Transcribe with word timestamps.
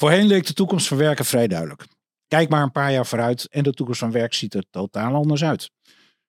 Voorheen 0.00 0.26
leek 0.26 0.46
de 0.46 0.52
toekomst 0.52 0.88
van 0.88 0.96
werken 0.96 1.24
vrij 1.24 1.48
duidelijk. 1.48 1.86
Kijk 2.26 2.48
maar 2.48 2.62
een 2.62 2.72
paar 2.72 2.92
jaar 2.92 3.06
vooruit 3.06 3.48
en 3.48 3.62
de 3.62 3.72
toekomst 3.72 4.00
van 4.00 4.10
werk 4.10 4.34
ziet 4.34 4.54
er 4.54 4.64
totaal 4.70 5.14
anders 5.14 5.44
uit. 5.44 5.70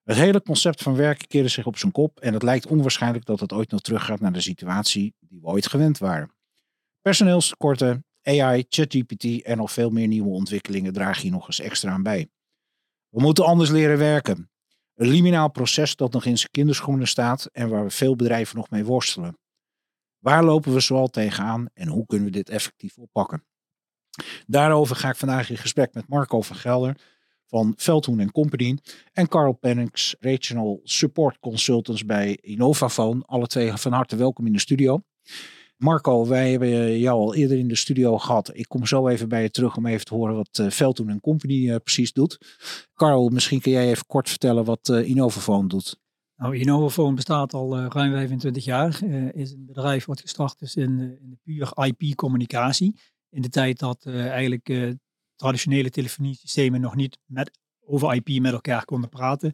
Het 0.03 0.17
hele 0.17 0.41
concept 0.41 0.83
van 0.83 0.95
werken 0.95 1.27
keerde 1.27 1.47
zich 1.47 1.65
op 1.65 1.77
zijn 1.77 1.91
kop 1.91 2.19
en 2.19 2.33
het 2.33 2.43
lijkt 2.43 2.67
onwaarschijnlijk 2.67 3.25
dat 3.25 3.39
het 3.39 3.53
ooit 3.53 3.71
nog 3.71 3.81
teruggaat 3.81 4.19
naar 4.19 4.31
de 4.31 4.41
situatie 4.41 5.13
die 5.19 5.39
we 5.41 5.47
ooit 5.47 5.67
gewend 5.67 5.97
waren. 5.97 6.33
Personeelstekorten, 7.01 8.05
AI, 8.21 8.65
ChatGPT 8.69 9.41
en 9.41 9.57
nog 9.57 9.71
veel 9.71 9.89
meer 9.89 10.07
nieuwe 10.07 10.29
ontwikkelingen 10.29 10.93
dragen 10.93 11.21
hier 11.21 11.31
nog 11.31 11.47
eens 11.47 11.59
extra 11.59 11.91
aan 11.91 12.03
bij. 12.03 12.29
We 13.09 13.21
moeten 13.21 13.45
anders 13.45 13.69
leren 13.69 13.97
werken. 13.97 14.51
Een 14.95 15.07
liminaal 15.07 15.51
proces 15.51 15.95
dat 15.95 16.11
nog 16.11 16.25
in 16.25 16.37
zijn 16.37 16.51
kinderschoenen 16.51 17.07
staat 17.07 17.45
en 17.45 17.69
waar 17.69 17.91
veel 17.91 18.15
bedrijven 18.15 18.55
nog 18.55 18.69
mee 18.69 18.85
worstelen. 18.85 19.37
Waar 20.17 20.43
lopen 20.43 20.73
we 20.73 20.79
zoal 20.79 21.07
tegenaan 21.07 21.69
en 21.73 21.87
hoe 21.87 22.05
kunnen 22.05 22.27
we 22.27 22.33
dit 22.33 22.49
effectief 22.49 22.97
oppakken? 22.97 23.47
Daarover 24.47 24.95
ga 24.95 25.09
ik 25.09 25.15
vandaag 25.15 25.49
in 25.49 25.57
gesprek 25.57 25.93
met 25.93 26.07
Marco 26.07 26.41
van 26.41 26.55
Gelder 26.55 26.95
van 27.49 27.73
Veldhoen 27.77 28.31
Company 28.31 28.77
en 29.13 29.27
Carl 29.27 29.53
Pennings, 29.53 30.15
Regional 30.19 30.79
Support 30.83 31.39
Consultants 31.39 32.05
bij 32.05 32.37
Innovaphone. 32.41 33.23
Alle 33.25 33.47
twee 33.47 33.73
van 33.73 33.93
harte 33.93 34.15
welkom 34.15 34.45
in 34.45 34.53
de 34.53 34.59
studio. 34.59 35.01
Marco, 35.77 36.27
wij 36.27 36.51
hebben 36.51 36.99
jou 36.99 37.19
al 37.19 37.35
eerder 37.35 37.57
in 37.57 37.67
de 37.67 37.75
studio 37.75 38.17
gehad. 38.17 38.51
Ik 38.53 38.67
kom 38.67 38.85
zo 38.85 39.07
even 39.07 39.29
bij 39.29 39.41
je 39.41 39.49
terug 39.49 39.75
om 39.75 39.85
even 39.85 40.05
te 40.05 40.13
horen 40.13 40.35
wat 40.35 40.57
uh, 40.61 40.69
Veldhoen 40.69 41.19
Company 41.19 41.69
uh, 41.69 41.75
precies 41.83 42.13
doet. 42.13 42.37
Carl, 42.93 43.29
misschien 43.29 43.61
kun 43.61 43.71
jij 43.71 43.89
even 43.89 44.05
kort 44.05 44.29
vertellen 44.29 44.65
wat 44.65 44.89
uh, 44.89 45.07
Innovaphone 45.07 45.67
doet. 45.67 45.99
Nou, 46.35 46.57
Innovaphone 46.57 47.15
bestaat 47.15 47.53
al 47.53 47.77
ruim 47.77 48.11
25 48.11 48.65
jaar. 48.65 49.03
is 49.33 49.51
een 49.51 49.65
bedrijf 49.65 50.05
wat 50.05 50.21
gestart 50.21 50.61
is 50.61 50.75
in, 50.75 50.99
in 50.99 51.29
de 51.29 51.37
puur 51.43 51.71
IP-communicatie 51.85 52.95
in 53.29 53.41
de 53.41 53.49
tijd 53.49 53.79
dat 53.79 54.05
uh, 54.07 54.27
eigenlijk 54.27 54.69
uh, 54.69 54.93
traditionele 55.35 55.89
telefoniesystemen 55.89 56.81
nog 56.81 56.95
niet 56.95 57.17
met, 57.25 57.59
over 57.85 58.13
IP 58.13 58.41
met 58.41 58.53
elkaar 58.53 58.85
konden 58.85 59.09
praten, 59.09 59.53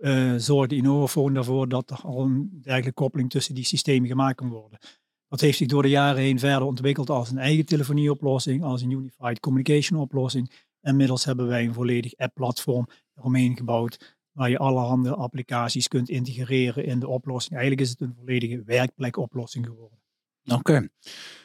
uh, 0.00 0.34
zorgde 0.36 0.76
Innovaphone 0.76 1.38
ervoor 1.38 1.68
dat 1.68 1.90
er 1.90 2.00
al 2.02 2.22
een 2.22 2.48
dergelijke 2.62 2.92
koppeling 2.92 3.30
tussen 3.30 3.54
die 3.54 3.64
systemen 3.64 4.08
gemaakt 4.08 4.36
kon 4.36 4.48
worden. 4.48 4.78
Dat 5.28 5.40
heeft 5.40 5.58
zich 5.58 5.68
door 5.68 5.82
de 5.82 5.88
jaren 5.88 6.22
heen 6.22 6.38
verder 6.38 6.66
ontwikkeld 6.66 7.10
als 7.10 7.30
een 7.30 7.38
eigen 7.38 7.66
telefonieoplossing, 7.66 8.62
als 8.62 8.82
een 8.82 8.90
unified 8.90 9.40
communication 9.40 10.00
oplossing. 10.00 10.50
Inmiddels 10.80 11.24
hebben 11.24 11.46
wij 11.46 11.64
een 11.64 11.74
volledig 11.74 12.16
app-platform 12.16 12.86
eromheen 13.14 13.56
gebouwd, 13.56 14.18
waar 14.32 14.50
je 14.50 14.58
allerhande 14.58 15.14
applicaties 15.14 15.88
kunt 15.88 16.08
integreren 16.08 16.84
in 16.84 16.98
de 16.98 17.08
oplossing. 17.08 17.54
Eigenlijk 17.54 17.86
is 17.86 17.90
het 17.90 18.00
een 18.00 18.14
volledige 18.14 18.62
werkplekoplossing 18.64 19.66
geworden. 19.66 20.03
Oké. 20.52 20.88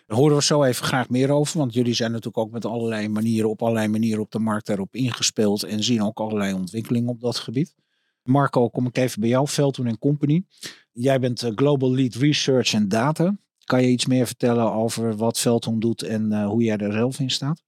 Daar 0.05 0.17
horen 0.17 0.35
we 0.35 0.43
zo 0.43 0.63
even 0.63 0.85
graag 0.85 1.09
meer 1.09 1.31
over. 1.31 1.57
Want 1.57 1.73
jullie 1.73 1.93
zijn 1.93 2.11
natuurlijk 2.11 2.37
ook 2.37 2.51
met 2.51 2.65
allerlei 2.65 3.07
manieren, 3.07 3.49
op 3.49 3.61
allerlei 3.61 3.87
manieren 3.87 4.21
op 4.21 4.31
de 4.31 4.39
markt 4.39 4.65
daarop 4.67 4.95
ingespeeld. 4.95 5.63
En 5.63 5.83
zien 5.83 6.03
ook 6.03 6.19
allerlei 6.19 6.53
ontwikkelingen 6.53 7.09
op 7.09 7.21
dat 7.21 7.37
gebied. 7.37 7.75
Marco, 8.23 8.69
kom 8.69 8.85
ik 8.85 8.97
even 8.97 9.19
bij 9.19 9.29
jou, 9.29 9.47
Veldhoen 9.47 9.97
Company. 9.99 10.43
Jij 10.91 11.19
bent 11.19 11.43
eh, 11.43 11.51
Global 11.55 11.95
Lead 11.95 12.15
Research 12.15 12.73
en 12.73 12.87
Data. 12.87 13.37
Kan 13.63 13.81
je 13.81 13.87
iets 13.87 14.05
meer 14.05 14.25
vertellen 14.25 14.73
over 14.73 15.15
wat 15.15 15.39
Veldhoen 15.39 15.79
doet 15.79 16.01
en 16.03 16.31
uh, 16.31 16.47
hoe 16.47 16.63
jij 16.63 16.77
er 16.77 16.93
zelf 16.93 17.19
in 17.19 17.29
staat? 17.31 17.63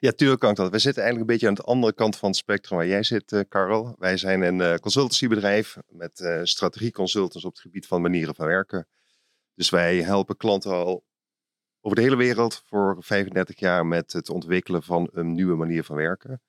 Ja, 0.00 0.10
tuurlijk 0.10 0.40
kan 0.40 0.50
ik 0.50 0.56
dat. 0.56 0.70
We 0.70 0.78
zitten 0.78 1.02
eigenlijk 1.02 1.30
een 1.30 1.36
beetje 1.36 1.48
aan 1.48 1.64
de 1.64 1.72
andere 1.72 1.94
kant 1.94 2.16
van 2.16 2.28
het 2.28 2.38
spectrum 2.38 2.78
waar 2.78 2.86
jij 2.86 3.02
zit, 3.02 3.32
uh, 3.32 3.40
Karel. 3.48 3.94
Wij 3.98 4.16
zijn 4.16 4.42
een 4.42 4.80
consultancybedrijf 4.80 5.76
met 5.88 6.20
uh, 6.20 6.40
strategieconsultants 6.42 7.44
op 7.44 7.52
het 7.52 7.60
gebied 7.60 7.86
van 7.86 8.02
manieren 8.02 8.34
van 8.34 8.46
werken. 8.46 8.88
Dus 9.54 9.70
wij 9.70 10.02
helpen 10.02 10.36
klanten 10.36 10.72
al 10.72 11.04
over 11.80 11.96
de 11.96 12.02
hele 12.02 12.16
wereld 12.16 12.62
voor 12.66 12.96
35 13.00 13.58
jaar 13.58 13.86
met 13.86 14.12
het 14.12 14.28
ontwikkelen 14.30 14.82
van 14.82 15.08
een 15.12 15.32
nieuwe 15.32 15.56
manier 15.56 15.84
van 15.84 15.96
werken. 15.96 16.42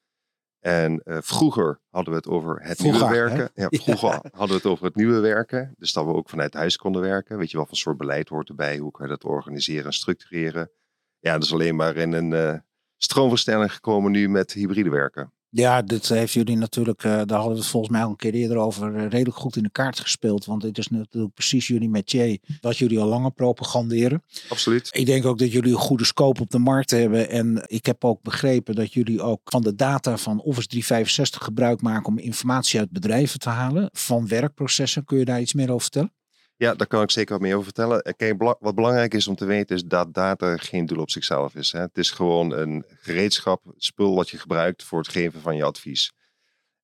En 0.60 1.02
uh, 1.06 1.18
vroeger 1.22 1.82
hadden 1.90 2.14
we 2.14 2.20
het 2.20 2.28
over 2.28 2.62
het 2.62 2.78
vroeger, 2.78 3.00
nieuwe 3.00 3.16
werken. 3.16 3.52
Ja, 3.54 3.68
vroeger 3.84 4.10
ja. 4.10 4.22
hadden 4.32 4.48
we 4.48 4.54
het 4.54 4.66
over 4.66 4.86
het 4.86 4.96
nieuwe 4.96 5.20
werken. 5.20 5.74
Dus 5.78 5.94
dat 5.94 6.06
we 6.06 6.14
ook 6.14 6.30
vanuit 6.30 6.54
huis 6.54 6.78
konden 6.78 7.02
werken. 7.02 7.38
Weet 7.38 7.52
je 7.52 7.58
wat 7.58 7.68
voor 7.68 7.78
soort 7.78 7.98
beleid 7.98 8.30
hoort 8.30 8.50
erbij? 8.50 8.78
Hoe 8.78 8.92
kan 8.92 9.06
je 9.06 9.12
dat 9.12 9.24
organiseren 9.24 9.86
en 9.86 9.94
structureren? 9.94 10.72
Ja, 11.20 11.34
dat 11.34 11.44
is 11.44 11.54
alleen 11.54 11.76
maar 11.76 11.96
in 11.96 12.14
een 12.14 12.32
uh, 12.32 12.60
stroomverstelling 12.98 13.74
gekomen 13.74 14.12
nu 14.12 14.30
met 14.30 14.54
hybride 14.54 14.90
werken. 14.90 15.34
Ja, 15.56 15.82
dit 15.82 16.10
heeft 16.10 16.34
jullie 16.34 16.58
natuurlijk, 16.58 17.04
uh, 17.04 17.12
daar 17.12 17.38
hadden 17.38 17.54
we 17.54 17.60
het 17.60 17.68
volgens 17.68 17.92
mij 17.92 18.04
al 18.04 18.10
een 18.10 18.16
keer 18.16 18.34
eerder 18.34 18.58
over, 18.58 18.96
uh, 18.96 19.08
redelijk 19.08 19.38
goed 19.38 19.56
in 19.56 19.64
de 19.64 19.70
kaart 19.70 20.00
gespeeld. 20.00 20.46
Want 20.46 20.62
dit 20.62 20.78
is 20.78 20.88
natuurlijk 20.88 21.34
precies 21.34 21.68
jullie 21.68 21.90
métier, 21.90 22.38
wat 22.62 22.78
jullie 22.78 23.00
al 23.00 23.08
langer 23.08 23.32
propaganderen. 23.32 24.24
Absoluut. 24.50 24.90
Ik 24.92 25.06
denk 25.06 25.26
ook 25.26 25.38
dat 25.38 25.52
jullie 25.52 25.72
een 25.72 25.80
goede 25.80 26.06
scope 26.06 26.42
op 26.42 26.50
de 26.50 26.60
markt 26.60 26.92
hebben. 26.92 27.30
En 27.30 27.64
ik 27.68 27.86
heb 27.86 28.04
ook 28.04 28.22
begrepen 28.22 28.76
dat 28.76 28.94
jullie 28.94 29.22
ook 29.22 29.42
van 29.44 29.62
de 29.62 29.76
data 29.76 30.18
van 30.18 30.40
Office 30.40 30.68
365 30.68 31.44
gebruik 31.44 31.82
maken 31.82 32.08
om 32.08 32.18
informatie 32.18 32.80
uit 32.80 32.92
bedrijven 32.92 33.40
te 33.40 33.50
halen. 33.50 33.90
Van 33.92 34.28
werkprocessen, 34.28 35.06
kun 35.06 35.18
je 35.18 35.26
daar 35.26 35.42
iets 35.42 35.54
meer 35.54 35.70
over 35.70 35.82
vertellen? 35.82 36.14
Ja, 36.58 36.76
daar 36.76 36.88
kan 36.88 37.02
ik 37.02 37.12
zeker 37.12 37.34
wat 37.34 37.42
meer 37.42 37.54
over 37.54 37.66
vertellen. 37.66 38.16
Kijk, 38.18 38.42
wat 38.60 38.76
belangrijk 38.76 39.14
is 39.14 39.28
om 39.28 39.36
te 39.36 39.46
weten 39.46 39.76
is 39.76 39.84
dat 39.84 40.14
data 40.14 40.58
geen 40.58 40.86
doel 40.86 41.02
op 41.02 41.10
zichzelf 41.10 41.56
is. 41.56 41.72
Hè. 41.72 41.80
Het 41.80 41.98
is 41.98 42.12
gewoon 42.12 42.52
een 42.54 42.86
gereedschap, 42.88 43.74
spul 43.78 44.16
wat 44.16 44.30
je 44.30 44.38
gebruikt 44.38 44.84
voor 44.84 45.00
het 45.00 45.08
geven 45.08 45.42
van 45.42 45.56
je 45.56 45.64
advies. 45.64 46.14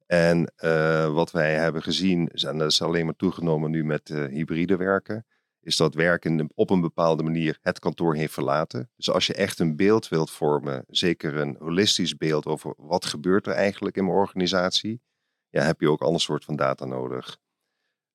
En 0.05 0.53
uh, 0.63 1.13
wat 1.13 1.31
wij 1.31 1.53
hebben 1.53 1.81
gezien, 1.81 2.27
en 2.27 2.57
dat 2.57 2.71
is 2.71 2.81
alleen 2.81 3.05
maar 3.05 3.15
toegenomen 3.15 3.71
nu 3.71 3.85
met 3.85 4.09
uh, 4.09 4.25
hybride 4.25 4.75
werken, 4.75 5.25
is 5.61 5.77
dat 5.77 5.93
werken 5.93 6.49
op 6.55 6.69
een 6.69 6.81
bepaalde 6.81 7.23
manier 7.23 7.57
het 7.61 7.79
kantoor 7.79 8.15
heeft 8.15 8.33
verlaten. 8.33 8.89
Dus 8.95 9.09
als 9.09 9.27
je 9.27 9.33
echt 9.33 9.59
een 9.59 9.75
beeld 9.75 10.07
wilt 10.07 10.31
vormen, 10.31 10.83
zeker 10.87 11.35
een 11.35 11.55
holistisch 11.59 12.17
beeld 12.17 12.45
over 12.45 12.73
wat 12.77 13.05
gebeurt 13.05 13.47
er 13.47 13.53
eigenlijk 13.53 13.97
in 13.97 14.05
mijn 14.05 14.17
organisatie, 14.17 15.01
ja, 15.49 15.63
heb 15.63 15.81
je 15.81 15.89
ook 15.89 16.01
ander 16.01 16.21
soort 16.21 16.43
van 16.43 16.55
data 16.55 16.85
nodig. 16.85 17.39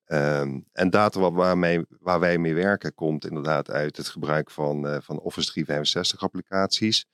Um, 0.09 0.67
en 0.73 0.91
data 0.91 1.31
waarmee, 1.31 1.85
waar 2.01 2.21
wij 2.21 2.39
mee 2.39 2.55
werken 2.55 2.95
komt 2.95 3.27
inderdaad 3.27 3.71
uit 3.71 3.97
het 3.97 4.09
gebruik 4.09 4.51
van, 4.51 4.87
uh, 4.87 4.97
van 5.01 5.19
Office 5.19 5.51
365 5.51 6.23
applicaties. 6.23 7.07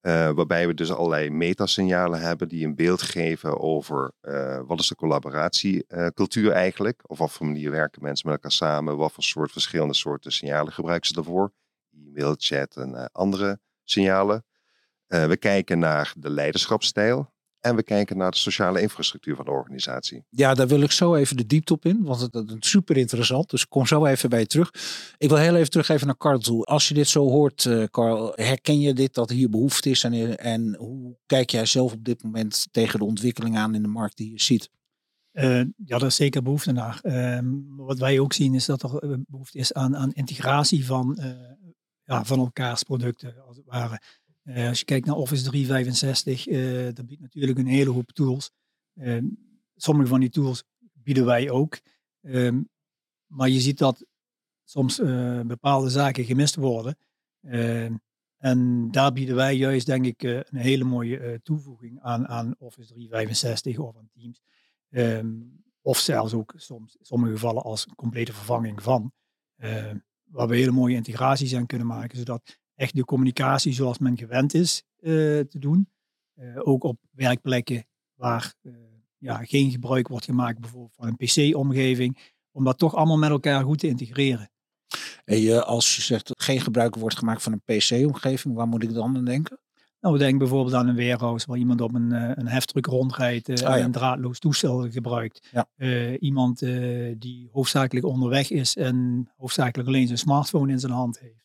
Uh, 0.00 0.30
waarbij 0.30 0.66
we 0.66 0.74
dus 0.74 0.92
allerlei 0.92 1.30
metasignalen 1.30 2.20
hebben 2.20 2.48
die 2.48 2.66
een 2.66 2.74
beeld 2.74 3.02
geven 3.02 3.60
over 3.60 4.12
uh, 4.22 4.60
wat 4.66 4.80
is 4.80 4.88
de 4.88 4.94
collaboratiecultuur 4.94 6.50
eigenlijk. 6.50 7.02
Of 7.06 7.18
wat 7.18 7.32
voor 7.32 7.46
manier 7.46 7.70
werken 7.70 8.02
mensen 8.02 8.26
met 8.26 8.36
elkaar 8.36 8.52
samen. 8.52 8.96
Wat 8.96 9.12
voor 9.12 9.22
soort 9.22 9.52
verschillende 9.52 9.94
soorten 9.94 10.32
signalen 10.32 10.72
gebruiken 10.72 11.08
ze 11.08 11.14
daarvoor. 11.14 11.52
E-mail, 11.90 12.34
chat 12.38 12.76
en 12.76 13.10
andere 13.12 13.60
signalen. 13.84 14.44
we 15.06 15.36
kijken 15.36 15.78
naar 15.78 16.12
de 16.16 16.30
leiderschapsstijl. 16.30 17.33
En 17.64 17.76
we 17.76 17.82
kijken 17.82 18.16
naar 18.16 18.30
de 18.30 18.36
sociale 18.36 18.80
infrastructuur 18.80 19.36
van 19.36 19.44
de 19.44 19.50
organisatie. 19.50 20.24
Ja, 20.28 20.54
daar 20.54 20.66
wil 20.66 20.80
ik 20.80 20.90
zo 20.90 21.14
even 21.14 21.36
de 21.36 21.46
diepte 21.46 21.72
op 21.72 21.84
in, 21.84 22.02
want 22.02 22.20
het 22.20 22.34
is 22.34 22.70
super 22.70 22.96
interessant. 22.96 23.50
Dus 23.50 23.68
kom 23.68 23.86
zo 23.86 24.04
even 24.06 24.30
bij 24.30 24.38
je 24.38 24.46
terug. 24.46 24.70
Ik 25.18 25.28
wil 25.28 25.38
heel 25.38 25.54
even 25.54 25.70
terug 25.70 25.88
even 25.88 26.06
naar 26.06 26.16
Carl 26.16 26.38
toe. 26.38 26.64
Als 26.64 26.88
je 26.88 26.94
dit 26.94 27.08
zo 27.08 27.28
hoort, 27.28 27.64
uh, 27.64 27.84
Carl, 27.84 28.32
herken 28.34 28.80
je 28.80 28.92
dit 28.92 29.14
dat 29.14 29.30
hier 29.30 29.50
behoefte 29.50 29.90
is? 29.90 30.04
En, 30.04 30.38
en 30.38 30.74
hoe 30.76 31.16
kijk 31.26 31.50
jij 31.50 31.66
zelf 31.66 31.92
op 31.92 32.04
dit 32.04 32.22
moment 32.22 32.66
tegen 32.70 32.98
de 32.98 33.04
ontwikkeling 33.04 33.56
aan 33.56 33.74
in 33.74 33.82
de 33.82 33.88
markt 33.88 34.16
die 34.16 34.30
je 34.30 34.40
ziet? 34.40 34.70
Uh, 35.32 35.60
ja, 35.84 35.96
er 35.96 36.06
is 36.06 36.16
zeker 36.16 36.42
behoefte 36.42 36.72
naar. 36.72 37.00
Uh, 37.02 37.38
wat 37.76 37.98
wij 37.98 38.18
ook 38.18 38.32
zien 38.32 38.54
is 38.54 38.64
dat 38.64 38.82
er 38.82 39.22
behoefte 39.26 39.58
is 39.58 39.72
aan, 39.72 39.96
aan 39.96 40.12
integratie 40.12 40.86
van, 40.86 41.18
uh, 41.20 41.26
ja, 42.04 42.24
van 42.24 42.38
elkaars 42.38 42.82
producten, 42.82 43.34
als 43.46 43.56
het 43.56 43.66
ware. 43.66 44.00
Uh, 44.44 44.68
als 44.68 44.78
je 44.78 44.84
kijkt 44.84 45.06
naar 45.06 45.16
Office 45.16 45.44
365, 45.44 46.46
uh, 46.46 46.84
dat 46.94 47.06
biedt 47.06 47.20
natuurlijk 47.20 47.58
een 47.58 47.66
hele 47.66 47.90
hoop 47.90 48.10
tools. 48.12 48.50
Uh, 48.94 49.22
sommige 49.76 50.08
van 50.08 50.20
die 50.20 50.30
tools 50.30 50.64
bieden 50.92 51.24
wij 51.24 51.50
ook. 51.50 51.80
Ehm, 52.22 52.62
maar 53.26 53.48
je 53.48 53.60
ziet 53.60 53.78
dat 53.78 54.06
soms 54.64 54.96
bepaalde 55.46 55.88
zaken 55.88 56.24
gemist 56.24 56.54
worden. 56.54 56.98
Ehm, 57.40 57.94
en 58.36 58.90
daar 58.90 59.12
bieden 59.12 59.34
wij 59.34 59.56
juist, 59.56 59.86
denk 59.86 60.06
ik, 60.06 60.22
een 60.22 60.56
hele 60.56 60.84
mooie 60.84 61.40
toevoeging 61.42 62.00
aan, 62.00 62.28
aan 62.28 62.54
Office 62.58 62.92
365 62.92 63.78
of 63.78 63.96
aan 63.96 64.08
Teams. 64.12 64.42
Um, 64.90 65.64
of 65.80 65.98
zelfs 65.98 66.34
ook 66.34 66.52
soms, 66.56 66.96
in 66.96 67.04
sommige 67.04 67.32
gevallen 67.32 67.62
als 67.62 67.86
complete 67.96 68.32
vervanging 68.32 68.82
van. 68.82 69.12
waar 70.24 70.48
we 70.48 70.56
hele 70.56 70.70
mooie 70.70 70.96
integraties 70.96 71.54
aan 71.54 71.66
kunnen 71.66 71.86
maken, 71.86 72.18
zodat 72.18 72.58
echt 72.74 72.96
de 72.96 73.04
communicatie 73.04 73.72
zoals 73.72 73.98
men 73.98 74.16
gewend 74.16 74.54
is 74.54 74.82
te 75.00 75.58
doen. 75.58 75.88
ook 76.54 76.84
op 76.84 76.98
werkplekken 77.10 77.86
waar 78.14 78.54
ja, 79.18 79.36
geen 79.44 79.70
gebruik 79.70 80.08
wordt 80.08 80.24
gemaakt 80.24 80.60
bijvoorbeeld 80.60 80.94
van 80.94 81.06
een 81.06 81.16
PC-omgeving, 81.16 82.18
om 82.52 82.64
dat 82.64 82.78
toch 82.78 82.94
allemaal 82.94 83.18
met 83.18 83.30
elkaar 83.30 83.64
goed 83.64 83.78
te 83.78 83.88
integreren. 83.88 84.50
En 85.24 85.66
als 85.66 85.96
je 85.96 86.02
zegt 86.02 86.28
dat 86.28 86.42
geen 86.42 86.60
gebruik 86.60 86.94
wordt 86.94 87.18
gemaakt 87.18 87.42
van 87.42 87.52
een 87.52 87.78
PC-omgeving, 87.78 88.54
waar 88.54 88.68
moet 88.68 88.82
ik 88.82 88.94
dan 88.94 89.16
aan 89.16 89.24
denken? 89.24 89.58
Nou, 90.00 90.18
denk 90.18 90.38
bijvoorbeeld 90.38 90.74
aan 90.74 90.88
een 90.88 90.96
warehouse 90.96 91.46
waar 91.46 91.58
iemand 91.58 91.80
op 91.80 91.94
een, 91.94 92.12
eh, 92.12 92.30
een 92.34 92.48
heftruck 92.48 92.86
rondrijdt 92.86 93.48
uh, 93.48 93.74
en 93.76 93.84
een 93.84 93.92
draadloos 93.92 94.38
toestel 94.38 94.90
gebruikt. 94.90 95.48
Ja. 95.52 95.66
Uh, 95.76 96.22
iemand 96.22 96.58
die 97.18 97.48
hoofdzakelijk 97.52 98.06
onderweg 98.06 98.50
is 98.50 98.76
en 98.76 99.28
hoofdzakelijk 99.36 99.88
alleen 99.88 100.06
zijn 100.06 100.18
smartphone 100.18 100.72
in 100.72 100.80
zijn 100.80 100.92
hand 100.92 101.18
heeft. 101.18 101.43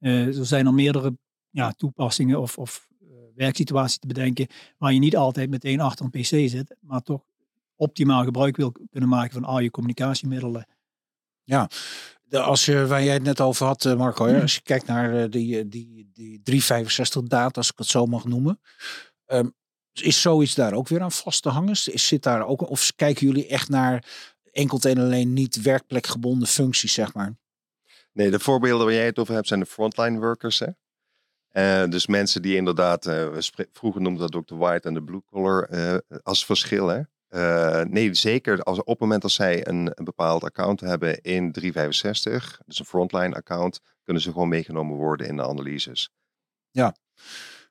Uh, 0.00 0.38
er 0.38 0.46
zijn 0.46 0.66
er 0.66 0.74
meerdere 0.74 1.18
ja, 1.50 1.72
toepassingen 1.72 2.40
of, 2.40 2.58
of 2.58 2.88
werksituaties 3.36 3.98
te 3.98 4.06
bedenken 4.06 4.46
waar 4.78 4.92
je 4.92 4.98
niet 4.98 5.16
altijd 5.16 5.50
meteen 5.50 5.80
achter 5.80 6.04
een 6.04 6.20
PC 6.20 6.48
zit, 6.50 6.76
maar 6.80 7.02
toch 7.02 7.24
optimaal 7.76 8.24
gebruik 8.24 8.56
wil 8.56 8.72
kunnen 8.90 9.08
maken 9.08 9.32
van 9.32 9.44
al 9.44 9.60
je 9.60 9.70
communicatiemiddelen. 9.70 10.66
Ja, 11.44 11.70
als 12.30 12.64
je, 12.64 12.86
waar 12.86 13.04
jij 13.04 13.14
het 13.14 13.22
net 13.22 13.40
over 13.40 13.66
had, 13.66 13.84
eh, 13.84 13.96
Marco, 13.96 14.40
als 14.40 14.54
je 14.54 14.60
kijkt 14.62 14.86
naar 14.86 15.22
eh, 15.22 15.30
die, 15.30 15.68
die, 15.68 16.10
die 16.12 16.42
365 16.42 17.22
data, 17.22 17.58
als 17.58 17.70
ik 17.70 17.78
het 17.78 17.86
zo 17.86 18.06
mag 18.06 18.24
noemen. 18.24 18.60
Um, 19.26 19.54
is 19.92 20.20
zoiets 20.20 20.54
daar 20.54 20.72
ook 20.72 20.88
weer 20.88 21.00
aan 21.00 21.12
vast 21.12 21.42
te 21.42 21.48
hangen? 21.48 21.76
Zit 21.76 22.22
daar 22.22 22.46
ook, 22.46 22.70
of 22.70 22.92
kijken 22.96 23.26
jullie 23.26 23.46
echt 23.46 23.68
naar 23.68 24.04
enkel 24.52 24.78
en 24.80 24.98
alleen 24.98 25.32
niet 25.32 25.62
werkplekgebonden 25.62 26.48
functies, 26.48 26.92
zeg 26.92 27.14
maar? 27.14 27.36
Nee, 28.16 28.30
de 28.30 28.38
voorbeelden 28.38 28.86
waar 28.86 28.94
jij 28.94 29.04
het 29.04 29.18
over 29.18 29.34
hebt 29.34 29.48
zijn 29.48 29.60
de 29.60 29.66
frontline 29.66 30.18
workers. 30.18 30.58
Hè? 30.58 30.68
Uh, 31.52 31.90
dus 31.90 32.06
mensen 32.06 32.42
die 32.42 32.56
inderdaad, 32.56 33.06
uh, 33.06 33.36
vroeger 33.72 34.00
noemden 34.00 34.20
dat 34.20 34.34
ook 34.34 34.46
de 34.46 34.56
white 34.56 34.88
en 34.88 34.94
de 34.94 35.02
blue 35.02 35.22
collar 35.24 35.68
uh, 35.70 35.96
als 36.22 36.44
verschil. 36.44 36.88
Hè? 36.88 37.02
Nee, 37.84 38.14
zeker. 38.14 38.62
Als, 38.62 38.78
op 38.78 38.86
het 38.86 38.98
moment 38.98 39.22
dat 39.22 39.30
zij 39.30 39.66
een, 39.66 39.92
bepaald 39.94 40.44
account 40.44 40.80
hebben 40.80 41.20
in 41.20 41.52
365, 41.52 42.60
dus 42.66 42.78
een 42.78 42.84
frontline 42.84 43.34
account, 43.34 43.80
kunnen 44.02 44.22
ze 44.22 44.32
gewoon 44.32 44.48
meegenomen 44.48 44.96
worden 44.96 45.26
in 45.26 45.36
de 45.36 45.46
analyses. 45.46 46.10
Ja. 46.70 46.96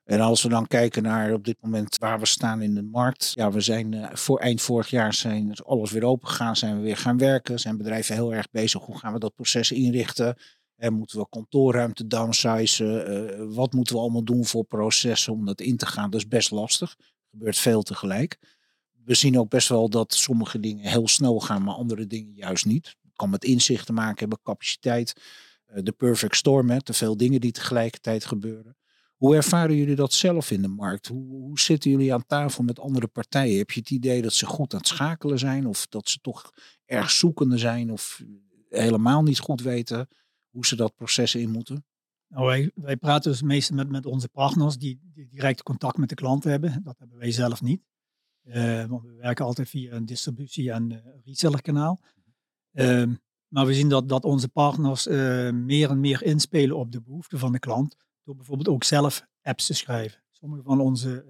En 0.06 0.20
als 0.20 0.42
we 0.42 0.48
dan 0.48 0.66
kijken 0.66 1.02
naar 1.02 1.32
op 1.32 1.44
dit 1.44 1.56
moment 1.60 1.98
waar 1.98 2.18
we 2.18 2.26
staan 2.26 2.62
in 2.62 2.74
de 2.74 2.82
markt. 2.82 3.32
Ja, 3.34 3.50
we 3.50 3.60
zijn 3.60 3.92
uh, 3.92 4.12
voor 4.12 4.38
eind 4.38 4.62
vorig 4.62 4.90
jaar 4.90 5.14
zijn 5.14 5.54
alles 5.54 5.90
weer 5.90 6.04
open 6.04 6.28
gegaan, 6.28 6.56
zijn 6.56 6.76
we 6.76 6.82
weer 6.82 6.96
gaan 6.96 7.18
werken. 7.18 7.58
Zijn 7.58 7.76
bedrijven 7.76 8.14
heel 8.14 8.34
erg 8.34 8.50
bezig. 8.50 8.82
Hoe 8.82 8.98
gaan 8.98 9.12
we 9.12 9.18
dat 9.18 9.34
proces 9.34 9.72
inrichten? 9.72 10.36
En 10.76 10.92
moeten 10.92 11.18
we 11.18 11.28
kantoorruimte 11.28 12.06
downsizen? 12.06 13.10
Uh, 13.10 13.54
wat 13.54 13.72
moeten 13.72 13.94
we 13.94 14.00
allemaal 14.00 14.24
doen 14.24 14.44
voor 14.44 14.64
processen 14.64 15.32
om 15.32 15.44
dat 15.44 15.60
in 15.60 15.76
te 15.76 15.86
gaan? 15.86 16.10
Dat 16.10 16.20
is 16.20 16.28
best 16.28 16.50
lastig. 16.50 16.94
Er 16.98 17.06
gebeurt 17.30 17.58
veel 17.58 17.82
tegelijk 17.82 18.38
we 19.06 19.14
zien 19.14 19.38
ook 19.38 19.48
best 19.48 19.68
wel 19.68 19.88
dat 19.88 20.14
sommige 20.14 20.60
dingen 20.60 20.90
heel 20.90 21.08
snel 21.08 21.40
gaan, 21.40 21.62
maar 21.62 21.74
andere 21.74 22.06
dingen 22.06 22.34
juist 22.34 22.66
niet. 22.66 22.86
Het 22.86 23.16
kan 23.16 23.30
met 23.30 23.44
inzicht 23.44 23.86
te 23.86 23.92
maken 23.92 24.18
hebben, 24.18 24.38
capaciteit. 24.42 25.14
Eh, 25.66 25.82
de 25.82 25.92
perfect 25.92 26.36
storm, 26.36 26.70
hè, 26.70 26.82
te 26.82 26.92
veel 26.92 27.16
dingen 27.16 27.40
die 27.40 27.52
tegelijkertijd 27.52 28.24
gebeuren. 28.24 28.76
Hoe 29.16 29.34
ervaren 29.34 29.76
jullie 29.76 29.94
dat 29.94 30.12
zelf 30.12 30.50
in 30.50 30.62
de 30.62 30.68
markt? 30.68 31.06
Hoe, 31.06 31.26
hoe, 31.26 31.60
zitten 31.60 31.90
jullie 31.90 32.14
aan 32.14 32.26
tafel 32.26 32.64
met 32.64 32.78
andere 32.78 33.06
partijen? 33.06 33.58
Heb 33.58 33.70
je 33.70 33.80
het 33.80 33.90
idee 33.90 34.22
dat 34.22 34.32
ze 34.32 34.46
goed 34.46 34.72
aan 34.72 34.78
het 34.78 34.88
schakelen 34.88 35.38
zijn? 35.38 35.66
Of 35.66 35.86
dat 35.86 36.08
ze 36.08 36.18
toch 36.18 36.52
erg 36.84 37.10
zoekende 37.10 37.58
zijn? 37.58 37.92
Of 37.92 38.22
helemaal 38.68 39.22
niet 39.22 39.38
goed 39.38 39.60
weten 39.60 40.08
hoe 40.50 40.66
ze 40.66 40.76
dat 40.76 40.94
proces 40.94 41.34
in 41.34 41.50
moeten? 41.50 41.84
Nou, 42.28 42.46
wij, 42.46 42.70
wij 42.74 42.96
praten 42.96 43.30
dus 43.30 43.42
meestal 43.42 43.76
met, 43.76 43.90
met 43.90 44.06
onze 44.06 44.28
partners 44.28 44.76
die, 44.76 45.00
die 45.12 45.28
direct 45.28 45.62
contact 45.62 45.96
met 45.96 46.08
de 46.08 46.14
klanten 46.14 46.50
hebben. 46.50 46.80
Dat 46.82 46.98
hebben 46.98 47.18
wij 47.18 47.30
zelf 47.30 47.62
niet. 47.62 47.82
Uh, 48.44 48.84
want 48.84 49.02
we 49.02 49.14
werken 49.14 49.44
altijd 49.44 49.68
via 49.68 49.92
een 49.92 50.06
distributie- 50.06 50.70
en 50.70 50.90
uh, 50.90 50.98
resellerkanaal. 51.24 52.00
Uh, 52.72 53.06
maar 53.48 53.66
we 53.66 53.74
zien 53.74 53.88
dat, 53.88 54.08
dat 54.08 54.24
onze 54.24 54.48
partners 54.48 55.06
uh, 55.06 55.50
meer 55.50 55.90
en 55.90 56.00
meer 56.00 56.22
inspelen 56.22 56.76
op 56.76 56.92
de 56.92 57.02
behoeften 57.02 57.38
van 57.38 57.52
de 57.52 57.58
klant. 57.58 57.96
Door 58.26 58.36
bijvoorbeeld 58.36 58.68
ook 58.68 58.84
zelf 58.84 59.26
apps 59.42 59.66
te 59.66 59.74
schrijven. 59.74 60.22
Sommige 60.30 60.62
van 60.62 60.80
onze 60.80 61.24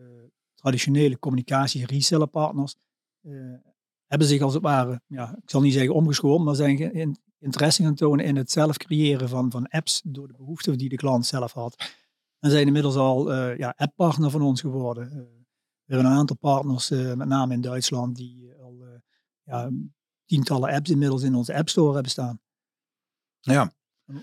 traditionele 0.54 1.18
communicatie 1.18 1.86
resellerpartners 1.86 2.76
hebben 4.06 4.28
zich 4.28 4.42
als 4.42 4.54
het 4.54 4.62
ware, 4.62 5.00
ja, 5.06 5.36
ik 5.42 5.50
zal 5.50 5.60
niet 5.60 5.72
zeggen 5.72 5.94
omgeschoren, 5.94 6.44
maar 6.44 6.54
zijn 6.54 6.92
in, 6.92 7.16
interesse 7.38 7.82
gaan 7.82 7.94
tonen 7.94 8.24
in 8.24 8.36
het 8.36 8.50
zelf 8.50 8.76
creëren 8.76 9.28
van, 9.28 9.50
van 9.50 9.66
apps 9.68 10.00
door 10.04 10.26
de 10.26 10.34
behoeften 10.36 10.78
die 10.78 10.88
de 10.88 10.96
klant 10.96 11.26
zelf 11.26 11.52
had. 11.52 11.94
En 12.38 12.50
zijn 12.50 12.66
inmiddels 12.66 12.96
al 12.96 13.32
ja, 13.32 13.74
apppartner 13.76 14.30
van 14.30 14.42
ons 14.42 14.60
geworden. 14.60 15.36
We 15.86 15.94
hebben 15.94 16.12
een 16.12 16.18
aantal 16.18 16.36
partners, 16.36 16.90
uh, 16.90 17.14
met 17.14 17.28
name 17.28 17.54
in 17.54 17.60
Duitsland, 17.60 18.16
die 18.16 18.52
eh, 18.52 18.62
al 18.62 18.76
uh, 18.80 18.88
ja, 19.42 19.70
tientallen 20.24 20.72
apps 20.72 20.90
inmiddels 20.90 21.22
in 21.22 21.34
onze 21.34 21.54
App 21.54 21.68
Store 21.68 21.92
hebben 21.92 22.10
staan. 22.10 22.40
Ja. 23.40 23.74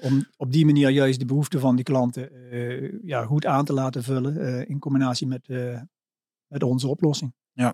Om 0.01 0.25
op 0.37 0.51
die 0.51 0.65
manier 0.65 0.89
juist 0.89 1.19
de 1.19 1.25
behoeften 1.25 1.59
van 1.59 1.75
die 1.75 1.85
klanten 1.85 2.29
ja, 3.03 3.25
goed 3.25 3.45
aan 3.45 3.65
te 3.65 3.73
laten 3.73 4.03
vullen 4.03 4.67
in 4.67 4.79
combinatie 4.79 5.27
met, 5.27 5.47
met 6.47 6.63
onze 6.63 6.87
oplossing. 6.87 7.33
Ja. 7.53 7.73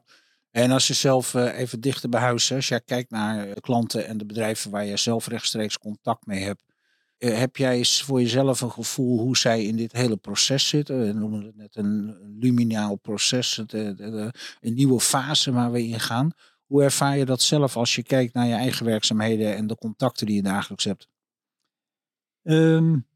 En 0.52 0.72
als 0.72 0.88
je 0.88 0.94
zelf 0.94 1.34
even 1.34 1.82
dichter 1.82 2.10
bij 2.10 2.22
huis, 2.22 2.54
als 2.54 2.68
jij 2.68 2.82
kijkt 2.82 3.12
naar 3.12 3.62
klanten 3.62 4.08
en 4.08 4.18
de 4.18 4.26
bedrijven 4.26 4.72
waar 4.72 4.86
je 4.86 4.98
zelf 4.98 5.28
rechtstreeks 5.28 5.78
contact 5.78 6.26
mee 6.26 6.44
hebt, 6.44 6.64
eh, 7.20 7.38
heb 7.38 7.58
jij 7.58 7.86
voor 7.86 8.22
jezelf 8.22 8.62
een 8.62 8.72
gevoel 8.72 9.20
hoe 9.20 9.38
zij 9.38 9.66
in 9.66 9.76
dit 9.76 9.92
hele 9.92 10.18
proces 10.18 10.68
zitten? 10.68 11.00
We 11.00 11.14
noemen 11.14 11.44
het 11.46 11.56
net 11.56 11.76
een 11.76 12.18
luminaal 12.40 12.96
proces, 12.96 13.64
een 13.68 14.34
nieuwe 14.62 15.00
fase 15.00 15.52
waar 15.52 15.72
we 15.72 15.88
in 15.88 16.00
gaan. 16.00 16.32
Hoe 16.66 16.84
ervaar 16.84 17.18
je 17.18 17.26
dat 17.26 17.42
zelf 17.42 17.78
als 17.78 17.96
je 17.96 18.04
kijkt 18.04 18.34
naar 18.34 18.48
je 18.48 18.54
eigen 18.54 18.86
werkzaamheden 18.86 19.56
en 19.56 19.68
de 19.68 19.76
contacten 19.76 20.26
die 20.26 20.36
je 20.36 20.42
dagelijks 20.42 20.84
hebt? 20.84 21.08
Um, 22.50 23.08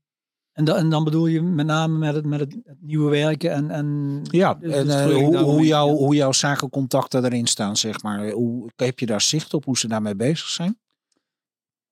en, 0.51 0.67
en, 0.67 0.89
dan 0.89 1.03
bedoel 1.03 1.27
je 1.27 1.41
met 1.41 1.65
name 1.65 1.97
met 1.97 2.15
het, 2.15 2.25
met 2.25 2.39
het, 2.39 2.57
nieuwe 2.79 3.09
werken 3.09 3.51
en, 3.51 3.69
en 3.69 4.19
ja, 4.23 4.59
en 4.61 4.87
uh, 4.87 5.05
hoe, 5.05 5.37
hoe, 5.37 5.65
jou, 5.65 5.91
hoe 5.91 6.15
jouw 6.15 6.31
zakencontacten 6.31 7.25
erin 7.25 7.47
staan, 7.47 7.77
zeg 7.77 8.01
maar. 8.01 8.29
Hoe, 8.29 8.71
heb 8.75 8.99
je 8.99 9.05
daar 9.05 9.21
zicht 9.21 9.53
op 9.53 9.65
hoe 9.65 9.77
ze 9.77 9.87
daarmee 9.87 10.15
bezig 10.15 10.47
zijn? 10.47 10.79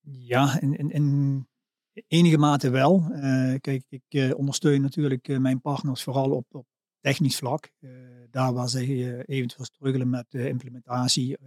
Ja, 0.02 0.62
in, 0.62 0.78
in, 0.78 0.92
in 0.92 1.48
Enige 2.08 2.38
mate 2.38 2.70
wel. 2.70 3.06
Uh, 3.12 3.56
kijk, 3.60 3.84
ik 3.90 4.04
uh, 4.10 4.38
ondersteun 4.38 4.82
natuurlijk 4.82 5.40
mijn 5.40 5.62
partners 5.62 6.04
vooral 6.04 6.32
op, 6.32 6.46
op 6.52 6.66
technisch 7.00 7.38
vlak. 7.38 7.72
daar 8.30 8.54
waar 8.54 8.70
zij 8.70 9.26
eventueel 9.26 9.66
struggelen 9.66 10.10
met 10.10 10.26
de 10.30 10.48
implementatie 10.48 11.38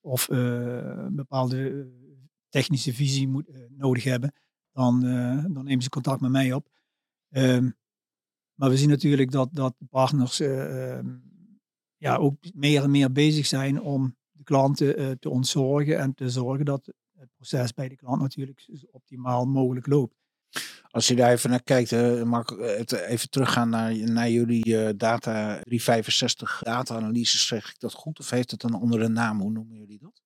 of 0.00 0.28
een 0.28 1.16
bepaalde 1.16 1.88
technische 2.48 2.94
visie 2.94 3.28
moet, 3.28 3.48
nodig 3.68 4.04
hebben, 4.04 4.34
dan, 4.72 5.00
dan 5.52 5.64
nemen 5.64 5.82
ze 5.82 5.88
contact 5.88 6.20
met 6.20 6.30
mij 6.30 6.52
op. 6.52 6.70
Um, 7.30 7.76
maar 8.54 8.70
we 8.70 8.76
zien 8.76 8.88
natuurlijk 8.88 9.30
dat, 9.30 9.48
dat 9.52 9.74
partners 9.90 10.40
ehm, 10.40 11.06
ja, 11.96 12.16
ook 12.16 12.36
meer 12.54 12.82
en 12.82 12.90
meer 12.90 13.12
bezig 13.12 13.46
zijn 13.46 13.80
om 13.80 14.16
de 14.30 14.44
klanten 14.44 15.18
te 15.18 15.30
ontzorgen 15.30 15.98
en 15.98 16.14
te 16.14 16.30
zorgen 16.30 16.64
dat 16.64 16.92
het 17.18 17.28
proces 17.36 17.74
bij 17.74 17.88
de 17.88 17.96
klant 17.96 18.20
natuurlijk 18.20 18.60
zo 18.60 18.86
optimaal 18.90 19.46
mogelijk 19.46 19.86
loopt. 19.86 20.22
Als 20.90 21.08
je 21.08 21.14
daar 21.14 21.32
even 21.32 21.50
naar 21.50 21.62
kijkt, 21.62 21.90
uh, 21.90 22.22
Mark, 22.22 22.50
eh, 22.50 23.10
even 23.10 23.30
teruggaan 23.30 23.68
naar, 23.68 23.96
naar 23.96 24.30
jullie 24.30 24.66
uh, 24.66 24.88
data 24.96 25.60
365 25.60 26.60
data-analyses, 26.62 27.46
zeg 27.46 27.68
ik 27.68 27.78
dat 27.78 27.92
goed? 27.92 28.18
Of 28.18 28.30
heeft 28.30 28.50
het 28.50 28.62
een 28.62 28.74
andere 28.74 29.08
naam? 29.08 29.40
Hoe 29.40 29.50
noemen 29.50 29.76
jullie 29.76 29.98
dat? 29.98 30.22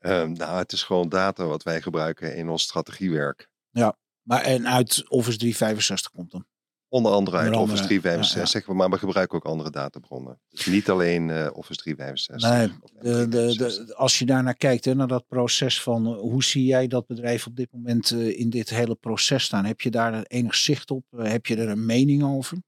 Um, 0.00 0.32
nou, 0.32 0.58
het 0.58 0.72
is 0.72 0.82
gewoon 0.82 1.08
data 1.08 1.44
wat 1.44 1.62
wij 1.62 1.82
gebruiken 1.82 2.36
in 2.36 2.48
ons 2.48 2.62
strategiewerk. 2.62 3.48
Ja, 3.70 3.96
maar 4.22 4.42
en 4.42 4.68
uit 4.68 5.08
Office 5.08 5.36
365 5.36 6.10
komt 6.10 6.30
dan? 6.30 6.46
Onder 6.90 7.12
andere 7.12 7.36
uit 7.36 7.56
Office 7.56 7.82
365, 7.82 8.66
ja, 8.66 8.72
maar 8.72 8.90
we 8.90 8.98
gebruiken 8.98 9.36
ook 9.36 9.44
andere 9.44 9.70
databronnen. 9.70 10.40
Dus 10.48 10.66
niet 10.66 10.90
alleen 10.90 11.28
uh, 11.28 11.48
Office 11.52 11.80
365. 11.80 12.50
Nee, 12.50 12.72
de, 13.02 13.28
de, 13.28 13.56
de, 13.56 13.94
als 13.94 14.18
je 14.18 14.26
daarnaar 14.26 14.54
kijkt, 14.54 14.84
hè, 14.84 14.94
naar 14.94 15.06
dat 15.06 15.26
proces 15.26 15.82
van 15.82 16.06
uh, 16.06 16.18
hoe 16.18 16.44
zie 16.44 16.64
jij 16.64 16.86
dat 16.86 17.06
bedrijf 17.06 17.46
op 17.46 17.56
dit 17.56 17.68
moment 17.72 18.10
uh, 18.10 18.38
in 18.38 18.50
dit 18.50 18.70
hele 18.70 18.94
proces 18.94 19.44
staan? 19.44 19.64
Heb 19.64 19.80
je 19.80 19.90
daar 19.90 20.22
enig 20.22 20.54
zicht 20.54 20.90
op? 20.90 21.04
heb 21.16 21.46
je 21.46 21.56
er 21.56 21.68
een 21.68 21.86
mening 21.86 22.24
over? 22.24 22.58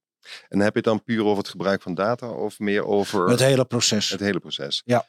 En 0.49 0.59
heb 0.59 0.73
je 0.73 0.79
het 0.79 0.85
dan 0.85 1.05
puur 1.05 1.25
over 1.25 1.39
het 1.39 1.49
gebruik 1.49 1.83
van 1.83 1.95
data 1.95 2.31
of 2.31 2.59
meer 2.59 2.85
over... 2.85 3.29
Het 3.29 3.41
hele 3.41 3.65
proces. 3.65 4.11
Het 4.11 4.21
hele 4.21 4.41
proces. 4.41 4.83
Ja. 4.85 5.07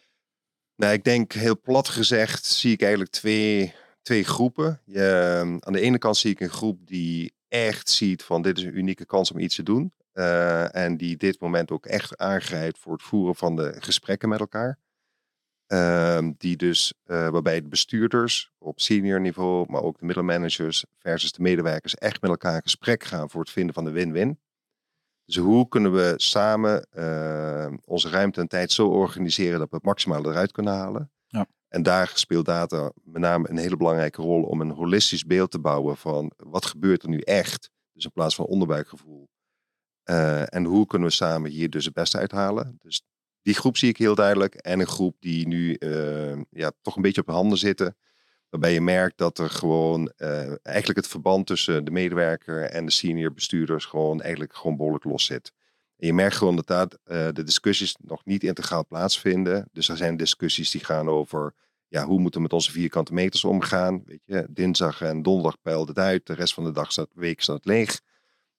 Nou, 0.81 0.93
ik 0.93 1.03
denk 1.03 1.33
heel 1.33 1.59
plat 1.61 1.89
gezegd 1.89 2.45
zie 2.45 2.71
ik 2.71 2.81
eigenlijk 2.81 3.11
twee, 3.11 3.73
twee 4.01 4.23
groepen. 4.23 4.81
Je, 4.85 5.57
aan 5.59 5.73
de 5.73 5.79
ene 5.79 5.97
kant 5.97 6.17
zie 6.17 6.31
ik 6.31 6.39
een 6.39 6.49
groep 6.49 6.87
die 6.87 7.33
echt 7.47 7.89
ziet 7.89 8.23
van 8.23 8.41
dit 8.41 8.57
is 8.57 8.63
een 8.63 8.77
unieke 8.77 9.05
kans 9.05 9.31
om 9.31 9.39
iets 9.39 9.55
te 9.55 9.63
doen. 9.63 9.93
Uh, 10.13 10.75
en 10.75 10.97
die 10.97 11.17
dit 11.17 11.39
moment 11.39 11.71
ook 11.71 11.85
echt 11.85 12.17
aangrijpt 12.17 12.79
voor 12.79 12.93
het 12.93 13.01
voeren 13.01 13.35
van 13.35 13.55
de 13.55 13.75
gesprekken 13.79 14.29
met 14.29 14.39
elkaar. 14.39 14.79
Ehm, 15.67 16.31
die 16.37 16.57
dus, 16.57 16.93
uh, 17.05 17.29
waarbij 17.29 17.61
de 17.61 17.67
bestuurders 17.67 18.51
op 18.57 18.79
senior 18.79 19.21
niveau, 19.21 19.65
maar 19.69 19.81
ook 19.81 19.99
de 19.99 20.05
middelmanagers 20.05 20.85
versus 20.97 21.31
de 21.31 21.41
medewerkers 21.41 21.95
echt 21.95 22.21
met 22.21 22.31
elkaar 22.31 22.55
in 22.55 22.61
gesprek 22.61 23.03
gaan 23.03 23.29
voor 23.29 23.41
het 23.41 23.51
vinden 23.51 23.73
van 23.73 23.85
de 23.85 23.91
win-win. 23.91 24.39
Dus 25.31 25.43
hoe 25.43 25.67
kunnen 25.67 25.93
we 25.93 26.13
samen 26.17 26.87
uh, 26.93 27.73
onze 27.85 28.09
ruimte 28.09 28.39
en 28.39 28.47
tijd 28.47 28.71
zo 28.71 28.87
organiseren 28.87 29.59
dat 29.59 29.69
we 29.69 29.75
het 29.75 29.85
maximale 29.85 30.29
eruit 30.29 30.51
kunnen 30.51 30.73
halen? 30.73 31.11
Ja. 31.27 31.45
En 31.67 31.83
daar 31.83 32.11
speelt 32.13 32.45
data 32.45 32.91
met 33.03 33.21
name 33.21 33.49
een 33.49 33.57
hele 33.57 33.77
belangrijke 33.77 34.21
rol 34.21 34.43
om 34.43 34.61
een 34.61 34.71
holistisch 34.71 35.25
beeld 35.25 35.51
te 35.51 35.59
bouwen 35.59 35.97
van 35.97 36.31
wat 36.37 36.65
gebeurt 36.65 37.03
er 37.03 37.09
nu 37.09 37.19
echt? 37.19 37.69
Dus 37.93 38.03
in 38.03 38.11
plaats 38.11 38.35
van 38.35 38.45
onderbuikgevoel. 38.45 39.29
Uh, 40.09 40.53
en 40.53 40.65
hoe 40.65 40.85
kunnen 40.85 41.07
we 41.07 41.13
samen 41.13 41.51
hier 41.51 41.69
dus 41.69 41.85
het 41.85 41.93
beste 41.93 42.17
uithalen? 42.17 42.75
Dus 42.77 43.03
die 43.41 43.53
groep 43.53 43.77
zie 43.77 43.89
ik 43.89 43.97
heel 43.97 44.15
duidelijk. 44.15 44.55
En 44.55 44.79
een 44.79 44.87
groep 44.87 45.15
die 45.19 45.47
nu 45.47 45.75
uh, 45.79 46.41
ja, 46.49 46.71
toch 46.81 46.95
een 46.95 47.01
beetje 47.01 47.21
op 47.21 47.27
de 47.27 47.33
handen 47.33 47.57
zitten. 47.57 47.97
Waarbij 48.51 48.73
je 48.73 48.81
merkt 48.81 49.17
dat 49.17 49.37
er 49.37 49.49
gewoon 49.49 50.11
uh, 50.17 50.65
eigenlijk 50.65 50.97
het 50.97 51.07
verband 51.07 51.47
tussen 51.47 51.85
de 51.85 51.91
medewerker 51.91 52.63
en 52.63 52.85
de 52.85 52.91
senior 52.91 53.33
bestuurders 53.33 53.85
gewoon 53.85 54.21
eigenlijk 54.21 54.55
gewoon 54.55 54.77
behoorlijk 54.77 55.03
los 55.03 55.25
zit. 55.25 55.51
En 55.97 56.07
je 56.07 56.13
merkt 56.13 56.35
gewoon 56.35 56.55
dat 56.55 56.97
uh, 57.05 57.27
de 57.33 57.43
discussies 57.43 57.95
nog 58.01 58.25
niet 58.25 58.43
integraal 58.43 58.85
plaatsvinden. 58.85 59.69
Dus 59.71 59.89
er 59.89 59.97
zijn 59.97 60.17
discussies 60.17 60.71
die 60.71 60.83
gaan 60.83 61.09
over 61.09 61.53
ja, 61.87 62.05
hoe 62.05 62.19
moeten 62.19 62.39
we 62.39 62.45
met 62.45 62.53
onze 62.53 62.71
vierkante 62.71 63.13
meters 63.13 63.43
omgaan. 63.43 64.01
Weet 64.05 64.25
je, 64.25 64.47
dinsdag 64.49 65.01
en 65.01 65.21
donderdag 65.21 65.61
peilt 65.61 65.87
het 65.87 65.97
uit, 65.97 66.25
de 66.25 66.33
rest 66.33 66.53
van 66.53 66.63
de 66.63 66.71
dag 66.71 66.91
staat, 66.91 67.09
week 67.13 67.41
staat 67.41 67.65
leeg. 67.65 68.01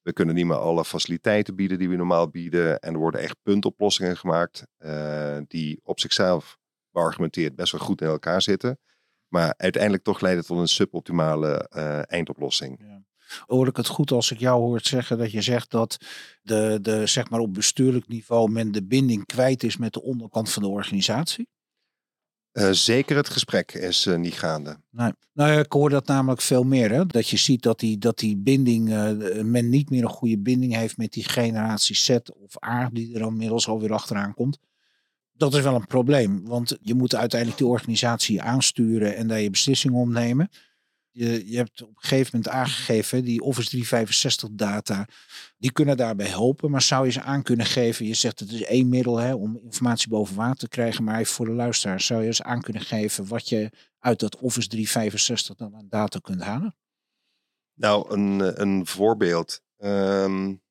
We 0.03 0.13
kunnen 0.13 0.35
niet 0.35 0.47
meer 0.47 0.57
alle 0.57 0.85
faciliteiten 0.85 1.55
bieden 1.55 1.79
die 1.79 1.89
we 1.89 1.97
normaal 1.97 2.29
bieden. 2.29 2.81
En 2.81 2.93
er 2.93 2.99
worden 2.99 3.21
echt 3.21 3.37
puntoplossingen 3.43 4.17
gemaakt 4.17 4.67
uh, 4.79 5.39
die 5.47 5.81
op 5.83 6.01
zichzelf 6.01 6.59
beargumenteerd 6.91 7.55
best 7.55 7.73
wel 7.73 7.81
goed 7.81 8.01
in 8.01 8.07
elkaar 8.07 8.43
zitten. 8.43 8.79
Maar 9.33 9.55
uiteindelijk 9.57 10.03
toch 10.03 10.21
leidt 10.21 10.39
het 10.39 10.47
tot 10.47 10.59
een 10.59 10.69
suboptimale 10.69 11.71
uh, 11.77 12.13
eindoplossing. 12.13 12.79
Ja. 12.81 13.03
Hoor 13.47 13.67
ik 13.67 13.77
het 13.77 13.87
goed 13.87 14.11
als 14.11 14.31
ik 14.31 14.39
jou 14.39 14.61
hoort 14.61 14.87
zeggen 14.87 15.19
dat 15.19 15.31
je 15.31 15.43
zegt 15.43 15.71
dat 15.71 15.97
de, 16.43 16.79
de, 16.83 17.07
zeg 17.07 17.31
maar 17.31 17.41
op 17.41 17.55
bestuurlijk 17.55 18.09
niveau 18.09 18.51
men 18.51 18.73
de 18.73 18.85
binding 18.85 19.27
kwijt 19.27 19.63
is 19.63 19.77
met 19.77 19.93
de 19.93 20.03
onderkant 20.03 20.51
van 20.51 20.63
de 20.63 20.69
organisatie? 20.69 21.49
Uh, 22.53 22.71
zeker 22.71 23.17
het 23.17 23.29
gesprek 23.29 23.73
is 23.73 24.07
uh, 24.07 24.17
niet 24.17 24.35
gaande. 24.35 24.77
Nee. 24.91 25.13
Nou 25.33 25.53
ja, 25.53 25.59
ik 25.59 25.73
hoor 25.73 25.91
dat 25.91 26.07
namelijk 26.07 26.41
veel 26.41 26.65
meer. 26.65 26.91
Hè? 26.91 27.07
Dat 27.07 27.29
je 27.29 27.37
ziet 27.37 27.63
dat 27.63 27.81
die, 27.81 27.99
dat 27.99 28.19
die 28.19 28.37
binding, 28.37 28.89
uh, 28.89 29.43
men 29.43 29.69
niet 29.69 29.91
meer 29.91 30.03
een 30.03 30.09
goede 30.09 30.39
binding 30.39 30.75
heeft 30.75 30.97
met 30.97 31.13
die 31.13 31.25
generatie 31.25 31.97
Z 31.97 32.19
of 32.41 32.65
A, 32.65 32.89
die 32.93 33.15
er 33.15 33.21
dan 33.21 33.29
inmiddels 33.29 33.69
alweer 33.69 33.93
achteraan 33.93 34.35
komt. 34.35 34.59
Dat 35.43 35.55
is 35.55 35.63
wel 35.63 35.75
een 35.75 35.87
probleem, 35.87 36.45
want 36.45 36.77
je 36.81 36.95
moet 36.95 37.15
uiteindelijk 37.15 37.61
die 37.61 37.69
organisatie 37.69 38.43
aansturen 38.43 39.17
en 39.17 39.29
daar 39.29 39.41
je 39.41 39.51
beslissingen 39.51 40.01
om 40.01 40.13
nemen. 40.13 40.51
Je, 41.11 41.51
je 41.51 41.57
hebt 41.57 41.83
op 41.83 41.89
een 41.89 41.95
gegeven 41.97 42.31
moment 42.33 42.53
aangegeven, 42.55 43.25
die 43.25 43.41
Office 43.41 43.69
365 43.69 44.49
data, 44.53 45.09
die 45.57 45.73
kunnen 45.73 45.97
daarbij 45.97 46.27
helpen. 46.27 46.71
Maar 46.71 46.83
zou 46.83 47.05
je 47.05 47.13
ze 47.13 47.23
aan 47.23 47.43
kunnen 47.43 47.67
geven, 47.67 48.07
je 48.07 48.15
zegt 48.15 48.41
het 48.41 48.53
is 48.53 48.63
één 48.63 48.89
middel 48.89 49.17
hè, 49.17 49.35
om 49.35 49.59
informatie 49.63 50.09
boven 50.09 50.37
water 50.37 50.59
te 50.59 50.69
krijgen. 50.69 51.05
Maar 51.05 51.25
voor 51.25 51.47
de 51.47 51.53
luisteraar, 51.53 52.01
zou 52.01 52.21
je 52.21 52.27
eens 52.27 52.43
aan 52.43 52.61
kunnen 52.61 52.83
geven 52.83 53.27
wat 53.27 53.49
je 53.49 53.71
uit 53.99 54.21
dat 54.21 54.37
Office 54.37 54.69
365 54.69 55.57
dan 55.57 55.77
aan 55.77 55.87
data 55.89 56.19
kunt 56.19 56.43
halen? 56.43 56.77
Nou, 57.75 58.13
een, 58.13 58.61
een 58.63 58.87
voorbeeld. 58.87 59.61
Um, 59.79 60.62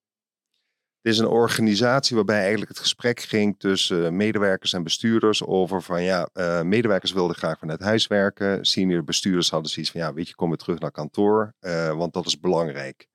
dit 1.02 1.14
is 1.14 1.20
een 1.20 1.28
organisatie 1.28 2.16
waarbij 2.16 2.40
eigenlijk 2.40 2.70
het 2.70 2.80
gesprek 2.80 3.20
ging 3.20 3.60
tussen 3.60 4.16
medewerkers 4.16 4.74
en 4.74 4.84
bestuurders 4.84 5.44
over 5.44 5.82
van 5.82 6.04
ja, 6.04 6.30
uh, 6.34 6.62
medewerkers 6.62 7.12
wilden 7.12 7.36
graag 7.36 7.60
vanuit 7.60 7.80
huis 7.80 8.08
werken. 8.08 8.66
Senior 8.66 9.04
bestuurders 9.04 9.50
hadden 9.50 9.72
zoiets 9.72 9.92
van 9.92 10.02
ja, 10.02 10.14
weet 10.14 10.28
je, 10.28 10.36
kom 10.36 10.48
weer 10.48 10.58
terug 10.58 10.80
naar 10.80 10.92
kantoor, 10.92 11.54
uh, 11.60 11.94
want 11.94 12.14
dat 12.14 12.26
is 12.26 12.40
belangrijk. 12.40 13.08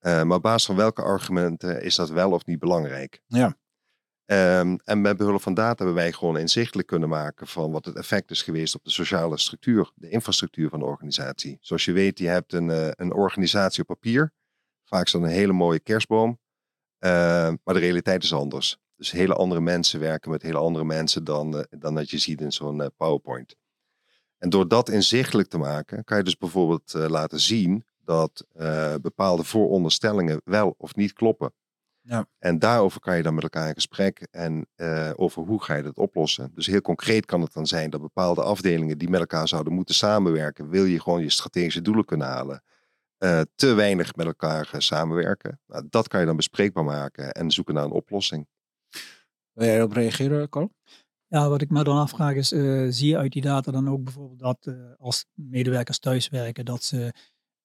Uh, 0.00 0.22
maar 0.22 0.36
op 0.36 0.42
basis 0.42 0.66
van 0.66 0.76
welke 0.76 1.02
argumenten 1.02 1.82
is 1.82 1.94
dat 1.94 2.10
wel 2.10 2.30
of 2.30 2.46
niet 2.46 2.58
belangrijk? 2.58 3.22
Ja. 3.26 3.56
Um, 4.26 4.78
en 4.84 5.00
met 5.00 5.16
behulp 5.16 5.42
van 5.42 5.54
data 5.54 5.76
hebben 5.76 5.94
wij 5.94 6.12
gewoon 6.12 6.38
inzichtelijk 6.38 6.88
kunnen 6.88 7.08
maken 7.08 7.46
van 7.46 7.72
wat 7.72 7.84
het 7.84 7.96
effect 7.96 8.30
is 8.30 8.42
geweest 8.42 8.74
op 8.74 8.84
de 8.84 8.90
sociale 8.90 9.38
structuur, 9.38 9.90
de 9.94 10.08
infrastructuur 10.08 10.68
van 10.68 10.78
de 10.78 10.84
organisatie. 10.84 11.58
Zoals 11.60 11.84
je 11.84 11.92
weet, 11.92 12.18
je 12.18 12.28
hebt 12.28 12.52
een, 12.52 12.68
een 13.02 13.12
organisatie 13.12 13.80
op 13.80 13.86
papier. 13.86 14.32
Vaak 14.84 15.06
is 15.06 15.12
dat 15.12 15.22
een 15.22 15.28
hele 15.28 15.52
mooie 15.52 15.80
kerstboom. 15.80 16.40
Uh, 17.04 17.10
maar 17.64 17.74
de 17.74 17.80
realiteit 17.80 18.22
is 18.22 18.32
anders. 18.32 18.78
Dus 18.96 19.10
hele 19.10 19.34
andere 19.34 19.60
mensen 19.60 20.00
werken 20.00 20.30
met 20.30 20.42
hele 20.42 20.58
andere 20.58 20.84
mensen 20.84 21.24
dan, 21.24 21.56
uh, 21.56 21.62
dan 21.70 21.94
dat 21.94 22.10
je 22.10 22.18
ziet 22.18 22.40
in 22.40 22.52
zo'n 22.52 22.80
uh, 22.80 22.86
PowerPoint. 22.96 23.56
En 24.38 24.50
door 24.50 24.68
dat 24.68 24.88
inzichtelijk 24.88 25.48
te 25.48 25.58
maken, 25.58 26.04
kan 26.04 26.16
je 26.16 26.24
dus 26.24 26.36
bijvoorbeeld 26.36 26.92
laten 26.92 27.40
zien 27.40 27.84
dat 28.04 28.46
bepaalde 29.00 29.44
vooronderstellingen 29.44 30.40
wel 30.44 30.74
of 30.78 30.94
niet 30.94 31.12
kloppen. 31.12 31.52
Ja. 32.00 32.26
En 32.38 32.58
daarover 32.58 33.00
kan 33.00 33.16
je 33.16 33.22
dan 33.22 33.34
met 33.34 33.42
elkaar 33.42 33.68
in 33.68 33.74
gesprek 33.74 34.26
en 34.30 34.66
over 35.16 35.42
hoe 35.42 35.62
ga 35.62 35.74
je 35.74 35.82
dat 35.82 35.96
oplossen. 35.96 36.50
Dus 36.54 36.66
heel 36.66 36.80
concreet 36.80 37.26
kan 37.26 37.40
het 37.40 37.52
dan 37.52 37.66
zijn 37.66 37.90
dat 37.90 38.00
bepaalde 38.00 38.42
afdelingen 38.42 38.98
die 38.98 39.10
met 39.10 39.20
elkaar 39.20 39.48
zouden 39.48 39.72
moeten 39.72 39.94
samenwerken, 39.94 40.68
wil 40.68 40.84
je 40.84 41.00
gewoon 41.00 41.22
je 41.22 41.30
strategische 41.30 41.82
doelen 41.82 42.04
kunnen 42.04 42.26
halen. 42.26 42.62
Uh, 43.24 43.40
te 43.54 43.74
weinig 43.74 44.14
met 44.14 44.26
elkaar 44.26 44.70
uh, 44.74 44.80
samenwerken. 44.80 45.60
Nou, 45.66 45.86
dat 45.90 46.08
kan 46.08 46.20
je 46.20 46.26
dan 46.26 46.36
bespreekbaar 46.36 46.84
maken 46.84 47.32
en 47.32 47.50
zoeken 47.50 47.74
naar 47.74 47.84
een 47.84 47.90
oplossing. 47.90 48.46
Wil 49.52 49.66
jij 49.66 49.76
erop 49.76 49.92
reageren, 49.92 50.48
Carl? 50.48 50.74
Ja, 51.26 51.48
wat 51.48 51.62
ik 51.62 51.70
me 51.70 51.84
dan 51.84 51.96
afvraag 51.96 52.34
is, 52.34 52.52
uh, 52.52 52.86
zie 52.90 53.08
je 53.08 53.16
uit 53.16 53.32
die 53.32 53.42
data 53.42 53.70
dan 53.72 53.88
ook 53.88 54.04
bijvoorbeeld 54.04 54.38
dat 54.38 54.74
als 54.98 55.26
medewerkers 55.34 55.98
thuiswerken, 55.98 56.64
dat 56.64 56.84
ze 56.84 57.12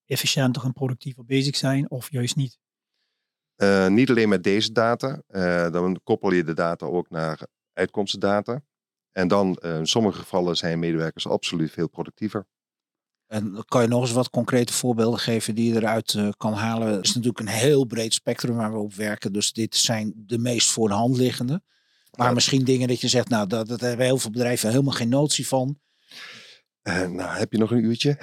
efficiënter 0.06 0.64
en 0.64 0.74
productiever 0.74 1.26
bezig 1.26 1.56
zijn 1.56 1.90
of 1.90 2.12
juist 2.12 2.36
niet? 2.36 2.60
niet 3.88 4.10
alleen 4.10 4.30
met 4.30 4.44
deze 4.44 4.72
data, 4.72 5.22
dan 5.70 6.00
koppel 6.04 6.32
je 6.32 6.44
de 6.44 6.54
data 6.54 6.86
ook 6.86 7.10
naar 7.10 7.48
uitkomstdata. 7.74 8.62
En 9.12 9.28
dan 9.28 9.56
in 9.56 9.88
sommige 9.88 10.20
gevallen 10.20 10.58
zijn 10.58 10.80
medewerkers 10.80 11.28
absoluut 11.28 11.72
veel 11.72 11.90
productiever. 11.90 12.46
En 13.28 13.64
kan 13.68 13.82
je 13.82 13.88
nog 13.88 14.02
eens 14.02 14.12
wat 14.12 14.30
concrete 14.30 14.74
voorbeelden 14.74 15.20
geven 15.20 15.56
die 15.56 15.74
je 15.74 15.80
eruit 15.80 16.14
uh, 16.14 16.30
kan 16.38 16.54
halen? 16.54 16.88
Het 16.88 17.06
is 17.06 17.14
natuurlijk 17.14 17.40
een 17.40 17.48
heel 17.48 17.86
breed 17.86 18.14
spectrum 18.14 18.56
waar 18.56 18.72
we 18.72 18.78
op 18.78 18.94
werken. 18.94 19.34
Dus 19.34 19.54
dit 19.54 19.76
zijn 19.76 20.14
de 20.16 20.38
meest 20.38 20.70
voor 20.70 20.88
de 20.88 20.94
hand 20.94 21.18
liggende. 21.18 21.62
Maar 22.16 22.28
ja. 22.28 22.34
misschien 22.34 22.64
dingen 22.64 22.88
dat 22.88 23.02
je 23.02 23.08
zegt, 23.08 23.30
nou, 23.30 23.48
dat, 23.48 23.68
dat 23.68 23.80
hebben 23.80 24.06
heel 24.06 24.18
veel 24.18 24.32
bedrijven 24.32 24.70
helemaal 24.70 24.94
geen 24.94 25.10
notie 25.10 25.48
van. 25.48 25.80
Uh, 26.88 27.08
nou, 27.08 27.38
heb 27.38 27.52
je 27.52 27.58
nog 27.58 27.72
een 27.72 27.84
uurtje? 27.84 28.18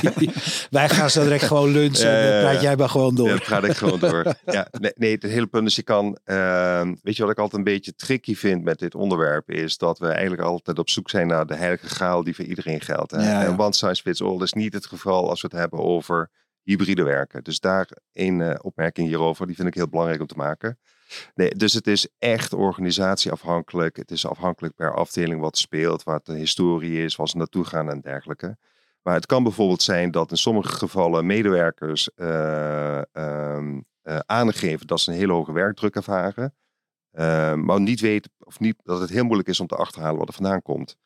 Wij 0.70 0.88
gaan 0.88 1.10
zo 1.10 1.22
direct 1.22 1.44
gewoon 1.44 1.70
lunchen. 1.70 2.30
Dan 2.30 2.40
praat 2.40 2.60
jij 2.60 2.76
maar 2.76 2.88
gewoon 2.88 3.14
door. 3.14 3.26
Ja, 3.26 3.32
dan 3.32 3.44
praat 3.44 3.64
ik 3.64 3.76
gewoon 3.76 3.98
door. 3.98 4.24
ja, 4.46 4.68
nee, 4.70 4.92
nee, 4.94 5.12
het 5.12 5.22
hele 5.22 5.46
punt 5.46 5.66
is, 5.66 5.76
je 5.76 5.82
kan... 5.82 6.18
Uh, 6.24 6.82
weet 7.02 7.16
je 7.16 7.22
wat 7.22 7.30
ik 7.30 7.38
altijd 7.38 7.52
een 7.52 7.72
beetje 7.72 7.94
tricky 7.94 8.34
vind 8.34 8.64
met 8.64 8.78
dit 8.78 8.94
onderwerp? 8.94 9.50
Is 9.50 9.76
dat 9.76 9.98
we 9.98 10.08
eigenlijk 10.08 10.42
altijd 10.42 10.78
op 10.78 10.88
zoek 10.88 11.10
zijn 11.10 11.26
naar 11.26 11.46
de 11.46 11.54
heilige 11.54 11.86
graal 11.86 12.24
die 12.24 12.34
voor 12.34 12.44
iedereen 12.44 12.80
geldt. 12.80 13.10
Hè? 13.10 13.18
Ja, 13.18 13.42
ja. 13.42 13.44
En 13.44 13.58
one 13.58 13.74
size 13.74 14.02
fits 14.02 14.22
all 14.22 14.42
is 14.42 14.52
niet 14.52 14.72
het 14.72 14.86
geval 14.86 15.28
als 15.28 15.40
we 15.40 15.48
het 15.50 15.58
hebben 15.58 15.78
over 15.78 16.30
hybride 16.62 17.02
werken. 17.02 17.44
Dus 17.44 17.60
daar 17.60 17.88
één 18.12 18.64
opmerking 18.64 19.08
hierover, 19.08 19.46
die 19.46 19.56
vind 19.56 19.68
ik 19.68 19.74
heel 19.74 19.88
belangrijk 19.88 20.20
om 20.20 20.26
te 20.26 20.36
maken. 20.36 20.78
Nee, 21.34 21.50
dus 21.50 21.72
het 21.72 21.86
is 21.86 22.08
echt 22.18 22.52
organisatieafhankelijk. 22.52 23.96
Het 23.96 24.10
is 24.10 24.26
afhankelijk 24.26 24.74
per 24.74 24.94
afdeling 24.94 25.40
wat 25.40 25.58
speelt, 25.58 26.02
wat 26.02 26.26
de 26.26 26.34
historie 26.34 27.04
is, 27.04 27.16
waar 27.16 27.28
ze 27.28 27.36
naartoe 27.36 27.64
gaan 27.64 27.90
en 27.90 28.00
dergelijke. 28.00 28.56
Maar 29.02 29.14
het 29.14 29.26
kan 29.26 29.42
bijvoorbeeld 29.42 29.82
zijn 29.82 30.10
dat 30.10 30.30
in 30.30 30.36
sommige 30.36 30.72
gevallen 30.72 31.26
medewerkers 31.26 32.10
uh, 32.16 33.00
aangeven 34.26 34.86
dat 34.86 35.00
ze 35.00 35.10
een 35.10 35.16
hele 35.16 35.32
hoge 35.32 35.52
werkdruk 35.52 35.94
ervaren. 35.94 36.54
maar 37.64 37.80
niet 37.80 38.00
weten 38.00 38.30
of 38.38 38.60
niet, 38.60 38.76
dat 38.82 39.00
het 39.00 39.10
heel 39.10 39.24
moeilijk 39.24 39.48
is 39.48 39.60
om 39.60 39.66
te 39.66 39.76
achterhalen 39.76 40.18
wat 40.18 40.28
er 40.28 40.34
vandaan 40.34 40.62
komt. 40.62 40.96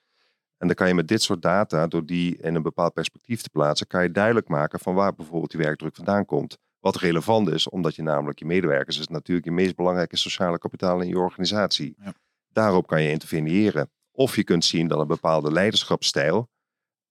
En 0.62 0.66
dan 0.68 0.76
kan 0.76 0.88
je 0.88 0.94
met 0.94 1.08
dit 1.08 1.22
soort 1.22 1.42
data, 1.42 1.86
door 1.86 2.06
die 2.06 2.36
in 2.36 2.54
een 2.54 2.62
bepaald 2.62 2.92
perspectief 2.92 3.42
te 3.42 3.50
plaatsen, 3.50 3.86
kan 3.86 4.02
je 4.02 4.10
duidelijk 4.10 4.48
maken 4.48 4.80
van 4.80 4.94
waar 4.94 5.14
bijvoorbeeld 5.14 5.50
die 5.50 5.60
werkdruk 5.60 5.94
vandaan 5.94 6.24
komt. 6.24 6.58
Wat 6.82 6.96
relevant 6.96 7.48
is, 7.48 7.68
omdat 7.68 7.94
je 7.94 8.02
namelijk 8.02 8.38
je 8.38 8.44
medewerkers 8.44 8.98
is 8.98 9.08
natuurlijk 9.08 9.46
je 9.46 9.52
meest 9.52 9.76
belangrijke 9.76 10.16
sociale 10.16 10.58
kapitaal 10.58 11.00
in 11.00 11.08
je 11.08 11.18
organisatie. 11.18 11.94
Ja. 12.04 12.12
Daarop 12.52 12.86
kan 12.86 13.02
je 13.02 13.10
interveneren. 13.10 13.90
Of 14.12 14.36
je 14.36 14.44
kunt 14.44 14.64
zien 14.64 14.88
dat 14.88 14.98
een 14.98 15.06
bepaalde 15.06 15.52
leiderschapsstijl 15.52 16.48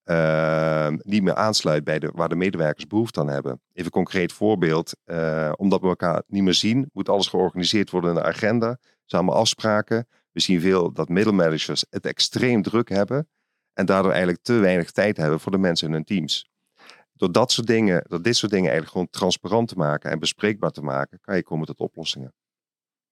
uh, 0.05 0.87
niet 0.87 1.23
meer 1.23 1.35
aansluit 1.35 1.83
bij 1.83 1.99
de, 1.99 2.11
waar 2.15 2.29
de 2.29 2.35
medewerkers 2.35 2.87
behoefte 2.87 3.19
aan 3.19 3.27
hebben. 3.27 3.61
Even 3.69 3.85
een 3.85 3.91
concreet 3.91 4.33
voorbeeld. 4.33 4.95
Uh, 5.05 5.51
omdat 5.55 5.81
we 5.81 5.87
elkaar 5.87 6.23
niet 6.27 6.43
meer 6.43 6.53
zien, 6.53 6.89
moet 6.93 7.09
alles 7.09 7.27
georganiseerd 7.27 7.89
worden 7.89 8.09
in 8.09 8.15
de 8.15 8.23
agenda. 8.23 8.77
Samen 9.05 9.33
afspraken. 9.33 10.07
We 10.31 10.39
zien 10.39 10.61
veel 10.61 10.91
dat 10.91 11.09
middelmanagers 11.09 11.85
het 11.89 12.05
extreem 12.05 12.61
druk 12.61 12.89
hebben. 12.89 13.29
En 13.73 13.85
daardoor 13.85 14.11
eigenlijk 14.11 14.43
te 14.43 14.53
weinig 14.53 14.91
tijd 14.91 15.17
hebben 15.17 15.39
voor 15.39 15.51
de 15.51 15.57
mensen 15.57 15.87
in 15.87 15.93
hun 15.93 16.03
teams 16.03 16.50
door 17.21 17.31
dat 17.31 17.51
soort 17.51 17.67
dingen, 17.67 18.03
door 18.07 18.21
dit 18.21 18.35
soort 18.35 18.51
dingen 18.51 18.69
eigenlijk 18.69 18.91
gewoon 18.91 19.09
transparant 19.09 19.67
te 19.67 19.75
maken 19.75 20.11
en 20.11 20.19
bespreekbaar 20.19 20.71
te 20.71 20.81
maken, 20.81 21.19
kan 21.19 21.35
je 21.35 21.43
komen 21.43 21.65
tot 21.65 21.79
oplossingen. 21.79 22.33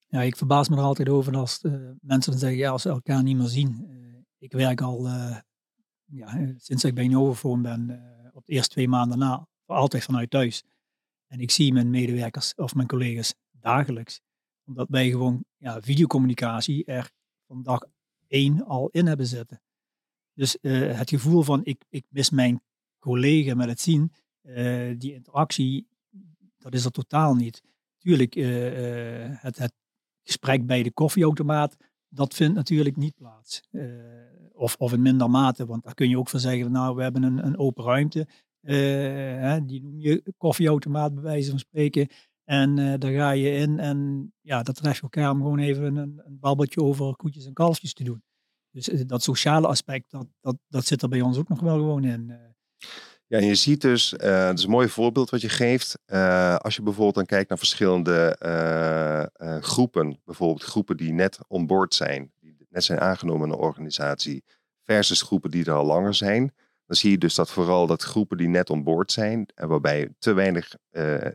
Ja, 0.06 0.22
ik 0.22 0.36
verbaas 0.36 0.70
me 0.70 0.76
er 0.76 0.82
altijd 0.82 1.10
over 1.10 1.38
als 1.38 1.64
uh, 1.64 1.90
mensen 2.02 2.38
zeggen, 2.38 2.58
ja, 2.58 2.72
als 2.72 2.82
ze 2.82 2.90
elkaar 2.90 3.24
niet 3.24 3.38
meer 3.38 3.48
zien. 3.48 3.86
Uh, 3.90 4.18
ik 4.38 4.52
werk 4.52 4.82
al 4.82 5.08
ja, 6.06 6.54
sinds 6.58 6.84
ik 6.84 6.96
bij 6.96 7.08
Novophone 7.08 7.62
ben, 7.62 8.02
op 8.34 8.46
de 8.46 8.54
eerste 8.54 8.70
twee 8.74 8.88
maanden 8.88 9.18
na, 9.18 9.48
altijd 9.66 10.04
vanuit 10.04 10.30
thuis. 10.30 10.64
En 11.28 11.40
ik 11.40 11.52
zie 11.52 11.74
mijn 11.74 11.90
medewerkers 11.90 12.56
of 12.56 12.76
mijn 12.76 12.88
collega's 12.88 13.34
dagelijks. 13.52 14.22
Omdat 14.66 14.88
wij 14.90 15.10
gewoon 15.10 15.44
ja, 15.58 15.82
videocommunicatie 15.82 16.86
er 16.86 17.12
van 17.48 17.64
dag 17.64 17.86
één 18.28 18.66
al 18.66 18.90
in 18.90 19.06
hebben 19.06 19.26
zitten. 19.26 19.62
Dus 20.34 20.58
het 20.62 21.10
gevoel 21.10 21.42
van 21.42 21.60
ik, 21.64 21.84
ik 21.90 22.06
mis 22.10 22.30
mijn 22.30 22.62
collega 23.00 23.56
met 23.56 23.68
het 23.68 23.80
zien, 23.80 24.12
die 24.98 25.14
interactie, 25.14 25.88
dat 26.58 26.74
is 26.74 26.86
er 26.86 26.92
totaal 26.92 27.36
niet. 27.36 27.62
Tuurlijk, 27.98 28.34
het, 29.42 29.58
het 29.58 29.74
gesprek 30.24 30.66
bij 30.66 30.84
de 30.84 30.92
koffieautomaat, 30.92 31.78
dat 32.10 32.34
vindt 32.34 32.56
natuurlijk 32.56 32.96
niet 32.96 33.16
plaats. 33.16 33.62
Uh, 33.72 33.84
of, 34.54 34.76
of 34.76 34.94
in 34.94 35.02
minder 35.02 35.30
mate, 35.30 35.66
want 35.66 35.84
daar 35.84 35.94
kun 35.94 36.10
je 36.10 36.18
ook 36.18 36.30
van 36.30 36.40
zeggen, 36.40 36.72
nou, 36.72 36.96
we 36.96 37.02
hebben 37.02 37.24
een, 37.24 37.46
een 37.46 37.58
open 37.58 37.84
ruimte. 37.84 38.28
Uh, 38.62 38.76
hè, 39.42 39.66
die 39.66 39.82
noem 39.82 40.00
je 40.00 40.34
koffieautomaat 40.38 41.14
bij 41.14 41.24
wijze 41.24 41.50
van 41.50 41.60
spreken. 41.60 42.08
En 42.44 42.78
uh, 42.78 42.94
daar 42.98 43.12
ga 43.12 43.32
je 43.32 43.52
in 43.52 43.80
en 43.80 44.32
ja, 44.42 44.64
dat 44.64 44.76
tref 44.76 44.96
je 44.96 45.02
elkaar 45.02 45.32
om 45.32 45.38
gewoon 45.38 45.60
even 45.60 45.96
een, 45.96 46.22
een 46.26 46.40
babbeltje 46.40 46.82
over 46.82 47.16
koetjes 47.16 47.46
en 47.46 47.54
kalfjes 47.54 47.94
te 47.94 48.04
doen. 48.04 48.24
Dus 48.72 48.86
dat 48.86 49.24
sociale 49.24 49.68
aspect, 49.68 50.12
dat, 50.12 50.28
dat, 50.42 50.58
dat 50.68 50.86
zit 50.86 51.02
er 51.02 51.10
bij 51.10 51.22
ons 51.22 51.38
ook 51.38 51.50
nog 51.50 51.60
wel 51.60 51.78
gewoon 51.78 52.04
in. 52.04 52.34
Ja, 53.28 53.40
je 53.40 53.56
ziet 53.56 53.82
dus, 53.82 54.14
uh, 54.14 54.20
dat 54.20 54.58
is 54.58 54.64
een 54.64 54.70
mooi 54.70 54.90
voorbeeld 54.90 55.30
wat 55.30 55.42
je 55.42 55.50
geeft. 55.50 56.00
Uh, 56.08 56.56
als 56.56 56.76
je 56.76 56.82
bijvoorbeeld 56.82 57.16
dan 57.16 57.26
kijkt 57.26 57.50
naar 57.50 57.58
verschillende 57.58 58.36
uh, 59.42 59.58
groepen, 59.62 60.20
bijvoorbeeld 60.26 60.64
groepen 60.64 60.98
die 60.98 61.14
net 61.14 61.40
onboard 61.48 61.94
zijn, 61.94 62.32
die 62.40 62.68
net 62.70 62.84
zijn 62.84 63.00
aangenomen 63.00 63.48
in 63.48 63.54
een 63.54 63.60
organisatie, 63.60 64.44
versus 64.84 65.22
groepen 65.22 65.52
die 65.52 65.66
er 65.66 65.74
al 65.74 65.86
langer 65.86 66.14
zijn, 66.14 66.54
dan 66.86 66.96
zie 66.96 67.12
je 67.12 67.18
dus 67.18 67.36
dat 67.36 67.52
vooral 67.52 67.88
dat 67.88 68.04
groepen 68.04 68.38
die 68.38 68.48
net 68.48 68.70
onboard 68.70 69.12
zijn, 69.12 69.46
en 69.56 69.68
waarbij 69.68 70.14
te 70.20 70.34
weinig 70.34 70.76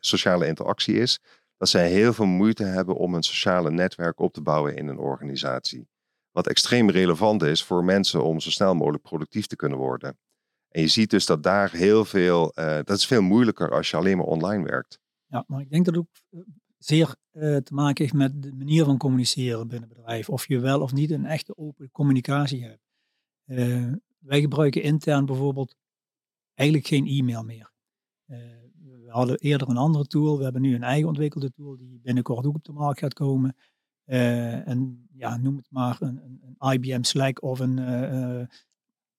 sociale 0.01 0.47
interactie 0.47 0.95
is, 0.95 1.21
dat 1.57 1.69
zij 1.69 1.91
heel 1.91 2.13
veel 2.13 2.27
moeite 2.27 2.65
hebben 2.65 2.97
om 2.97 3.15
een 3.15 3.23
sociale 3.23 3.71
netwerk 3.71 4.21
op 4.21 4.33
te 4.33 4.41
bouwen 4.41 4.77
in 4.77 4.89
een 4.89 4.99
organisatie. 4.99 5.89
Wat 6.31 6.47
extreem 6.47 6.91
relevant 6.91 7.43
is 7.43 7.63
voor 7.63 7.85
mensen 7.85 8.25
om 8.25 8.41
zo 8.41 8.51
snel 8.51 8.75
mogelijk 8.75 9.03
productief 9.03 9.47
te 9.47 9.57
kunnen 9.57 9.79
worden. 9.79 10.19
En 10.75 10.81
je 10.81 10.89
ziet 10.89 11.11
dus 11.11 11.27
dat 11.27 11.43
daar 11.43 11.73
heel 11.73 12.05
veel, 12.05 12.53
uh, 12.59 12.75
dat 12.75 12.97
is 12.97 13.07
veel 13.07 13.23
moeilijker 13.23 13.71
als 13.71 13.91
je 13.91 13.97
alleen 13.97 14.17
maar 14.17 14.27
online 14.27 14.65
werkt. 14.65 14.99
Ja, 15.27 15.45
maar 15.47 15.61
ik 15.61 15.71
denk 15.71 15.85
dat 15.85 15.95
het 15.95 16.05
ook 16.05 16.11
eh, 16.31 16.55
zeer 16.79 17.17
uh, 17.33 17.57
te 17.57 17.75
maken 17.75 18.03
heeft 18.05 18.17
met 18.17 18.43
de 18.43 18.53
manier 18.53 18.85
van 18.85 18.99
communiceren 18.99 19.69
binnen 19.69 19.89
bedrijf. 19.89 20.29
Of 20.29 20.49
je 20.49 20.59
wel 20.59 20.81
of 20.81 20.93
niet 20.93 21.11
een 21.11 21.27
echte 21.27 21.57
open 21.57 21.91
communicatie 21.91 22.65
hebt. 22.65 22.83
Wij 24.19 24.41
gebruiken 24.41 24.83
intern 24.83 25.27
bijvoorbeeld 25.27 25.77
eigenlijk 26.55 26.89
geen 26.89 27.07
e-mail 27.07 27.43
meer. 27.43 27.73
we 28.25 29.07
hadden 29.07 29.39
eerder 29.39 29.69
een 29.69 29.77
andere 29.77 30.07
tool. 30.07 30.39
We 30.39 30.45
hebben 30.45 30.63
nu 30.63 30.75
een 30.75 30.83
eigen 30.83 31.09
ontwikkelde 31.09 31.51
tool 31.51 31.77
die 31.77 32.01
binnenkort 32.03 32.47
ook 32.47 32.55
op 32.55 32.65
de 32.65 32.73
markt 32.73 32.99
gaat 32.99 33.15
komen. 33.15 33.57
en 34.05 35.09
ja, 35.13 35.37
noem 35.37 35.57
het 35.57 35.71
maar 35.71 35.97
een, 36.01 36.41
een 36.59 36.73
IBM 36.73 37.03
Slack 37.03 37.43
of 37.43 37.59
een 37.59 37.79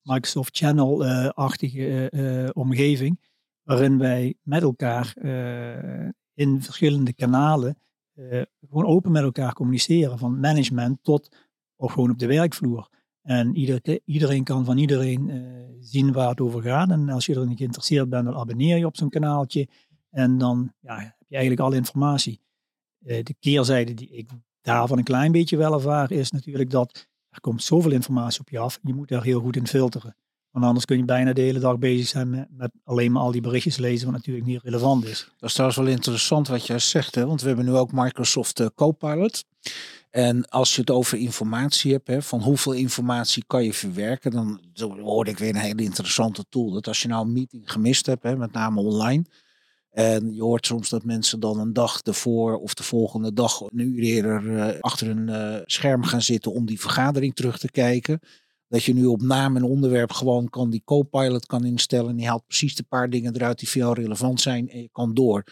Microsoft 0.06 0.58
Channel-achtige 0.58 2.12
uh, 2.12 2.44
uh, 2.44 2.50
omgeving, 2.54 3.20
waarin 3.64 3.98
wij 3.98 4.36
met 4.42 4.62
elkaar 4.62 5.14
in 6.34 6.62
verschillende 6.62 7.14
kanalen 7.14 7.78
gewoon 8.70 8.86
open 8.86 9.12
met 9.12 9.24
elkaar 9.24 9.54
communiceren, 9.54 10.18
van 10.18 10.40
management 10.40 11.00
tot 11.02 11.38
of 11.76 11.92
gewoon 11.92 12.12
op 12.12 12.20
de 12.20 12.28
werkvloer. 12.28 12.90
En 13.22 13.56
ieder, 13.56 14.00
iedereen 14.06 14.44
kan 14.44 14.66
van 14.66 14.78
iedereen 14.78 15.32
zien 15.80 16.12
waar 16.12 16.30
het 16.30 16.42
over 16.42 16.62
gaat. 16.62 16.90
En 16.90 17.10
als 17.10 17.26
je 17.26 17.36
erin 17.36 17.58
geïnteresseerd 17.58 18.10
bent, 18.10 18.26
dan 18.26 18.36
abonneer 18.36 18.78
je 18.78 18.86
op 18.86 18.98
zo'n 18.98 19.10
kanaaltje. 19.10 19.68
En 20.10 20.38
dan 20.38 20.74
ja, 20.80 21.00
heb 21.00 21.16
je 21.28 21.36
eigenlijk 21.36 21.68
alle 21.68 21.76
informatie. 21.76 22.42
de 23.00 23.36
keerzijde 23.40 23.94
die 23.94 24.10
ik 24.10 24.30
daarvan 24.62 24.98
een 24.98 25.04
klein 25.04 25.32
beetje 25.32 25.58
wel 25.58 25.74
ervaar, 25.74 26.12
is 26.12 26.32
natuurlijk 26.32 26.70
dat 26.70 27.08
er 27.36 27.42
komt 27.42 27.64
zoveel 27.64 27.92
informatie 27.92 28.40
op 28.40 28.50
je 28.50 28.60
af. 28.60 28.80
Je 28.84 28.94
moet 28.94 29.08
daar 29.08 29.24
heel 29.24 29.42
goed 29.42 29.56
in 29.56 29.68
filteren. 29.68 30.16
Want 30.52 30.66
anders 30.66 30.86
kun 30.86 30.98
je 30.98 31.06
bijna 31.06 31.34
de 31.34 31.42
hele 31.42 31.60
dag 31.60 31.78
bezig 31.78 32.08
zijn 32.08 32.30
met, 32.30 32.72
alleen 32.84 33.12
maar 33.12 33.22
al 33.22 33.32
die 33.32 33.42
berichtjes 33.42 33.78
lezen, 33.78 34.06
wat 34.06 34.16
natuurlijk 34.16 34.46
niet 34.46 34.62
relevant 34.64 35.06
is. 35.06 35.30
Dat 35.38 35.50
is 35.50 35.54
trouwens 35.54 35.80
wel 35.80 35.90
interessant 35.90 36.48
wat 36.48 36.68
jij 36.68 36.80
zegt, 36.80 37.16
hè? 37.16 37.26
want 37.26 37.42
we 37.42 37.48
hebben 37.48 37.66
nu 37.66 37.72
ook 37.72 37.92
Microsoft 37.92 38.60
uh, 38.60 38.68
Copilot. 38.76 39.46
En 40.10 40.50
als 40.50 40.76
je 40.76 40.82
het 40.82 40.90
over 40.90 41.18
informatie 41.18 41.92
hebt, 41.92 42.08
hè, 42.08 42.22
van 42.22 42.42
hoeveel 42.42 42.72
informatie 42.72 43.44
kan 43.48 43.64
je 43.64 43.74
verwerken, 43.74 44.32
dan 44.32 44.62
hoorde 45.02 45.32
ik 45.32 45.38
weer 45.38 45.50
een 45.50 45.56
hele 45.56 45.84
interessante 45.84 46.46
tool. 46.50 46.72
Dat 46.72 46.88
als 46.88 47.02
je 47.02 47.08
nou 47.08 47.26
een 47.26 47.34
meeting 47.34 47.72
gemist 47.72 48.06
hebt, 48.06 48.24
hè, 48.24 48.36
met 48.36 48.52
name 48.52 48.82
online, 48.82 49.26
en 49.96 50.34
je 50.34 50.42
hoort 50.42 50.66
soms 50.66 50.90
dat 50.90 51.04
mensen 51.04 51.40
dan 51.40 51.60
een 51.60 51.74
dag 51.74 52.02
ervoor 52.02 52.58
of 52.58 52.74
de 52.74 52.84
volgende 52.84 53.34
dag 53.34 53.62
een 53.62 53.80
uur 53.80 54.04
eerder 54.04 54.44
uh, 54.44 54.80
achter 54.80 55.10
een 55.10 55.28
uh, 55.28 55.58
scherm 55.66 56.04
gaan 56.04 56.22
zitten 56.22 56.52
om 56.52 56.66
die 56.66 56.80
vergadering 56.80 57.36
terug 57.36 57.58
te 57.58 57.72
kijken. 57.72 58.20
Dat 58.68 58.84
je 58.84 58.94
nu 58.94 59.06
op 59.06 59.22
naam 59.22 59.56
en 59.56 59.64
onderwerp 59.64 60.12
gewoon 60.12 60.50
kan 60.50 60.70
die 60.70 60.82
co-pilot 60.86 61.46
kan 61.46 61.66
instellen. 61.66 62.10
En 62.10 62.16
die 62.16 62.28
haalt 62.28 62.46
precies 62.48 62.76
de 62.76 62.84
paar 62.84 63.10
dingen 63.10 63.36
eruit 63.36 63.60
die 63.60 63.70
jou 63.72 63.94
relevant 63.94 64.42
zijn 64.42 64.70
en 64.70 64.82
je 64.82 64.90
kan 64.92 65.14
door. 65.14 65.44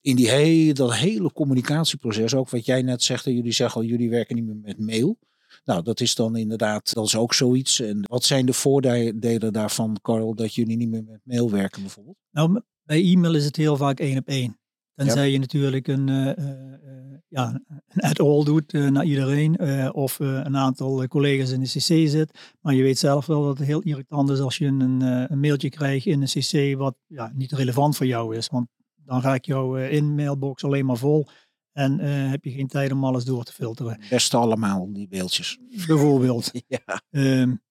In 0.00 0.16
die 0.16 0.30
hele, 0.30 0.72
dat 0.72 0.94
hele 0.94 1.32
communicatieproces, 1.32 2.34
ook 2.34 2.50
wat 2.50 2.66
jij 2.66 2.82
net 2.82 3.02
zegt, 3.02 3.24
jullie 3.24 3.52
zeggen 3.52 3.80
al, 3.80 3.86
jullie 3.86 4.10
werken 4.10 4.36
niet 4.36 4.44
meer 4.44 4.60
met 4.62 4.78
mail. 4.78 5.18
Nou, 5.64 5.82
dat 5.82 6.00
is 6.00 6.14
dan 6.14 6.36
inderdaad, 6.36 6.94
dat 6.94 7.06
is 7.06 7.16
ook 7.16 7.34
zoiets. 7.34 7.80
En 7.80 8.00
wat 8.02 8.24
zijn 8.24 8.46
de 8.46 8.52
voordelen 8.52 9.52
daarvan, 9.52 9.98
Carl, 10.02 10.34
dat 10.34 10.54
jullie 10.54 10.76
niet 10.76 10.88
meer 10.88 11.04
met 11.04 11.20
mail 11.22 11.50
werken 11.50 11.82
bijvoorbeeld? 11.82 12.16
Nou, 12.30 12.60
bij 12.86 13.02
e-mail 13.02 13.34
is 13.34 13.44
het 13.44 13.56
heel 13.56 13.76
vaak 13.76 14.00
één 14.00 14.18
op 14.18 14.26
één. 14.26 14.58
Tenzij 14.94 15.30
je 15.30 15.38
natuurlijk 15.38 15.88
een, 15.88 16.08
uh, 16.08 16.26
uh, 16.26 17.16
ja, 17.28 17.60
een 17.88 18.00
add-all 18.00 18.44
doet 18.44 18.72
naar 18.72 19.04
iedereen. 19.04 19.60
of 19.92 20.18
een 20.18 20.56
aantal 20.56 21.06
collega's 21.06 21.50
in 21.50 21.60
de 21.60 21.66
CC 21.66 22.08
zit. 22.08 22.54
Maar 22.60 22.74
je 22.74 22.82
weet 22.82 22.98
zelf 22.98 23.26
wel 23.26 23.44
dat 23.44 23.58
het 23.58 23.66
heel 23.66 23.80
irritant 23.80 24.30
is 24.30 24.40
als 24.40 24.58
je 24.58 24.66
een, 24.66 25.00
een 25.00 25.40
mailtje 25.40 25.68
krijgt 25.68 26.06
in 26.06 26.22
een 26.22 26.28
CC 26.28 26.78
wat 26.78 26.96
ja, 27.06 27.32
niet 27.34 27.52
relevant 27.52 27.96
voor 27.96 28.06
jou 28.06 28.36
is. 28.36 28.48
Want 28.48 28.68
dan 28.94 29.20
raak 29.20 29.44
jouw 29.44 29.76
in-mailbox 29.76 30.64
alleen 30.64 30.86
maar 30.86 30.96
vol. 30.96 31.26
En 31.72 31.98
heb 32.30 32.44
je 32.44 32.50
geen 32.50 32.68
tijd 32.68 32.92
om 32.92 33.04
alles 33.04 33.24
door 33.24 33.44
te 33.44 33.52
filteren. 33.52 34.00
Best 34.10 34.34
allemaal, 34.34 34.92
die 34.92 35.06
mailtjes. 35.10 35.58
Bijvoorbeeld. 35.86 36.50
ja. 36.66 37.02
Um, 37.10 37.62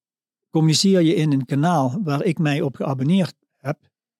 communiceer 0.49 1.01
je 1.01 1.15
in 1.15 1.31
een 1.31 1.45
kanaal 1.45 1.99
waar 2.03 2.23
ik 2.23 2.37
mij 2.37 2.61
op 2.61 2.75
geabonneerd 2.75 3.35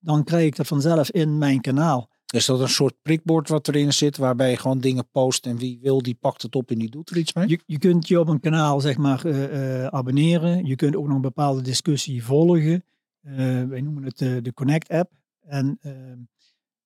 dan 0.06 0.24
krijg 0.24 0.46
ik 0.46 0.56
dat 0.56 0.68
vanzelf 0.68 1.12
in 1.12 1.38
mijn 1.38 1.62
kanaal. 1.62 2.10
Is 2.26 2.46
dat 2.46 2.60
een 2.60 2.70
soort 2.70 3.02
prikbord 3.02 3.50
wat 3.50 3.68
erin 3.68 3.94
zit, 3.94 4.18
waarbij 4.18 4.50
je 4.50 4.58
gewoon 4.58 4.80
dingen 4.80 5.10
post 5.12 5.46
en 5.46 5.58
wie 5.58 5.80
wil, 5.82 6.02
die 6.02 6.18
pakt 6.20 6.42
het 6.42 6.56
op 6.56 6.72
en 6.72 6.78
die 6.78 6.90
doet 6.90 7.10
er 7.10 7.18
iets 7.18 7.34
mee? 7.34 7.48
Je, 7.48 7.60
je 7.66 7.78
kunt 7.78 8.08
je 8.08 8.20
op 8.20 8.28
een 8.28 8.40
kanaal 8.40 8.82
zeg 8.82 8.98
maar 8.98 9.26
uh, 9.26 9.54
uh, 9.54 9.86
abonneren. 9.86 10.66
Je 10.66 10.76
kunt 10.76 10.96
ook 10.96 11.06
nog 11.06 11.16
een 11.16 11.22
bepaalde 11.22 11.62
discussie 11.62 12.24
volgen. 12.24 12.84
Uh, 13.24 13.64
wij 13.64 13.82
noemen 13.82 14.04
het 14.04 14.18
de 14.18 14.52
Connect 14.54 14.90
app. 14.90 15.12
En 15.42 15.78
ehm, 15.82 16.18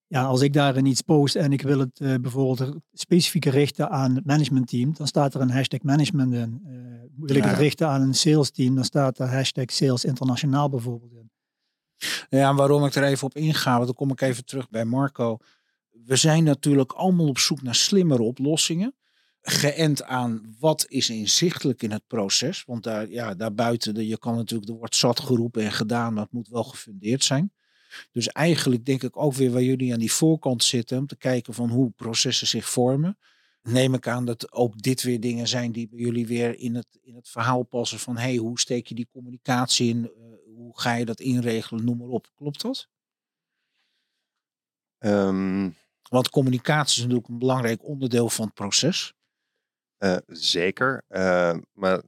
ja, 0.06 0.24
als 0.24 0.40
ik 0.40 0.52
daarin 0.52 0.86
iets 0.86 1.02
post 1.02 1.36
en 1.36 1.52
ik 1.52 1.62
wil 1.62 1.78
het 1.78 2.22
bijvoorbeeld 2.22 2.76
specifiek 2.92 3.44
richten 3.44 3.90
aan 3.90 4.14
het 4.14 4.24
managementteam, 4.24 4.94
dan 4.94 5.06
staat 5.06 5.34
er 5.34 5.40
een 5.40 5.50
hashtag 5.50 5.82
management 5.82 6.34
in. 6.34 6.62
wil 7.16 7.36
ik 7.36 7.44
het 7.44 7.58
richten 7.58 7.88
aan 7.88 8.02
een 8.02 8.14
sales 8.14 8.50
team, 8.50 8.74
dan 8.74 8.84
staat 8.84 9.18
er 9.18 9.28
hashtag 9.28 9.70
sales 9.72 10.04
internationaal 10.04 10.68
bijvoorbeeld 10.68 11.12
in. 11.12 11.29
Ja, 12.28 12.54
waarom 12.54 12.84
ik 12.84 12.94
er 12.94 13.04
even 13.04 13.26
op 13.26 13.36
inga, 13.36 13.72
want 13.72 13.86
dan 13.86 13.94
kom 13.94 14.10
ik 14.10 14.20
even 14.20 14.44
terug 14.44 14.68
bij 14.68 14.84
Marco. 14.84 15.38
We 15.90 16.16
zijn 16.16 16.44
natuurlijk 16.44 16.92
allemaal 16.92 17.28
op 17.28 17.38
zoek 17.38 17.62
naar 17.62 17.74
slimmere 17.74 18.22
oplossingen. 18.22 18.94
Geënt 19.42 20.02
aan 20.02 20.56
wat 20.58 20.86
is 20.88 21.10
inzichtelijk 21.10 21.82
in 21.82 21.90
het 21.90 22.06
proces. 22.06 22.64
Want 22.64 22.82
daar, 22.82 23.10
ja, 23.10 23.34
daarbuiten, 23.34 24.06
je 24.06 24.18
kan 24.18 24.36
natuurlijk, 24.36 24.70
er 24.70 24.76
wordt 24.76 24.96
zat 24.96 25.20
geroepen 25.20 25.62
en 25.62 25.72
gedaan, 25.72 26.14
maar 26.14 26.22
het 26.22 26.32
moet 26.32 26.48
wel 26.48 26.64
gefundeerd 26.64 27.24
zijn. 27.24 27.52
Dus 28.12 28.28
eigenlijk 28.28 28.84
denk 28.84 29.02
ik 29.02 29.16
ook 29.16 29.34
weer 29.34 29.50
waar 29.50 29.62
jullie 29.62 29.92
aan 29.92 29.98
die 29.98 30.12
voorkant 30.12 30.64
zitten, 30.64 30.98
om 30.98 31.06
te 31.06 31.16
kijken 31.16 31.54
van 31.54 31.70
hoe 31.70 31.90
processen 31.90 32.46
zich 32.46 32.68
vormen. 32.68 33.18
Neem 33.62 33.94
ik 33.94 34.08
aan 34.08 34.24
dat 34.24 34.52
ook 34.52 34.82
dit 34.82 35.02
weer 35.02 35.20
dingen 35.20 35.48
zijn 35.48 35.72
die 35.72 35.88
bij 35.88 35.98
jullie 35.98 36.26
weer 36.26 36.58
in 36.58 36.74
het, 36.74 36.98
in 37.02 37.14
het 37.14 37.28
verhaal 37.28 37.62
passen 37.62 37.98
van 37.98 38.16
hey, 38.16 38.36
hoe 38.36 38.60
steek 38.60 38.86
je 38.86 38.94
die 38.94 39.08
communicatie 39.12 39.88
in? 39.88 40.10
Eh, 40.60 40.66
hoe 40.66 40.80
ga 40.80 40.94
je 40.94 41.04
dat 41.04 41.20
inregelen, 41.20 41.84
noem 41.84 41.96
maar 41.96 42.08
op. 42.08 42.30
Klopt 42.34 42.62
dat? 42.62 42.88
Um, 44.98 45.76
Want 46.08 46.30
communicatie 46.30 46.96
is 46.96 47.02
natuurlijk 47.02 47.28
een 47.28 47.38
belangrijk 47.38 47.84
onderdeel 47.84 48.28
van 48.28 48.44
het 48.44 48.54
proces. 48.54 49.14
Uh, 49.98 50.16
zeker, 50.26 51.04
uh, 51.08 51.56
maar 51.72 52.02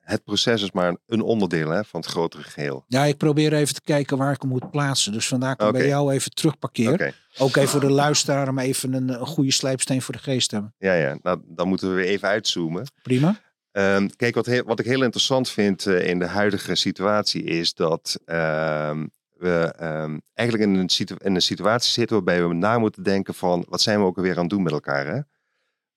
het 0.00 0.24
proces 0.24 0.62
is 0.62 0.70
maar 0.70 0.96
een 1.06 1.20
onderdeel 1.20 1.70
hè, 1.70 1.84
van 1.84 2.00
het 2.00 2.08
grotere 2.08 2.42
geheel. 2.42 2.84
Ja, 2.88 3.04
ik 3.04 3.16
probeer 3.16 3.52
even 3.52 3.74
te 3.74 3.80
kijken 3.80 4.18
waar 4.18 4.32
ik 4.32 4.40
hem 4.40 4.50
moet 4.50 4.70
plaatsen. 4.70 5.12
Dus 5.12 5.28
vandaar 5.28 5.56
kan 5.56 5.66
ik 5.66 5.72
bij 5.72 5.86
jou 5.86 6.12
even 6.12 6.30
terugparkeren. 6.30 6.92
Okay. 6.92 7.12
Ook 7.38 7.56
even 7.56 7.68
voor 7.68 7.80
de 7.80 7.90
luisteraar 7.90 8.48
om 8.48 8.58
even 8.58 8.92
een, 8.92 9.08
een, 9.08 9.26
goede 9.26 9.52
slijpsteen 9.52 10.02
voor 10.02 10.14
de 10.14 10.20
geest 10.20 10.48
te 10.48 10.54
hebben. 10.54 10.74
Ja, 10.78 10.94
ja. 10.94 11.18
Nou, 11.22 11.42
dan 11.46 11.68
moeten 11.68 11.88
we 11.88 11.94
weer 11.94 12.06
even 12.06 12.28
uitzoomen. 12.28 12.86
Prima. 13.02 13.40
Ehm, 13.76 14.08
kijk, 14.16 14.34
wat, 14.34 14.62
wat 14.64 14.78
ik 14.78 14.86
heel 14.86 15.02
interessant 15.02 15.48
vind 15.50 15.86
eh, 15.86 16.08
in 16.08 16.18
de 16.18 16.26
huidige 16.26 16.74
situatie 16.74 17.42
is 17.42 17.74
dat 17.74 18.20
ehm, 18.24 19.06
we 19.32 19.72
ehm, 19.78 20.18
eigenlijk 20.34 20.70
in 20.70 20.78
een, 20.78 21.18
in 21.18 21.34
een 21.34 21.42
situatie 21.42 21.92
zitten 21.92 22.16
waarbij 22.16 22.48
we 22.48 22.54
na 22.54 22.78
moeten 22.78 23.02
denken 23.02 23.34
van 23.34 23.64
wat 23.68 23.80
zijn 23.80 23.98
we 23.98 24.04
ook 24.04 24.16
alweer 24.16 24.34
aan 24.34 24.40
het 24.40 24.50
doen 24.50 24.62
met 24.62 24.72
elkaar. 24.72 25.06
Hè? 25.06 25.20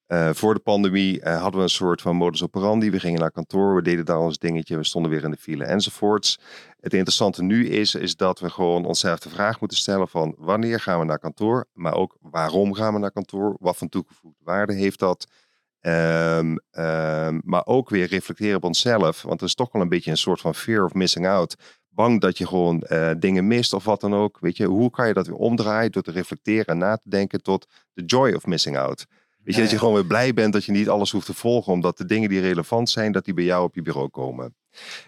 Eh, 0.06 0.34
voor 0.34 0.54
de 0.54 0.60
pandemie 0.60 1.22
eh, 1.22 1.42
hadden 1.42 1.58
we 1.58 1.66
een 1.66 1.70
soort 1.70 2.02
van 2.02 2.16
modus 2.16 2.44
operandi. 2.44 2.90
We 2.90 3.00
gingen 3.00 3.20
naar 3.20 3.32
kantoor, 3.32 3.76
we 3.76 3.82
deden 3.82 4.06
daar 4.06 4.20
ons 4.20 4.38
dingetje, 4.38 4.78
we 4.78 4.84
stonden 4.84 5.12
weer 5.12 5.24
in 5.24 5.32
de 5.32 5.38
file 5.38 5.64
enzovoorts. 5.64 6.40
Het 6.80 6.94
interessante 6.94 7.44
nu 7.44 7.68
is, 7.68 7.96
is 7.96 8.16
dat 8.16 8.40
we 8.40 8.50
gewoon 8.50 8.86
onszelf 8.86 9.20
de 9.20 9.30
vraag 9.30 9.60
moeten 9.60 9.78
stellen 9.78 10.08
van 10.08 10.36
wanneer 10.38 10.80
gaan 10.80 11.00
we 11.00 11.06
naar 11.06 11.20
kantoor, 11.20 11.66
maar 11.74 11.94
ook 11.94 12.18
waarom 12.22 12.74
gaan 12.74 12.94
we 12.94 13.00
naar 13.00 13.12
kantoor, 13.12 13.58
wat 13.60 13.78
voor 13.78 13.90
toegevoegde 13.90 14.44
waarde 14.44 14.74
heeft 14.74 15.00
dat. 15.00 15.28
Ehm, 15.82 16.56
ehm, 16.72 17.40
maar 17.44 17.66
ook 17.66 17.90
weer 17.90 18.08
reflecteren 18.08 18.56
op 18.56 18.64
onszelf, 18.64 19.22
want 19.22 19.42
er 19.42 19.48
is 19.48 19.56
toch 19.56 19.72
wel 19.72 19.82
een 19.82 19.90
beetje 19.90 20.12
een 20.12 20.18
soort 20.18 20.42
van 20.42 20.56
fear 20.56 20.86
of 20.86 20.94
missing 20.94 21.28
out. 21.28 21.56
Bang 21.90 22.22
dat 22.22 22.38
je 22.38 22.48
gewoon 22.48 22.82
eh, 22.82 23.12
dingen 23.20 23.48
mist 23.48 23.74
of 23.74 23.84
wat 23.84 24.02
dan 24.02 24.16
ook. 24.16 24.38
Weet 24.40 24.58
je, 24.58 24.66
hoe 24.66 24.90
kan 24.90 25.08
je 25.08 25.14
dat 25.14 25.28
weer 25.28 25.36
omdraaien 25.36 25.92
door 25.92 26.04
te 26.04 26.12
reflecteren 26.12 26.66
en 26.66 26.78
na 26.78 26.98
te 26.98 27.10
denken 27.10 27.42
tot 27.42 27.68
de 27.94 28.04
joy 28.04 28.34
of 28.34 28.46
missing 28.46 28.78
out. 28.78 29.06
Weet 29.44 29.56
je, 29.56 29.62
dat 29.62 29.72
je 29.72 29.78
gewoon 29.78 29.94
weer 29.94 30.06
blij 30.06 30.34
bent 30.34 30.54
dat 30.54 30.66
je 30.66 30.72
niet 30.72 30.90
alles 30.90 31.12
hoeft 31.12 31.26
te 31.26 31.34
volgen, 31.34 31.74
omdat 31.74 31.98
de 31.98 32.06
dingen 32.06 32.30
die 32.30 32.40
relevant 32.40 32.90
zijn, 32.90 33.12
dat 33.12 33.26
die 33.26 33.34
bij 33.34 33.44
jou 33.44 33.64
op 33.64 33.76
je 33.76 33.82
bureau 33.82 34.10
komen. 34.10 34.56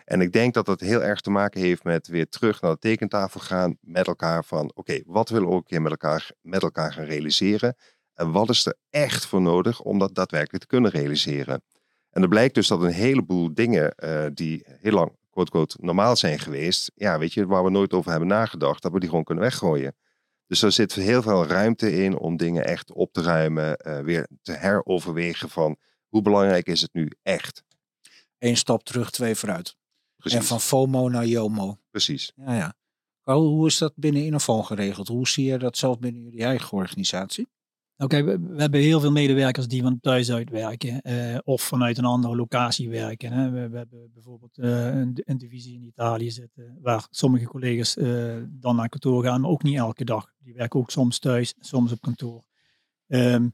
En 0.05 0.21
ik 0.21 0.31
denk 0.31 0.53
dat 0.53 0.65
dat 0.65 0.79
heel 0.79 1.03
erg 1.03 1.21
te 1.21 1.29
maken 1.29 1.61
heeft 1.61 1.83
met 1.83 2.07
weer 2.07 2.29
terug 2.29 2.61
naar 2.61 2.71
de 2.71 2.79
tekentafel 2.79 3.39
gaan 3.39 3.77
met 3.81 4.07
elkaar 4.07 4.45
van, 4.45 4.71
oké, 4.73 5.01
wat 5.05 5.29
willen 5.29 5.47
we 5.47 5.53
ook 5.53 5.59
een 5.59 5.67
keer 5.67 5.81
met 5.81 5.91
elkaar, 5.91 6.31
met 6.41 6.61
elkaar 6.61 6.93
gaan 6.93 7.05
realiseren? 7.05 7.75
En 8.13 8.31
wat 8.31 8.49
is 8.49 8.65
er 8.65 8.75
echt 8.89 9.25
voor 9.25 9.41
nodig 9.41 9.81
om 9.81 9.99
dat 9.99 10.15
daadwerkelijk 10.15 10.63
te 10.63 10.69
kunnen 10.69 10.91
realiseren? 10.91 11.63
En 12.09 12.21
er 12.21 12.27
blijkt 12.27 12.55
dus 12.55 12.67
dat 12.67 12.81
een 12.81 12.91
heleboel 12.91 13.53
dingen 13.53 13.95
eh, 13.95 14.25
die 14.33 14.65
heel 14.65 14.91
lang, 14.91 15.11
quote-quote, 15.29 15.77
normaal 15.79 16.15
zijn 16.15 16.39
geweest, 16.39 16.91
ja, 16.95 17.19
weet 17.19 17.33
je, 17.33 17.45
waar 17.45 17.63
we 17.63 17.69
nooit 17.69 17.93
over 17.93 18.11
hebben 18.11 18.29
nagedacht, 18.29 18.81
dat 18.81 18.91
we 18.91 18.99
die 18.99 19.09
gewoon 19.09 19.23
kunnen 19.23 19.43
weggooien. 19.43 19.95
Dus 20.47 20.61
er 20.61 20.71
zit 20.71 20.93
heel 20.93 21.21
veel 21.21 21.45
ruimte 21.45 22.03
in 22.03 22.17
om 22.17 22.37
dingen 22.37 22.65
echt 22.65 22.91
op 22.91 23.13
te 23.13 23.21
ruimen, 23.21 23.77
eh, 23.77 23.99
weer 23.99 24.27
te 24.41 24.51
heroverwegen 24.51 25.49
van 25.49 25.77
hoe 26.07 26.21
belangrijk 26.21 26.67
is 26.67 26.81
het 26.81 26.93
nu 26.93 27.11
echt? 27.23 27.63
Eén 28.37 28.57
stap 28.57 28.83
terug, 28.83 29.11
twee 29.11 29.35
vooruit. 29.35 29.75
Precies. 30.17 30.39
En 30.39 30.45
van 30.45 30.61
FOMO 30.61 31.09
naar 31.09 31.25
JOMO. 31.25 31.77
Precies. 31.89 32.31
Ja, 32.35 32.55
ja. 32.55 32.73
Carl, 33.23 33.43
hoe 33.43 33.67
is 33.67 33.77
dat 33.77 33.93
binnen 33.95 34.25
Innoval 34.25 34.63
geregeld? 34.63 35.07
Hoe 35.07 35.27
zie 35.27 35.45
je 35.45 35.57
dat 35.57 35.77
zelf 35.77 35.99
binnen 35.99 36.21
jullie 36.21 36.43
eigen 36.43 36.77
organisatie? 36.77 37.49
Oké, 38.03 38.23
we, 38.23 38.39
hebben 38.55 38.79
heel 38.79 38.99
veel 38.99 39.11
medewerkers 39.11 39.67
die 39.67 39.81
van 39.81 39.99
thuis 39.99 40.31
uit 40.31 40.49
werken 40.49 41.01
eh, 41.01 41.37
of 41.43 41.61
vanuit 41.61 41.97
een 41.97 42.05
andere 42.05 42.35
locatie 42.35 42.89
werken. 42.89 43.31
Hè. 43.31 43.49
We, 43.49 43.77
hebben 43.77 44.11
bijvoorbeeld 44.13 44.57
eh, 44.57 44.85
een, 44.85 45.21
een 45.25 45.37
divisie 45.37 45.73
in 45.73 45.83
Italië 45.83 46.31
zitten 46.31 46.77
waar 46.81 47.07
sommige 47.09 47.45
collega's 47.45 47.97
eh, 47.97 48.35
dan 48.49 48.75
naar 48.75 48.89
kantoor 48.89 49.23
gaan, 49.23 49.41
maar 49.41 49.49
ook 49.49 49.63
niet 49.63 49.77
elke 49.77 50.03
dag. 50.05 50.31
Die 50.37 50.53
werken 50.53 50.79
ook 50.79 50.91
soms 50.91 51.19
thuis, 51.19 51.53
soms 51.59 51.91
op 51.91 52.01
kantoor. 52.01 52.43
Ehm, 53.07 53.49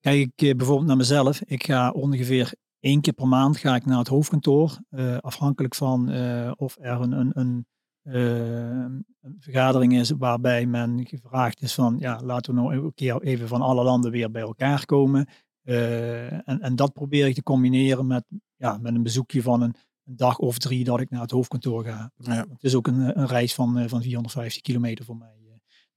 kijk 0.00 0.32
ik 0.34 0.56
bijvoorbeeld 0.56 0.88
naar 0.88 0.96
mezelf. 0.96 1.40
Ik 1.40 1.64
ga 1.64 1.90
ongeveer 1.90 2.54
één 2.80 3.00
keer 3.00 3.12
per 3.12 3.28
maand 3.28 3.56
ga 3.56 3.74
ik 3.74 3.86
naar 3.86 3.98
het 3.98 4.08
hoofdkantoor, 4.08 4.78
afhankelijk 5.20 5.74
van 5.74 6.08
of 6.56 6.76
er 6.80 7.00
een, 7.00 7.12
een, 7.12 7.30
een 7.34 7.66
eh, 8.12 8.80
een 9.20 9.36
vergadering 9.38 9.94
is 9.94 10.10
waarbij 10.10 10.66
men 10.66 11.06
gevraagd 11.06 11.62
is 11.62 11.74
van 11.74 11.96
ja, 11.98 12.20
laten 12.22 12.54
we 12.54 12.60
nou 12.60 12.74
een 12.74 12.94
keer 12.94 13.22
even 13.22 13.48
van 13.48 13.62
alle 13.62 13.84
landen 13.84 14.10
weer 14.10 14.30
bij 14.30 14.42
elkaar 14.42 14.84
komen. 14.84 15.28
Eh, 15.62 16.32
en, 16.32 16.60
en 16.60 16.76
dat 16.76 16.92
probeer 16.92 17.26
ik 17.26 17.34
te 17.34 17.42
combineren 17.42 18.06
met, 18.06 18.24
ja, 18.56 18.78
met 18.78 18.94
een 18.94 19.02
bezoekje 19.02 19.42
van 19.42 19.62
een, 19.62 19.74
een 20.04 20.16
dag 20.16 20.38
of 20.38 20.58
drie 20.58 20.84
dat 20.84 21.00
ik 21.00 21.10
naar 21.10 21.20
het 21.20 21.30
hoofdkantoor 21.30 21.84
ga. 21.84 22.10
Ja. 22.16 22.46
Het 22.48 22.64
is 22.64 22.74
ook 22.74 22.86
een, 22.86 23.18
een 23.18 23.26
reis 23.26 23.54
van, 23.54 23.78
eh, 23.78 23.88
van 23.88 24.02
450 24.02 24.62
kilometer 24.62 25.04
voor 25.04 25.16
mij. 25.16 25.36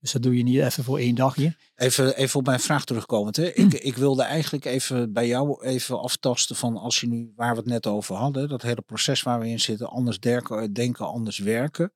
Dus 0.02 0.12
dat 0.12 0.24
doe 0.24 0.38
je 0.38 0.44
niet 0.44 0.60
even 0.60 0.84
voor 0.84 0.98
één 0.98 1.16
dagje. 1.16 1.56
Even, 1.76 2.18
even 2.18 2.40
op 2.40 2.46
mijn 2.46 2.60
vraag 2.60 2.86
terugkomend. 2.86 3.36
Hè. 3.36 3.54
Ik, 3.54 3.74
ik 3.74 3.96
wilde 3.96 4.24
eigenlijk 4.24 4.66
even 4.66 5.14
bij 5.14 5.28
jou 5.28 5.66
even 5.66 6.00
aftasten 6.02 6.56
van 6.56 6.78
als 6.78 7.00
je 7.00 7.08
nu, 7.08 7.32
waar 7.36 7.52
we 7.52 7.58
het 7.60 7.70
net 7.70 7.88
over 7.88 8.16
hadden, 8.16 8.50
dat 8.50 8.62
hele 8.62 8.82
proces 8.82 9.24
waar 9.24 9.40
we 9.40 9.48
in 9.48 9.60
zitten, 9.60 9.90
anders 9.90 10.20
denken, 10.20 11.08
anders 11.08 11.38
werken. 11.38 11.92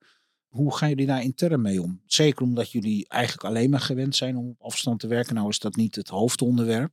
Hoe 0.46 0.76
gaan 0.76 0.88
jullie 0.88 1.06
daar 1.06 1.22
intern 1.22 1.62
mee 1.62 1.82
om? 1.82 2.00
Zeker 2.04 2.42
omdat 2.42 2.70
jullie 2.72 3.08
eigenlijk 3.08 3.44
alleen 3.44 3.70
maar 3.70 3.80
gewend 3.80 4.16
zijn 4.16 4.36
om 4.36 4.48
op 4.48 4.62
afstand 4.62 5.00
te 5.00 5.06
werken. 5.06 5.34
Nou 5.34 5.48
is 5.48 5.58
dat 5.58 5.76
niet 5.76 5.94
het 5.94 6.08
hoofdonderwerp. 6.08 6.92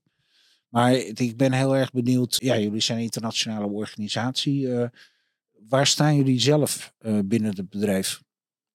Maar 0.69 0.93
ik 0.95 1.37
ben 1.37 1.51
heel 1.51 1.75
erg 1.75 1.91
benieuwd. 1.91 2.35
Ja, 2.39 2.57
jullie 2.57 2.81
zijn 2.81 2.97
een 2.97 3.03
internationale 3.03 3.67
organisatie. 3.67 4.73
eh, 4.73 4.89
waar 5.67 5.87
staan 5.87 6.15
jullie 6.15 6.39
zelf 6.39 6.93
eh, 6.97 7.19
binnen 7.25 7.55
het 7.55 7.69
bedrijf? 7.69 8.22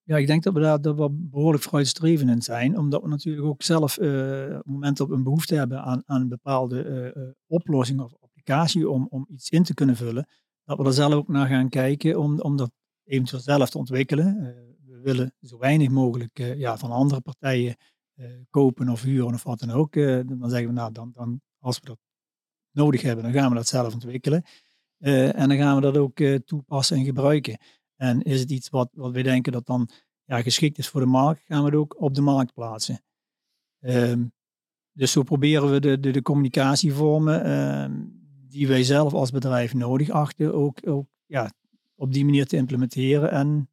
Ja, 0.08 0.16
ik 0.16 0.26
denk 0.26 0.42
dat 0.42 0.54
we 0.54 0.60
daar 0.60 0.80
dat 0.80 0.96
we 0.96 1.08
behoorlijk 1.10 1.62
vooruitstrevend 1.62 2.30
in 2.30 2.42
zijn. 2.42 2.78
Omdat 2.78 3.02
we 3.02 3.08
natuurlijk 3.08 3.46
ook 3.46 3.62
zelf 3.62 3.98
eh, 3.98 4.08
op 4.08 4.56
het 4.56 4.66
moment 4.66 4.96
dat 4.96 5.08
we 5.08 5.14
een 5.14 5.22
behoefte 5.22 5.54
hebben 5.54 5.82
aan, 5.82 6.02
aan 6.06 6.20
een 6.20 6.28
bepaalde 6.28 6.82
eh, 6.82 7.06
eh, 7.06 7.32
oplossing 7.46 8.00
of 8.00 8.14
applicatie 8.20 8.90
om, 8.90 9.06
om 9.10 9.26
iets 9.30 9.50
in 9.50 9.62
te 9.62 9.74
kunnen 9.74 9.96
vullen. 9.96 10.28
Dat 10.64 10.78
we 10.78 10.84
er 10.84 10.92
zelf 10.92 11.14
ook 11.14 11.28
naar 11.28 11.46
gaan 11.46 11.68
kijken 11.68 12.18
om, 12.18 12.40
om 12.40 12.56
dat 12.56 12.70
eventueel 13.04 13.42
zelf 13.42 13.70
te 13.70 13.78
ontwikkelen. 13.78 14.36
We 14.84 15.00
willen 15.00 15.32
zo 15.40 15.58
weinig 15.58 15.88
mogelijk 15.88 16.38
ja, 16.38 16.78
van 16.78 16.90
andere 16.90 17.20
partijen 17.20 17.76
kopen 18.50 18.88
of 18.88 19.02
huren 19.02 19.34
of 19.34 19.42
wat 19.42 19.58
dan 19.58 19.70
ook. 19.70 19.92
Dan 19.94 20.50
zeggen 20.50 20.68
we 20.68 20.74
nou, 20.74 20.92
dan, 20.92 21.10
dan, 21.14 21.40
als 21.58 21.78
we 21.80 21.86
dat 21.86 21.98
nodig 22.70 23.02
hebben, 23.02 23.24
dan 23.24 23.32
gaan 23.32 23.48
we 23.48 23.54
dat 23.54 23.66
zelf 23.66 23.94
ontwikkelen. 23.94 24.42
En 24.98 25.48
dan 25.48 25.56
gaan 25.56 25.74
we 25.74 25.80
dat 25.80 25.96
ook 25.96 26.20
toepassen 26.44 26.96
en 26.96 27.04
gebruiken. 27.04 27.58
En 27.98 28.22
is 28.22 28.40
het 28.40 28.50
iets 28.50 28.68
wat, 28.68 28.88
wat 28.92 29.12
we 29.12 29.22
denken 29.22 29.52
dat 29.52 29.66
dan 29.66 29.88
ja, 30.24 30.42
geschikt 30.42 30.78
is 30.78 30.88
voor 30.88 31.00
de 31.00 31.06
markt, 31.06 31.42
gaan 31.44 31.60
we 31.60 31.66
het 31.66 31.78
ook 31.78 32.00
op 32.00 32.14
de 32.14 32.20
markt 32.20 32.54
plaatsen. 32.54 33.00
Ehm, 33.80 34.24
dus 34.92 35.12
zo 35.12 35.22
proberen 35.22 35.70
we 35.70 35.80
de, 35.80 36.00
de, 36.00 36.10
de 36.10 36.22
communicatievormen 36.22 37.44
ehm, 37.44 37.92
die 38.48 38.68
wij 38.68 38.82
zelf 38.82 39.12
als 39.12 39.30
bedrijf 39.30 39.74
nodig 39.74 40.10
achten, 40.10 40.54
ook, 40.54 40.86
ook 40.86 41.06
ja, 41.26 41.52
op 41.94 42.12
die 42.12 42.24
manier 42.24 42.46
te 42.46 42.56
implementeren 42.56 43.30
en 43.30 43.70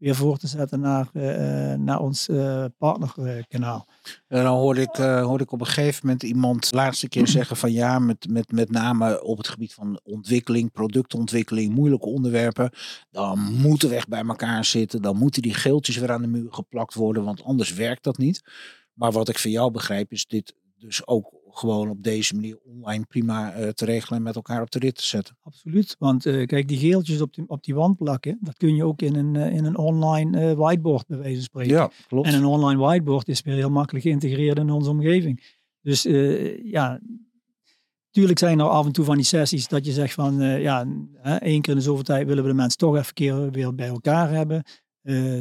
weer 0.00 0.14
voor 0.14 0.36
te 0.36 0.46
zetten 0.46 0.80
naar, 0.80 1.08
eh, 1.12 1.72
eh, 1.72 1.80
naar 1.80 2.00
ons 2.00 2.28
eh, 2.28 2.64
partnerkanaal. 2.78 3.86
En 4.28 4.42
dan 4.42 4.56
hoorde 4.56 4.80
ik, 4.80 4.96
hoorde 4.96 5.44
ik 5.44 5.52
op 5.52 5.60
een 5.60 5.66
gegeven 5.66 6.00
moment 6.02 6.22
iemand 6.22 6.70
de 6.70 6.76
laatste 6.76 7.08
keer 7.08 7.28
zeggen 7.38 7.56
van 7.56 7.72
ja, 7.72 7.98
met, 7.98 8.28
met, 8.28 8.52
met 8.52 8.70
name 8.70 9.22
op 9.22 9.36
het 9.36 9.48
gebied 9.48 9.74
van 9.74 10.00
ontwikkeling, 10.02 10.72
productontwikkeling, 10.72 11.74
moeilijke 11.74 12.06
onderwerpen. 12.06 12.70
Dan 13.10 13.38
moeten 13.38 13.88
we 13.88 13.94
echt 13.94 14.08
bij 14.08 14.24
elkaar 14.24 14.64
zitten. 14.64 15.02
Dan 15.02 15.16
moeten 15.16 15.42
die 15.42 15.54
geeltjes 15.54 15.96
weer 15.96 16.12
aan 16.12 16.22
de 16.22 16.28
muur 16.28 16.52
geplakt 16.52 16.94
worden, 16.94 17.24
want 17.24 17.44
anders 17.44 17.72
werkt 17.72 18.04
dat 18.04 18.18
niet. 18.18 18.42
Maar 18.92 19.12
wat 19.12 19.28
ik 19.28 19.38
van 19.38 19.50
jou 19.50 19.70
begrijp 19.70 20.12
is 20.12 20.26
dit 20.26 20.54
dus 20.78 21.06
ook 21.06 21.39
gewoon 21.60 21.88
op 21.88 22.02
deze 22.02 22.34
manier 22.34 22.58
online 22.64 23.04
prima 23.04 23.52
eh, 23.52 23.68
te 23.68 23.84
regelen 23.84 24.18
en 24.18 24.24
met 24.24 24.34
elkaar 24.34 24.62
op 24.62 24.70
de 24.70 24.78
rit 24.78 24.94
te 24.94 25.06
zetten. 25.06 25.36
Absoluut, 25.42 25.96
want 25.98 26.26
eh, 26.26 26.46
kijk, 26.46 26.68
die 26.68 26.78
geeltjes 26.78 27.20
op 27.20 27.34
die, 27.34 27.44
op 27.46 27.64
die 27.64 27.74
wand 27.74 27.96
plakken, 27.96 28.38
dat 28.40 28.56
kun 28.56 28.74
je 28.74 28.84
ook 28.84 29.02
in 29.02 29.14
een, 29.14 29.36
eh, 29.36 29.54
in 29.54 29.64
een 29.64 29.76
online 29.76 30.56
whiteboard 30.56 31.06
bij 31.06 31.18
wijze 31.18 31.34
van 31.34 31.44
spreken. 31.44 31.90
klopt. 32.08 32.26
En 32.26 32.34
een 32.34 32.44
online 32.44 32.80
whiteboard 32.80 33.28
is 33.28 33.42
weer 33.42 33.54
heel 33.54 33.70
makkelijk 33.70 34.04
geïntegreerd 34.04 34.58
in 34.58 34.70
onze 34.70 34.90
omgeving. 34.90 35.58
Dus 35.82 36.02
ja, 36.62 37.00
tuurlijk 38.10 38.38
zijn 38.38 38.58
er 38.58 38.68
af 38.68 38.86
en 38.86 38.92
toe 38.92 39.04
van 39.04 39.16
die 39.16 39.24
sessies 39.24 39.68
dat 39.68 39.86
je 39.86 39.92
zegt 39.92 40.14
van 40.14 40.40
ja, 40.40 40.86
één 41.22 41.60
keer 41.60 41.72
in 41.72 41.78
de 41.78 41.84
zoveel 41.84 42.04
tijd 42.04 42.26
willen 42.26 42.42
we 42.42 42.48
de 42.48 42.56
mensen 42.56 42.78
toch 42.78 42.94
even 42.96 43.06
een 43.06 43.14
keer 43.14 43.50
weer 43.50 43.74
bij 43.74 43.86
elkaar 43.86 44.30
hebben. 44.30 44.64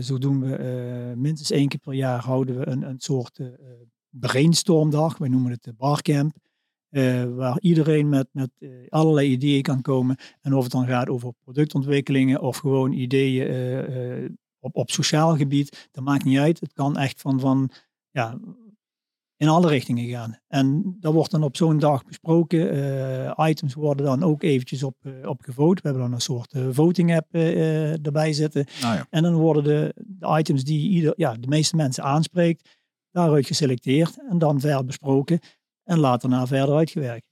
Zo 0.03 0.17
doen 0.17 0.39
we 0.39 1.13
minstens 1.17 1.51
één 1.51 1.67
keer 1.67 1.79
per 1.79 1.93
jaar 1.93 2.19
houden 2.19 2.57
we 2.57 2.67
een, 2.67 2.81
een 2.81 2.99
soort 2.99 3.39
brainstormdag. 4.19 5.17
Wij 5.17 5.29
noemen 5.29 5.51
het 5.51 5.63
de 5.63 5.73
barcamp. 5.73 6.35
eh, 6.89 7.23
waar 7.23 7.59
iedereen 7.59 8.09
met, 8.09 8.27
met 8.31 8.49
eh, 8.59 8.69
allerlei 8.89 9.31
ideeën 9.31 9.61
kan 9.61 9.81
komen. 9.81 10.17
En 10.41 10.53
of 10.53 10.63
het 10.63 10.71
dan 10.71 10.85
gaat 10.87 11.09
over 11.09 11.33
productontwikkelingen 11.43 12.41
of 12.41 12.57
gewoon 12.57 12.91
ideeën 12.91 13.47
eh, 13.47 14.29
op, 14.59 14.75
op 14.75 14.89
sociaal 14.91 15.37
gebied, 15.37 15.89
dat 15.91 16.03
maakt 16.03 16.23
niet 16.23 16.37
uit. 16.37 16.59
Het 16.59 16.73
kan 16.73 16.97
echt 16.97 17.21
van, 17.21 17.39
van 17.39 17.69
ja, 18.11 18.39
in 19.37 19.47
alle 19.47 19.67
richtingen 19.67 20.09
gaan. 20.09 20.39
En 20.47 20.97
dat 20.99 21.13
wordt 21.13 21.31
dan 21.31 21.43
op 21.43 21.55
zo'n 21.55 21.79
dag 21.79 22.05
besproken. 22.05 23.35
Items 23.37 23.73
worden 23.73 24.05
dan 24.05 24.23
ook 24.23 24.43
eventjes 24.43 24.83
op, 24.83 24.95
op 25.23 25.41
gevote. 25.41 25.81
We 25.81 25.87
hebben 25.87 26.07
dan 26.07 26.13
een 26.13 26.21
soort 26.21 26.55
voting 26.71 27.15
app 27.15 27.33
erbij 28.05 28.33
zitten. 28.33 28.65
Nou 28.81 28.95
ja. 28.95 29.05
En 29.09 29.23
dan 29.23 29.33
worden 29.33 29.63
de, 29.63 29.93
de 29.95 30.37
items 30.37 30.63
die 30.63 30.89
ieder, 30.89 31.13
ja, 31.15 31.33
de 31.33 31.47
meeste 31.47 31.75
mensen 31.75 32.03
aanspreekt, 32.03 32.78
daaruit 33.11 33.47
geselecteerd 33.47 34.17
en 34.29 34.37
dan 34.37 34.59
verder 34.59 34.85
besproken 34.85 35.39
en 35.83 35.99
later 35.99 36.29
na 36.29 36.47
verder 36.47 36.75
uitgewerkt. 36.75 37.27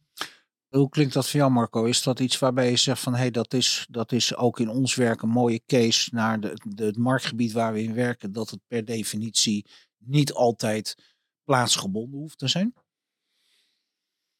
Hoe 0.67 0.89
klinkt 0.89 1.13
dat 1.13 1.29
voor 1.29 1.39
jou, 1.39 1.51
Marco? 1.51 1.85
Is 1.85 2.03
dat 2.03 2.19
iets 2.19 2.39
waarbij 2.39 2.69
je 2.69 2.77
zegt 2.77 3.01
van 3.01 3.13
hé, 3.13 3.19
hey, 3.19 3.31
dat, 3.31 3.53
is, 3.53 3.87
dat 3.89 4.11
is 4.11 4.35
ook 4.35 4.59
in 4.59 4.69
ons 4.69 4.95
werk 4.95 5.21
een 5.21 5.29
mooie 5.29 5.61
case 5.65 6.09
naar 6.13 6.39
de, 6.39 6.59
de, 6.63 6.85
het 6.85 6.97
marktgebied 6.97 7.51
waar 7.51 7.73
we 7.73 7.83
in 7.83 7.93
werken, 7.93 8.31
dat 8.31 8.49
het 8.49 8.59
per 8.67 8.85
definitie 8.85 9.65
niet 9.97 10.33
altijd 10.33 10.95
plaatsgebonden 11.43 12.19
hoeft 12.19 12.37
te 12.37 12.47
zijn? 12.47 12.73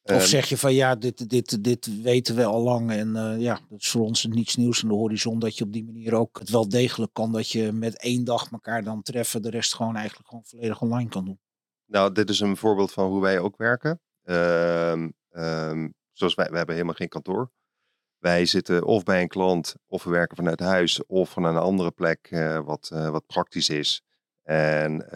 Of 0.08 0.14
Ehm, 0.14 0.26
zeg 0.26 0.46
je 0.46 0.58
van 0.58 0.74
ja, 0.74 0.94
dit, 0.94 1.30
dit, 1.30 1.64
dit 1.64 2.02
weten 2.02 2.36
we 2.36 2.44
al 2.44 2.62
lang 2.62 2.90
en 2.90 3.16
eh, 3.16 3.40
ja, 3.40 3.60
dat 3.68 3.80
is 3.80 3.88
voor 3.88 4.04
ons 4.04 4.24
niets 4.24 4.56
nieuws 4.56 4.82
aan 4.82 4.88
de 4.88 4.94
horizon. 4.94 5.38
Dat 5.38 5.58
je 5.58 5.64
op 5.64 5.72
die 5.72 5.84
manier 5.84 6.14
ook 6.14 6.38
het 6.38 6.50
wel 6.50 6.68
degelijk 6.68 7.12
kan 7.12 7.32
dat 7.32 7.50
je 7.50 7.72
met 7.72 8.02
één 8.02 8.24
dag 8.24 8.50
elkaar 8.50 8.82
dan 8.82 9.02
treffen, 9.02 9.42
de 9.42 9.50
rest 9.50 9.74
gewoon 9.74 9.96
eigenlijk 9.96 10.28
gewoon 10.28 10.44
volledig 10.44 10.80
online 10.80 11.08
kan 11.08 11.24
doen. 11.24 11.40
Nou, 11.86 12.12
dit 12.12 12.30
is 12.30 12.40
een 12.40 12.56
voorbeeld 12.56 12.92
van 12.92 13.08
hoe 13.08 13.20
wij 13.20 13.38
ook 13.38 13.56
werken. 13.56 14.00
Ehm, 14.22 15.08
ehm, 15.30 15.88
zoals 16.12 16.34
wij, 16.34 16.50
we 16.50 16.56
hebben 16.56 16.74
helemaal 16.74 16.96
geen 16.96 17.08
kantoor. 17.08 17.50
Wij 18.18 18.46
zitten 18.46 18.84
of 18.84 19.02
bij 19.02 19.22
een 19.22 19.28
klant, 19.28 19.74
of 19.86 20.04
we 20.04 20.10
werken 20.10 20.36
vanuit 20.36 20.60
huis, 20.60 21.06
of 21.06 21.30
van 21.30 21.44
een 21.44 21.56
andere 21.56 21.90
plek 21.90 22.28
eh, 22.30 22.64
wat, 22.64 22.90
eh, 22.92 23.10
wat 23.10 23.26
praktisch 23.26 23.68
is. 23.68 24.02
En 24.42 25.06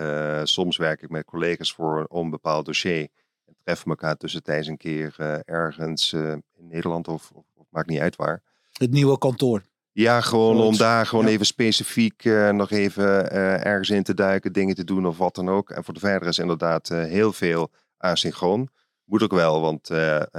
soms 0.45 0.77
werk 0.77 1.03
ik 1.03 1.11
met 1.11 1.25
collega's 1.25 1.73
voor 1.73 2.07
een 2.11 2.31
bepaald 2.31 2.67
dossier. 2.67 3.09
En 3.65 3.69
treffen 3.69 3.91
elkaar 3.91 4.17
tussentijds 4.17 4.67
een 4.69 4.77
keer 4.77 5.15
eh, 5.19 5.39
ergens 5.45 6.13
eh, 6.13 6.31
in 6.33 6.67
Nederland 6.69 7.09
of, 7.09 7.31
of, 7.35 7.45
of 7.57 7.67
maakt 7.71 7.89
niet 7.89 8.01
uit 8.01 8.17
waar. 8.17 8.43
Het 8.73 8.91
nieuwe 8.91 9.19
kantoor. 9.19 9.63
Ja, 9.93 10.21
gewoon 10.21 10.61
om 10.61 10.77
daar 10.77 11.07
gewoon 11.07 11.25
Ja. 11.25 11.31
even 11.31 11.47
specifiek 11.47 12.25
eh, 12.25 12.51
nog 12.51 12.71
even 12.71 13.31
ergens 13.65 13.91
in 13.91 14.03
te 14.03 14.15
duiken, 14.15 14.53
dingen 14.53 14.75
te 14.75 14.85
doen 14.85 15.07
of 15.07 15.19
wat 15.19 15.35
dan 15.35 15.49
ook. 15.49 15.71
En 15.71 15.85
voor 15.85 15.95
de 15.95 16.01
verder 16.01 16.29
is 16.29 16.39
inderdaad 16.39 16.89
heel 16.89 17.33
veel 17.33 17.71
asynchroon. 17.97 18.69
Moet 19.05 19.23
ook 19.23 19.33
wel, 19.33 19.61
want 19.61 19.89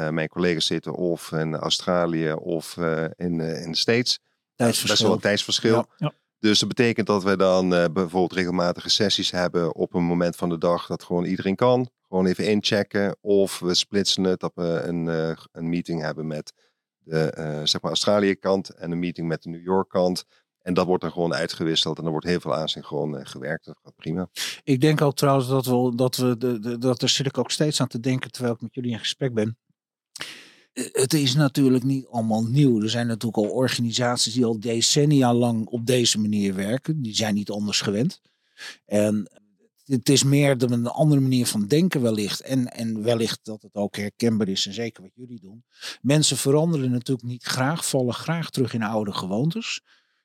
mijn 0.09 0.27
collega's 0.27 0.65
zitten 0.65 0.93
of 0.93 1.31
in 1.31 1.55
Australië 1.55 2.31
of 2.33 2.77
in, 3.15 3.39
in 3.39 3.71
de 3.71 3.77
States. 3.77 4.19
Best 4.19 4.19
wel 4.55 4.67
Tijdsverschil. 4.67 5.13
een 5.13 5.19
tijdsverschil. 5.19 5.75
Ja. 5.75 5.85
Ja. 5.97 6.11
Dus 6.39 6.59
dat 6.59 6.67
betekent 6.67 7.07
dat 7.07 7.23
we 7.23 7.37
dan 7.37 7.69
bijvoorbeeld 7.69 8.33
regelmatige 8.33 8.89
sessies 8.89 9.31
hebben 9.31 9.75
op 9.75 9.93
een 9.93 10.03
moment 10.03 10.35
van 10.35 10.49
de 10.49 10.57
dag 10.57 10.87
dat 10.87 11.03
gewoon 11.03 11.25
iedereen 11.25 11.55
kan. 11.55 11.89
Gewoon 12.13 12.27
even 12.27 12.49
inchecken. 12.49 13.17
Of 13.21 13.59
we 13.59 13.73
splitsen 13.73 14.23
het 14.23 14.39
dat 14.39 14.51
we 14.55 14.63
een, 14.63 15.07
eh, 15.07 15.37
een 15.51 15.69
meeting 15.69 16.01
hebben 16.01 16.27
met 16.27 16.53
de 16.97 17.31
eh, 17.31 17.61
zeg 17.63 17.81
maar 17.81 17.91
Australië 17.91 18.35
kant 18.35 18.69
en 18.69 18.91
een 18.91 18.99
meeting 18.99 19.27
met 19.27 19.43
de 19.43 19.49
New 19.49 19.63
York 19.63 19.89
kant. 19.89 20.25
En 20.61 20.73
dat 20.73 20.85
wordt 20.85 21.01
dan 21.01 21.11
gewoon 21.11 21.33
uitgewisseld 21.33 21.97
en 21.97 22.05
er 22.05 22.11
wordt 22.11 22.25
heel 22.25 22.39
veel 22.39 22.55
asynchroon 22.55 23.17
eh, 23.17 23.25
gewerkt. 23.25 23.65
Dat 23.65 23.77
gaat 23.83 23.95
prima. 23.95 24.29
Ik 24.63 24.81
denk 24.81 25.01
ook 25.01 25.15
trouwens 25.15 25.47
dat 25.47 25.65
we, 25.65 25.95
dat 25.95 26.15
we 26.15 26.37
de, 26.37 26.77
dat 26.77 26.99
daar 26.99 27.09
zit 27.09 27.25
ik 27.25 27.37
ook 27.37 27.51
steeds 27.51 27.81
aan 27.81 27.87
te 27.87 27.99
denken 27.99 28.31
terwijl 28.31 28.53
ik 28.53 28.61
met 28.61 28.73
jullie 28.73 28.91
in 28.91 28.99
gesprek 28.99 29.33
ben. 29.33 29.57
Het 30.73 31.13
is 31.13 31.35
natuurlijk 31.35 31.83
niet 31.83 32.07
allemaal 32.07 32.43
nieuw. 32.43 32.81
Er 32.81 32.89
zijn 32.89 33.07
natuurlijk 33.07 33.47
al 33.47 33.55
organisaties 33.55 34.33
die 34.33 34.45
al 34.45 34.59
decennia 34.59 35.33
lang 35.33 35.67
op 35.67 35.85
deze 35.85 36.19
manier 36.19 36.55
werken. 36.55 37.01
Die 37.01 37.15
zijn 37.15 37.33
niet 37.33 37.49
anders 37.49 37.81
gewend. 37.81 38.21
En 38.85 39.27
het 39.85 40.09
is 40.09 40.23
meer 40.23 40.57
de, 40.57 40.67
een 40.67 40.87
andere 40.87 41.21
manier 41.21 41.45
van 41.45 41.67
denken 41.67 42.01
wellicht. 42.01 42.41
En, 42.41 42.67
en 42.67 43.03
wellicht 43.03 43.39
dat 43.43 43.61
het 43.61 43.75
ook 43.75 43.95
herkenbaar 43.95 44.47
is. 44.47 44.67
En 44.67 44.73
zeker 44.73 45.03
wat 45.03 45.11
jullie 45.15 45.39
doen. 45.39 45.65
Mensen 46.01 46.37
veranderen 46.37 46.91
natuurlijk 46.91 47.27
niet 47.27 47.43
graag. 47.43 47.87
Vallen 47.87 48.13
graag 48.13 48.49
terug 48.49 48.73
in 48.73 48.83
oude 48.83 49.13
gewoontes. 49.13 49.81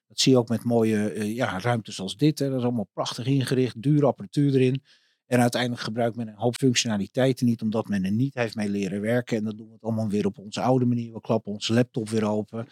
Dat 0.06 0.20
zie 0.20 0.32
je 0.32 0.38
ook 0.38 0.48
met 0.48 0.64
mooie 0.64 1.10
eh, 1.10 1.34
ja, 1.34 1.60
ruimtes 1.60 2.00
als 2.00 2.16
dit. 2.16 2.38
Hè. 2.38 2.48
Dat 2.48 2.58
is 2.58 2.64
allemaal 2.64 2.90
prachtig 2.92 3.26
ingericht. 3.26 3.82
Dure 3.82 4.06
apparatuur 4.06 4.54
erin. 4.54 4.82
En 5.26 5.40
uiteindelijk 5.40 5.82
gebruikt 5.82 6.16
men 6.16 6.28
een 6.28 6.34
hoop 6.34 6.56
functionaliteiten 6.56 7.46
niet. 7.46 7.62
Omdat 7.62 7.88
men 7.88 8.04
er 8.04 8.12
niet 8.12 8.34
heeft 8.34 8.54
mee 8.54 8.68
leren 8.68 9.00
werken. 9.00 9.36
En 9.36 9.44
dan 9.44 9.56
doen 9.56 9.66
we 9.66 9.72
het 9.72 9.82
allemaal 9.82 10.08
weer 10.08 10.26
op 10.26 10.38
onze 10.38 10.60
oude 10.60 10.84
manier. 10.84 11.12
We 11.12 11.20
klappen 11.20 11.52
onze 11.52 11.72
laptop 11.72 12.08
weer 12.08 12.24
open. 12.24 12.68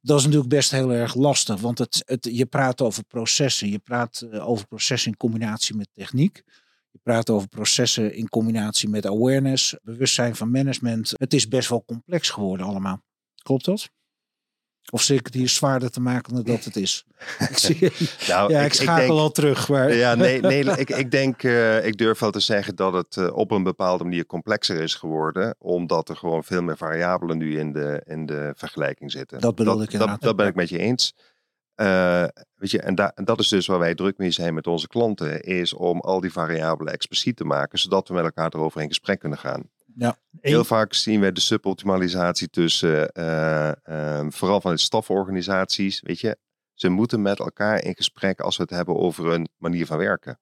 Dat 0.00 0.18
is 0.18 0.24
natuurlijk 0.24 0.50
best 0.50 0.70
heel 0.70 0.92
erg 0.92 1.14
lastig. 1.14 1.60
Want 1.60 1.78
het, 1.78 2.02
het, 2.06 2.28
je 2.32 2.46
praat 2.46 2.80
over 2.80 3.04
processen. 3.04 3.68
Je 3.68 3.78
praat 3.78 4.20
eh, 4.20 4.48
over 4.48 4.66
processen 4.66 5.10
in 5.10 5.16
combinatie 5.16 5.76
met 5.76 5.88
techniek. 5.92 6.42
Je 6.90 6.98
praat 7.02 7.30
over 7.30 7.48
processen 7.48 8.14
in 8.14 8.28
combinatie 8.28 8.88
met 8.88 9.06
awareness, 9.06 9.76
bewustzijn 9.82 10.36
van 10.36 10.50
management. 10.50 11.12
Het 11.16 11.34
is 11.34 11.48
best 11.48 11.68
wel 11.68 11.84
complex 11.84 12.30
geworden 12.30 12.66
allemaal. 12.66 13.02
Klopt 13.42 13.64
dat? 13.64 13.90
Of 14.90 15.02
zit 15.02 15.18
ik 15.18 15.26
het 15.26 15.34
hier 15.34 15.48
zwaarder 15.48 15.90
te 15.90 16.00
maken 16.00 16.34
dan 16.34 16.42
dat 16.42 16.64
het 16.64 16.76
is? 16.76 17.04
ik 17.38 17.58
zie, 17.58 17.92
Nou, 18.28 18.52
ja, 18.52 18.60
ik, 18.60 18.72
schakel 18.72 19.06
denk- 19.06 19.18
al 19.18 19.30
terug. 19.30 19.68
Maar... 19.68 19.94
Ja, 19.94 20.14
nee, 20.14 20.40
nee 20.52 20.64
ik, 20.64 20.90
ik 20.90 21.10
denk, 21.10 21.42
eh, 21.42 21.86
ik 21.86 21.96
durf 21.96 22.18
wel 22.18 22.30
te 22.30 22.40
zeggen 22.40 22.76
dat 22.76 22.92
het 22.92 23.16
eh, 23.16 23.36
op 23.36 23.50
een 23.50 23.62
bepaalde 23.62 24.04
manier 24.04 24.26
complexer 24.26 24.80
is 24.80 24.94
geworden. 24.94 25.54
Omdat 25.58 26.08
er 26.08 26.16
gewoon 26.16 26.44
veel 26.44 26.62
meer 26.62 26.76
variabelen 26.76 27.38
nu 27.38 27.58
in 27.58 27.72
de, 27.72 28.02
in 28.06 28.26
de 28.26 28.52
vergelijking 28.56 29.10
zitten. 29.10 29.40
Dat 29.40 29.58
ik 29.58 29.64
dat, 29.64 29.80
inderdaad. 29.92 30.20
dat 30.20 30.36
ben 30.36 30.46
ik 30.46 30.54
met 30.54 30.68
je 30.68 30.78
eens. 30.78 31.14
Eh, 31.74 32.24
weet 32.54 32.70
je, 32.70 32.80
en, 32.80 32.94
da- 32.94 33.12
en 33.14 33.24
dat 33.24 33.38
is 33.40 33.48
dus 33.48 33.66
waar 33.66 33.78
wij 33.78 33.94
druk 33.94 34.18
mee 34.18 34.30
zijn 34.30 34.54
met 34.54 34.66
onze 34.66 34.88
klanten. 34.88 35.40
Is 35.42 35.72
om 35.72 36.00
al 36.00 36.20
die 36.20 36.32
variabelen 36.32 36.92
expliciet 36.92 37.36
te 37.36 37.44
maken. 37.44 37.78
Zodat 37.78 38.08
we 38.08 38.14
met 38.14 38.24
elkaar 38.24 38.50
erover 38.54 38.80
in 38.80 38.88
gesprek 38.88 39.18
kunnen 39.18 39.38
gaan. 39.38 39.62
Heel 40.40 40.58
Eén- 40.58 40.64
vaak 40.64 40.94
zien 40.94 41.20
we 41.20 41.32
de 41.32 41.40
suboptimalisatie 41.40 42.48
tussen, 42.48 43.12
eh, 43.12 43.68
eh, 44.18 44.26
vooral 44.28 44.60
vanuit 44.60 44.80
staforganisaties, 44.80 46.00
weet 46.00 46.20
je. 46.20 46.36
Ze 46.74 46.88
moeten 46.88 47.22
met 47.22 47.38
elkaar 47.38 47.84
in 47.84 47.96
gesprek 47.96 48.40
als 48.40 48.56
we 48.56 48.62
het 48.62 48.72
hebben 48.72 48.96
over 48.96 49.26
een 49.26 49.48
manier 49.56 49.86
van 49.86 49.98
werken. 49.98 50.38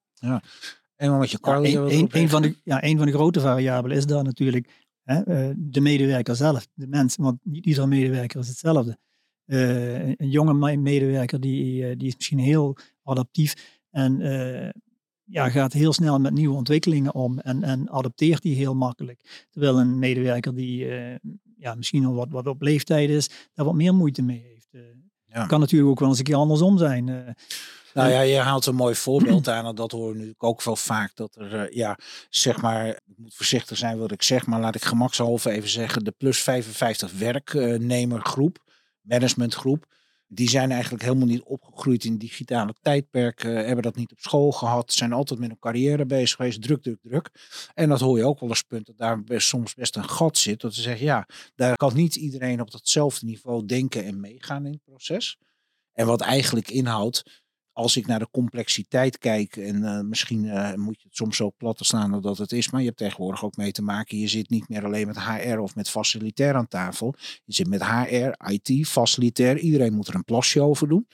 En 0.95 1.17
wat 1.17 1.31
je 1.31 1.37
Ja, 1.41 1.57
een, 2.09 2.29
van 2.29 2.41
de, 2.41 2.55
ja, 2.63 2.83
een 2.83 2.97
van 2.97 3.05
de 3.05 3.11
grote 3.11 3.39
variabelen 3.39 3.97
is 3.97 4.05
daar 4.05 4.23
natuurlijk 4.23 4.87
hè, 5.03 5.21
eh, 5.23 5.53
de 5.57 5.81
medewerker 5.81 6.35
zelf, 6.35 6.67
de 6.73 6.87
mens. 6.87 7.15
Want 7.15 7.39
niet 7.43 7.65
iedere 7.65 7.87
medewerker 7.87 8.39
is 8.39 8.47
hetzelfde. 8.47 8.97
Eh, 9.45 9.93
een, 9.93 10.15
een 10.17 10.29
jonge 10.29 10.53
me- 10.53 10.77
medewerker 10.77 11.39
die, 11.39 11.95
die 11.95 12.07
is 12.07 12.15
misschien 12.15 12.39
heel 12.39 12.77
adaptief 13.03 13.79
en 13.89 14.21
eh, 14.21 14.69
ja, 15.29 15.49
gaat 15.49 15.73
heel 15.73 15.93
snel 15.93 16.19
met 16.19 16.33
nieuwe 16.33 16.55
ontwikkelingen 16.55 17.13
om 17.13 17.39
en, 17.39 17.63
en 17.63 17.89
adapteert 17.89 18.41
die 18.41 18.55
heel 18.55 18.75
makkelijk. 18.75 19.47
Terwijl 19.49 19.79
een 19.79 19.99
medewerker 19.99 20.55
die 20.55 20.89
eh, 20.97 21.15
ja, 21.57 21.75
misschien 21.75 22.05
al 22.05 22.13
wat, 22.13 22.27
wat 22.29 22.47
op 22.47 22.61
leeftijd 22.61 23.09
is, 23.09 23.29
daar 23.53 23.65
wat 23.65 23.75
meer 23.75 23.93
moeite 23.95 24.21
mee 24.21 24.41
heeft. 24.47 24.67
Eh, 24.71 24.81
Ja. 25.25 25.45
Kan 25.45 25.59
natuurlijk 25.59 25.91
ook 25.91 25.99
wel 25.99 26.09
eens 26.09 26.17
een 26.17 26.23
keer 26.23 26.35
andersom 26.35 26.77
zijn. 26.77 27.09
eh. 27.09 27.33
Nou 27.93 28.09
ja, 28.11 28.21
je 28.21 28.37
haalt 28.37 28.65
een 28.65 28.75
mooi 28.75 28.95
voorbeeld 28.95 29.47
aan. 29.47 29.65
En 29.65 29.75
dat 29.75 29.91
horen 29.91 30.17
we 30.17 30.23
nu 30.23 30.33
ook 30.37 30.63
wel 30.63 30.75
vaak. 30.75 31.15
Dat 31.15 31.35
er, 31.35 31.75
ja, 31.75 31.97
zeg 32.29 32.61
maar, 32.61 32.87
ik 32.87 33.17
moet 33.17 33.35
voorzichtig 33.35 33.77
zijn 33.77 33.97
wat 33.97 34.11
ik 34.11 34.21
zeg. 34.23 34.45
Maar 34.45 34.59
laat 34.59 34.75
ik 34.75 34.83
gemakshalve 34.83 35.49
even 35.51 35.69
zeggen. 35.69 36.03
De 36.03 36.11
plus 36.17 36.39
55 36.41 37.11
werknemergroep, 37.11 38.57
managementgroep. 39.01 39.85
Die 40.31 40.49
zijn 40.49 40.71
eigenlijk 40.71 41.03
helemaal 41.03 41.27
niet 41.27 41.41
opgegroeid 41.43 42.03
in 42.03 42.17
digitale 42.17 42.73
tijdperk. 42.81 43.43
eh, 43.43 43.53
hebben 43.53 43.83
dat 43.83 43.95
niet 43.95 44.11
op 44.11 44.19
school 44.19 44.51
gehad. 44.51 44.93
Zijn 44.93 45.13
altijd 45.13 45.39
met 45.39 45.49
een 45.49 45.59
carrière 45.59 46.05
bezig 46.05 46.35
geweest. 46.35 46.61
Druk, 46.61 46.81
druk, 46.81 46.99
druk. 47.01 47.29
En 47.73 47.89
dat 47.89 47.99
hoor 47.99 48.17
je 48.17 48.25
ook 48.25 48.39
wel 48.39 48.49
eens 48.49 48.61
punt. 48.61 48.85
Dat 48.85 48.97
daar 48.97 49.23
best, 49.23 49.47
soms 49.47 49.73
best 49.73 49.95
een 49.95 50.09
gat 50.09 50.37
zit. 50.37 50.61
Dat 50.61 50.73
ze 50.73 50.81
zeggen, 50.81 51.05
ja, 51.05 51.27
daar 51.55 51.75
kan 51.75 51.95
niet 51.95 52.15
iedereen 52.15 52.61
op 52.61 52.71
datzelfde 52.71 53.25
niveau 53.25 53.65
denken 53.65 54.03
en 54.05 54.19
meegaan 54.19 54.65
in 54.65 54.71
het 54.71 54.83
proces. 54.83 55.37
En 55.93 56.05
wat 56.05 56.21
eigenlijk 56.21 56.69
inhoudt, 56.69 57.43
als 57.79 57.97
ik 57.97 58.07
naar 58.07 58.19
de 58.19 58.29
complexiteit 58.31 59.17
kijk, 59.17 59.55
en 59.57 59.83
eh, 59.83 60.01
misschien 60.01 60.45
eh, 60.45 60.73
moet 60.73 61.01
je 61.01 61.07
het 61.07 61.15
soms 61.15 61.37
zo 61.37 61.51
plat 61.57 61.77
slaan 61.81 62.11
dan 62.11 62.21
dat 62.21 62.37
het 62.37 62.51
is, 62.51 62.69
maar 62.71 62.79
je 62.81 62.85
hebt 62.87 62.97
tegenwoordig 62.97 63.43
ook 63.43 63.57
mee 63.57 63.71
te 63.71 63.81
maken. 63.81 64.17
Je 64.17 64.27
zit 64.27 64.49
niet 64.49 64.69
meer 64.69 64.85
alleen 64.85 65.07
met 65.07 65.19
HR 65.23 65.57
of 65.57 65.75
met 65.75 65.89
facilitair 65.89 66.55
aan 66.55 66.67
tafel. 66.67 67.13
Je 67.45 67.53
zit 67.53 67.67
met 67.67 67.83
HR, 67.85 68.51
IT, 68.51 68.87
facilitair. 68.87 69.57
Iedereen 69.57 69.93
moet 69.93 70.07
er 70.07 70.15
een 70.15 70.23
plasje 70.23 70.61
over 70.61 70.87
doen. 70.87 71.07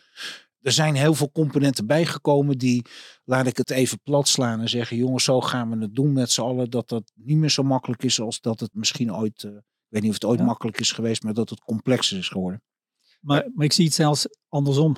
Er 0.61 0.71
zijn 0.71 0.95
heel 0.95 1.13
veel 1.13 1.31
componenten 1.31 1.87
bijgekomen 1.87 2.57
die, 2.57 2.85
laat 3.23 3.47
ik 3.47 3.57
het 3.57 3.69
even 3.69 3.99
plat 4.03 4.27
slaan 4.27 4.59
en 4.59 4.69
zeggen, 4.69 4.97
jongens, 4.97 5.23
zo 5.23 5.41
gaan 5.41 5.69
we 5.69 5.77
het 5.77 5.95
doen 5.95 6.13
met 6.13 6.31
z'n 6.31 6.41
allen. 6.41 6.69
Dat 6.69 6.89
dat 6.89 7.11
niet 7.15 7.37
meer 7.37 7.49
zo 7.51 7.63
makkelijk 7.63 8.03
is 8.03 8.19
als 8.19 8.41
dat 8.41 8.59
het 8.59 8.73
misschien 8.73 9.13
ooit, 9.13 9.43
eh, 9.43 9.51
ik 9.51 9.61
weet 9.87 10.01
niet 10.01 10.11
of 10.11 10.17
het 10.17 10.25
ooit 10.25 10.39
Ja. 10.39 10.45
makkelijk 10.45 10.79
is 10.79 10.91
geweest, 10.91 11.23
maar 11.23 11.33
dat 11.33 11.49
het 11.49 11.59
complexer 11.59 12.17
is 12.17 12.29
geworden. 12.29 12.63
Maar, 13.21 13.51
maar 13.53 13.65
ik 13.65 13.73
zie 13.73 13.85
het 13.85 13.93
zelfs 13.93 14.27
andersom 14.49 14.95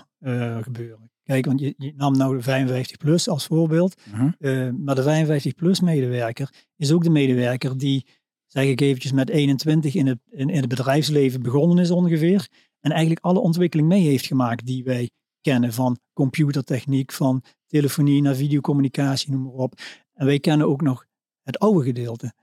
gebeuren. 0.62 1.12
Kijk, 1.28 1.46
want 1.46 1.60
je, 1.60 1.74
je 1.78 1.94
nam 1.96 2.18
nou 2.18 2.38
de 2.38 2.44
55 2.44 2.98
plus 2.98 3.30
als 3.30 3.46
voorbeeld. 3.46 4.02
Eh, 4.40 4.70
maar 4.70 4.96
de 4.96 5.04
55 5.04 5.56
plus 5.56 5.82
medewerker 5.82 6.54
is 6.76 6.92
ook 6.92 7.04
de 7.04 7.10
medewerker 7.10 7.78
die, 7.78 8.06
zeg 8.46 8.66
ik 8.66 8.82
eventjes, 8.82 9.12
met 9.12 9.30
21 9.30 9.96
in 9.96 10.08
het, 10.08 10.20
in, 10.30 10.50
in 10.50 10.60
het 10.60 10.68
bedrijfsleven 10.68 11.42
begonnen 11.42 11.78
is 11.78 11.92
ongeveer. 11.92 12.48
En 12.80 12.92
eigenlijk 12.92 13.26
alle 13.26 13.40
ontwikkeling 13.40 13.88
mee 13.88 14.02
heeft 14.04 14.26
gemaakt 14.26 14.66
die 14.66 14.84
wij 14.84 15.10
kennen 15.42 15.74
van 15.74 16.00
computertechniek, 16.14 17.12
van 17.12 17.44
telefonie 17.66 18.22
naar 18.22 18.36
videocommunicatie, 18.36 19.32
noem 19.32 19.44
maar 19.44 19.52
op. 19.52 19.80
En 20.14 20.26
wij 20.26 20.40
kennen 20.40 20.68
ook 20.68 20.82
nog 20.82 21.06
het 21.44 21.60
oude 21.60 21.84
gedeelte. 21.84 22.34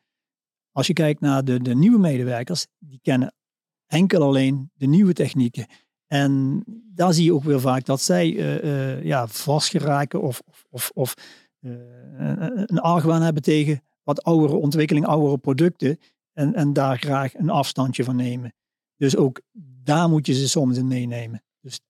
Als 0.72 0.86
je 0.86 0.92
kijkt 0.92 1.20
naar 1.20 1.44
de, 1.44 1.62
de 1.62 1.74
nieuwe 1.74 1.98
medewerkers, 1.98 2.66
die 2.78 2.98
kennen 3.02 3.34
enkel 3.86 4.22
alleen 4.22 4.70
de 4.74 4.86
nieuwe 4.86 5.12
technieken. 5.12 5.66
En 6.06 6.62
daar 6.94 7.12
zie 7.12 7.24
je 7.24 7.34
ook 7.34 7.44
weer 7.44 7.60
vaak 7.60 7.84
dat 7.84 8.00
zij 8.00 8.36
eh, 8.36 8.92
eh, 8.92 9.04
ja, 9.04 9.26
vastgeraken 9.26 10.22
of, 10.22 10.42
of, 10.70 10.90
of, 10.94 11.14
eh, 11.60 11.70
een 12.66 12.80
argwaan 12.80 13.22
hebben 13.22 13.42
tegen 13.42 13.82
wat 14.02 14.22
oudere 14.22 14.54
ontwikkeling, 14.54 15.06
oudere 15.06 15.38
producten. 15.38 15.98
En, 16.32 16.54
en 16.54 16.72
daar 16.72 16.98
graag 16.98 17.34
een 17.34 17.50
afstandje 17.50 18.04
van 18.04 18.16
nemen. 18.16 18.54
Dus 18.96 19.16
ook 19.16 19.40
daar 19.84 20.08
moet 20.08 20.26
je 20.26 20.34
ze 20.34 20.48
soms 20.48 20.76
in 20.76 20.86
meenemen. 20.86 21.42
Dus 21.60 21.80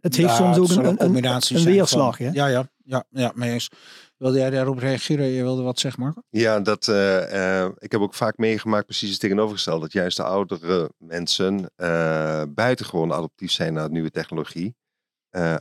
het 0.00 0.16
heeft 0.16 0.28
Ja, 0.28 0.52
soms 0.52 0.58
ook 0.58 0.84
een, 0.84 1.04
een, 1.04 1.64
weerslag. 1.64 2.16
van-? 2.16 2.32
Ja, 2.32 2.46
ja, 2.46 2.68
ja, 2.84 3.04
ja, 3.10 3.32
mee 3.34 3.52
eens. 3.52 3.68
Wilde 4.18 4.38
jij 4.38 4.50
daarop 4.50 4.78
reageren? 4.78 5.26
Je 5.26 5.42
wilde 5.42 5.62
wat 5.62 5.78
zeggen, 5.78 6.02
Marco? 6.02 6.22
Ja, 6.30 6.60
dat, 6.60 6.88
eh, 6.88 7.62
eh, 7.62 7.70
ik 7.78 7.92
heb 7.92 8.00
ook 8.00 8.14
vaak 8.14 8.36
meegemaakt 8.36 8.84
precies 8.84 9.10
het 9.10 9.20
tegenovergestelde. 9.20 9.80
Dat 9.80 9.92
juist 9.92 10.16
de 10.16 10.22
oudere 10.22 10.90
mensen 10.96 11.70
uh, 11.76 12.42
buitengewoon 12.48 13.12
adaptief 13.12 13.50
zijn 13.50 13.72
naar 13.72 13.90
nieuwe 13.90 14.10
technologie. 14.10 14.76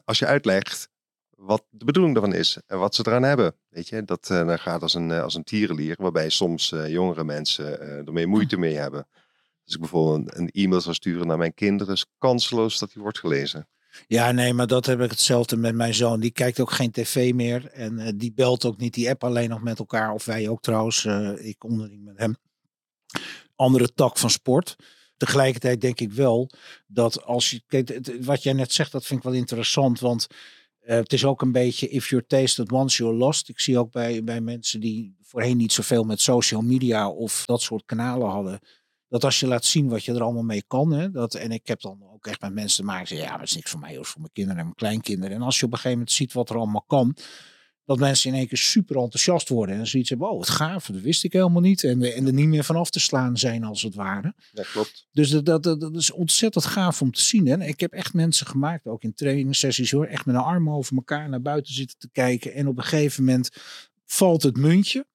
als 0.06 0.20
je 0.20 0.26
uitlegt 0.26 0.89
wat 1.30 1.65
de 1.70 1.86
bedoeling 1.86 2.15
daarvan 2.15 2.34
is 2.34 2.58
en 2.67 2.80
wat 2.80 2.96
ze 2.96 3.04
eraan 3.08 3.24
hebben. 3.24 3.56
Weet 3.70 3.88
je, 3.88 4.04
dat 4.04 4.28
gaat 4.46 4.82
als 4.82 4.93
een, 4.93 5.12
als 5.12 5.36
een 5.36 5.43
tierenlier, 5.43 5.96
waarbij 6.00 6.30
soms 6.30 6.70
jongere 6.88 7.24
mensen 7.24 7.80
ermee 8.06 8.28
moeite 8.28 8.58
mee 8.58 8.76
hebben. 8.76 9.08
Als 9.63 9.74
ik 9.74 9.80
bijvoorbeeld 9.80 10.36
een, 10.36 10.41
een 10.41 10.63
e-mail 10.63 10.82
zou 10.82 10.96
sturen 10.96 11.28
naar 11.28 11.38
mijn 11.38 11.54
kinderen, 11.54 11.93
is 11.93 12.06
kansloos 12.17 12.80
dat 12.80 12.91
die 12.93 13.02
wordt 13.02 13.20
gelezen. 13.20 13.67
Ja, 14.07 14.31
nee, 14.31 14.53
maar 14.53 14.67
dat 14.67 14.86
heb 14.86 15.01
ik 15.01 15.10
hetzelfde 15.10 15.57
met 15.57 15.75
mijn 15.75 15.93
zoon. 15.93 16.19
Die 16.19 16.31
kijkt 16.31 16.60
ook 16.60 16.71
geen 16.71 16.91
tv 16.91 17.33
meer. 17.33 17.71
En 17.71 17.99
uh, 17.99 18.07
die 18.15 18.33
belt 18.33 18.65
ook 18.65 18.77
niet 18.77 18.93
die 18.93 19.10
app 19.10 19.23
alleen 19.23 19.49
nog 19.49 19.62
met 19.62 19.79
elkaar. 19.79 20.13
Of 20.13 20.25
wij 20.25 20.49
ook 20.49 20.62
trouwens. 20.62 21.03
Uh, 21.03 21.45
ik 21.45 21.63
onderling 21.63 22.03
met 22.03 22.17
hem. 22.17 22.36
Andere 23.55 23.93
tak 23.93 24.17
van 24.17 24.29
sport. 24.29 24.75
Tegelijkertijd 25.17 25.81
denk 25.81 25.99
ik 25.99 26.12
wel 26.12 26.49
dat 26.88 27.23
als 27.23 27.49
je. 27.49 27.62
Kijk, 27.67 27.99
wat 28.21 28.43
jij 28.43 28.53
net 28.53 28.73
zegt, 28.73 28.91
dat 28.91 29.05
vind 29.05 29.19
ik 29.19 29.25
wel 29.25 29.36
interessant. 29.36 29.99
Want 29.99 30.27
uh, 30.81 30.95
het 30.95 31.13
is 31.13 31.25
ook 31.25 31.41
een 31.41 31.51
beetje 31.51 31.89
if 31.89 32.10
you're 32.10 32.27
tasted 32.27 32.71
once 32.71 33.03
you're 33.03 33.17
lost. 33.17 33.49
Ik 33.49 33.60
zie 33.60 33.77
ook 33.77 33.91
bij, 33.91 34.23
bij 34.23 34.41
mensen 34.41 34.79
die 34.79 35.15
voorheen 35.21 35.57
niet 35.57 35.73
zoveel 35.73 36.03
met 36.03 36.21
social 36.21 36.62
media 36.62 37.10
of 37.10 37.45
dat 37.45 37.62
soort 37.62 37.86
kanalen 37.86 38.29
hadden 38.29 38.60
dat 39.10 39.24
als 39.24 39.39
je 39.39 39.48
laat 39.48 39.65
zien 39.65 39.89
wat 39.89 40.04
je 40.04 40.13
er 40.13 40.24
allemaal 40.24 40.43
mee 40.43 40.63
kan. 40.67 40.91
Hè, 40.91 41.12
dat, 41.12 41.34
en 41.34 41.52
ik 41.52 41.67
heb 41.67 41.82
dan 41.82 42.04
ook 42.13 42.28
echt 42.28 42.41
met 42.41 42.54
mensen 42.54 42.80
te 42.80 42.86
maken. 42.86 43.08
Zeggen, 43.08 43.28
ja, 43.28 43.38
dat 43.38 43.48
is 43.48 43.56
niks 43.56 43.72
voor 43.72 43.80
mij, 43.80 43.93
dat 43.93 44.04
is 44.04 44.10
voor 44.10 44.22
mijn 44.22 44.34
kinderen 44.34 44.60
en 44.60 44.65
mijn 44.65 44.76
kleinkinderen. 44.76 45.36
En 45.36 45.41
als 45.41 45.60
je 45.60 45.65
op 45.65 45.72
een 45.72 45.78
gegeven 45.78 45.98
moment 45.98 46.15
ziet 46.15 46.34
wat 46.34 46.50
er 46.50 46.56
allemaal 46.56 46.84
kan. 46.88 47.15
Dat 47.86 48.00
mensen 48.00 48.32
in 48.32 48.38
één 48.38 48.48
keer 48.48 48.58
super 48.58 48.96
enthousiast 48.96 49.50
worden. 49.50 49.76
En 49.76 49.88
zoiets 49.88 50.10
hebben, 50.10 50.30
oh 50.30 50.38
wat 50.38 50.50
gaaf, 50.50 50.86
dat 50.86 51.02
wist 51.02 51.24
ik 51.24 51.34
helemaal 51.34 51.62
niet. 51.62 51.84
En, 51.84 52.02
en 52.15 52.26
er 52.26 52.34
niet 52.34 52.48
meer 52.48 52.63
vanaf 52.63 52.89
te 52.89 53.00
slaan 53.00 53.38
zijn 53.38 53.63
als 53.63 53.82
het 53.82 53.96
ware. 53.96 54.34
Ja, 54.52 54.63
klopt. 54.63 55.08
Dus 55.12 55.30
dat, 55.30 55.63
dat, 55.63 55.63
dat, 55.63 55.96
is 55.96 56.12
ontzettend 56.12 56.65
gaaf 56.65 57.02
om 57.02 57.12
te 57.12 57.22
zien. 57.22 57.48
Hè. 57.48 57.65
Ik 57.65 57.80
heb 57.80 57.91
echt 57.91 58.13
mensen 58.13 58.48
gemaakt, 58.48 58.86
ook 58.86 59.04
in 59.04 59.13
trainingssessies 59.13 59.91
hoor. 59.91 60.06
Echt 60.06 60.26
met 60.26 60.36
een 60.36 60.41
armen 60.41 60.74
over 60.74 60.96
elkaar 60.96 61.30
naar 61.30 61.41
buiten 61.41 61.74
zitten 61.74 61.98
te 61.98 62.10
kijken. 62.12 62.54
En 62.54 62.67
op 62.67 62.78
een 62.78 62.84
gegeven 62.84 63.24
moment 63.24 63.50
valt 64.06 64.43
het 64.43 64.58
muntje. 64.58 65.06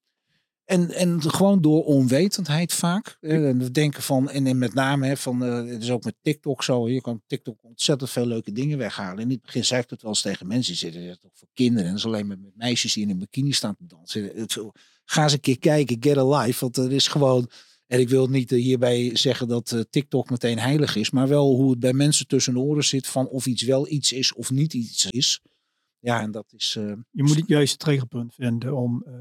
En, 0.65 0.91
en 0.91 1.23
gewoon 1.23 1.61
door 1.61 1.85
onwetendheid 1.85 2.73
vaak. 2.73 3.17
En 3.21 3.59
we 3.59 3.71
denken 3.71 4.03
van, 4.03 4.31
en 4.31 4.59
met 4.59 4.75
name 4.75 5.17
van, 5.17 5.45
uh, 5.45 5.73
het 5.73 5.83
is 5.83 5.91
ook 5.91 6.05
met 6.05 6.15
TikTok 6.23 6.63
zo. 6.63 6.89
Je 6.89 7.01
kan 7.01 7.23
TikTok 7.27 7.59
ontzettend 7.63 8.11
veel 8.11 8.27
leuke 8.27 8.53
dingen 8.53 8.79
weghalen. 8.79 9.23
In 9.23 9.31
het 9.31 9.43
begin 9.43 9.65
zei 9.65 9.83
ik 9.83 9.91
het 9.91 10.03
wel 10.03 10.11
eens 10.11 10.21
tegen 10.21 10.47
mensen. 10.47 10.77
Zitten 10.77 11.19
toch 11.21 11.31
voor 11.35 11.49
kinderen. 11.53 11.85
En 11.85 11.91
dat 11.91 11.99
is 11.99 12.07
alleen 12.07 12.27
maar 12.27 12.39
met 12.39 12.57
meisjes 12.57 12.93
die 12.93 13.03
in 13.03 13.11
een 13.11 13.19
bikini 13.19 13.53
staan 13.53 13.77
te 13.77 13.87
dansen. 13.87 14.31
Het, 14.35 14.59
ga 15.05 15.23
eens 15.23 15.33
een 15.33 15.41
keer 15.41 15.59
kijken, 15.59 15.97
get 16.01 16.17
a 16.17 16.39
life. 16.39 16.61
Want 16.61 16.77
er 16.77 16.93
is 16.93 17.09
gewoon, 17.09 17.51
en 17.87 18.01
ik 18.01 18.09
wil 18.09 18.27
niet 18.27 18.53
eh, 18.53 18.63
hierbij 18.63 19.11
zeggen 19.17 19.49
dat 19.49 19.87
TikTok 19.91 20.31
meteen 20.31 20.59
heilig 20.59 20.97
is. 20.97 21.11
Maar 21.11 21.29
wel 21.29 21.55
hoe 21.55 21.71
het 21.71 21.81
bij 21.81 21.93
mensen 21.93 22.27
tussen 22.27 22.53
de 22.53 22.61
oren 22.61 22.85
zit 22.85 23.07
van 23.07 23.29
of 23.29 23.47
iets 23.47 23.63
wel 23.63 23.89
iets 23.89 24.13
is 24.13 24.35
of 24.35 24.51
niet 24.51 24.75
iets 24.75 25.07
is. 25.07 25.41
Ja, 26.03 26.21
en 26.21 26.31
dat 26.31 26.53
is. 26.57 26.77
Uh, 26.79 26.93
je 27.11 27.23
moet 27.23 27.37
het 27.37 27.49
juiste 27.49 27.77
triggerpunt 27.77 28.35
vinden 28.35 28.77
om 28.77 29.05
uh, 29.07 29.15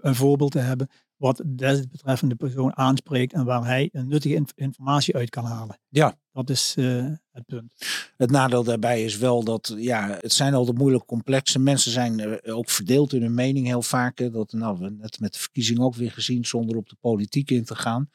een 0.00 0.14
voorbeeld 0.14 0.52
te 0.52 0.58
hebben 0.58 0.88
wat 1.16 1.42
desbetreffende 1.46 2.34
persoon 2.34 2.76
aanspreekt 2.76 3.32
en 3.32 3.44
waar 3.44 3.64
hij 3.64 3.88
een 3.92 4.08
nuttige 4.08 4.34
inf 4.34 4.52
informatie 4.54 5.16
uit 5.16 5.30
kan 5.30 5.44
halen. 5.44 5.78
Ja. 5.88 6.18
Dat 6.32 6.50
is 6.50 6.74
uh, 6.78 7.10
het 7.30 7.46
punt. 7.46 7.74
Het 8.16 8.30
nadeel 8.30 8.64
daarbij 8.64 9.04
is 9.04 9.16
wel 9.16 9.44
dat, 9.44 9.74
ja, 9.76 10.18
het 10.20 10.32
zijn 10.32 10.54
altijd 10.54 10.78
moeilijk 10.78 11.06
complexe. 11.06 11.58
Mensen 11.58 11.90
zijn 11.92 12.42
ook 12.44 12.70
verdeeld 12.70 13.12
in 13.12 13.22
hun 13.22 13.34
mening 13.34 13.66
heel 13.66 13.82
vaak. 13.82 14.32
Dat 14.32 14.52
nou, 14.52 14.78
we 14.78 14.90
net 14.90 15.20
met 15.20 15.32
de 15.32 15.38
verkiezing 15.38 15.78
ook 15.78 15.94
weer 15.94 16.10
gezien, 16.12 16.44
zonder 16.44 16.76
op 16.76 16.88
de 16.88 16.96
politiek 17.00 17.50
in 17.50 17.64
te 17.64 17.74
gaan. 17.74 18.10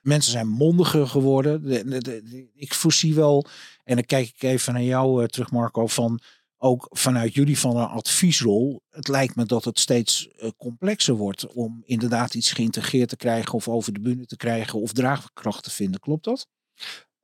Mensen 0.00 0.32
zijn 0.32 0.48
mondiger 0.48 1.06
geworden. 1.06 1.62
De, 1.62 1.84
de, 1.84 2.00
de, 2.00 2.50
ik 2.54 2.74
voorzie 2.74 3.14
wel, 3.14 3.46
en 3.84 3.94
dan 3.94 4.04
kijk 4.04 4.28
ik 4.28 4.42
even 4.42 4.72
naar 4.72 4.82
jou 4.82 5.28
terug, 5.28 5.50
Marco, 5.50 5.86
van 5.86 6.20
ook 6.62 6.86
vanuit 6.90 7.34
jullie 7.34 7.58
van 7.58 7.76
een 7.76 7.86
adviesrol, 7.86 8.82
het 8.90 9.08
lijkt 9.08 9.36
me 9.36 9.44
dat 9.44 9.64
het 9.64 9.78
steeds 9.78 10.28
uh, 10.38 10.48
complexer 10.56 11.14
wordt 11.14 11.46
om 11.46 11.82
inderdaad 11.84 12.34
iets 12.34 12.52
geïntegreerd 12.52 13.08
te 13.08 13.16
krijgen 13.16 13.54
of 13.54 13.68
over 13.68 13.92
de 13.92 14.00
bühne 14.00 14.26
te 14.26 14.36
krijgen 14.36 14.80
of 14.80 14.92
draagkracht 14.92 15.64
te 15.64 15.70
vinden. 15.70 16.00
Klopt 16.00 16.24
dat? 16.24 16.46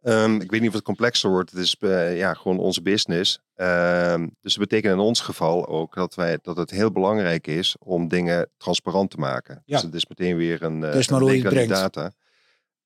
Um, 0.02 0.40
ik 0.40 0.50
weet 0.50 0.60
niet 0.60 0.68
of 0.68 0.74
het 0.74 0.84
complexer 0.84 1.30
wordt. 1.30 1.50
Het 1.50 1.60
is 1.60 1.76
uh, 1.80 2.18
ja, 2.18 2.34
gewoon 2.34 2.58
onze 2.58 2.82
business. 2.82 3.40
Um, 3.56 4.36
dus 4.40 4.54
dat 4.54 4.68
betekent 4.68 4.92
in 4.92 4.98
ons 4.98 5.20
geval 5.20 5.66
ook 5.66 5.94
dat, 5.94 6.14
wij, 6.14 6.38
dat 6.42 6.56
het 6.56 6.70
heel 6.70 6.90
belangrijk 6.90 7.46
is 7.46 7.76
om 7.78 8.08
dingen 8.08 8.50
transparant 8.56 9.10
te 9.10 9.16
maken. 9.16 9.62
Ja. 9.64 9.74
Dus 9.74 9.82
het 9.82 9.94
is 9.94 10.06
meteen 10.06 10.36
weer 10.36 10.62
een, 10.62 10.82
uh, 10.82 10.92
dus 10.92 11.08
maar 11.08 11.20
een 11.20 11.26
link 11.26 11.46
aan 11.46 11.68
data. 11.68 12.12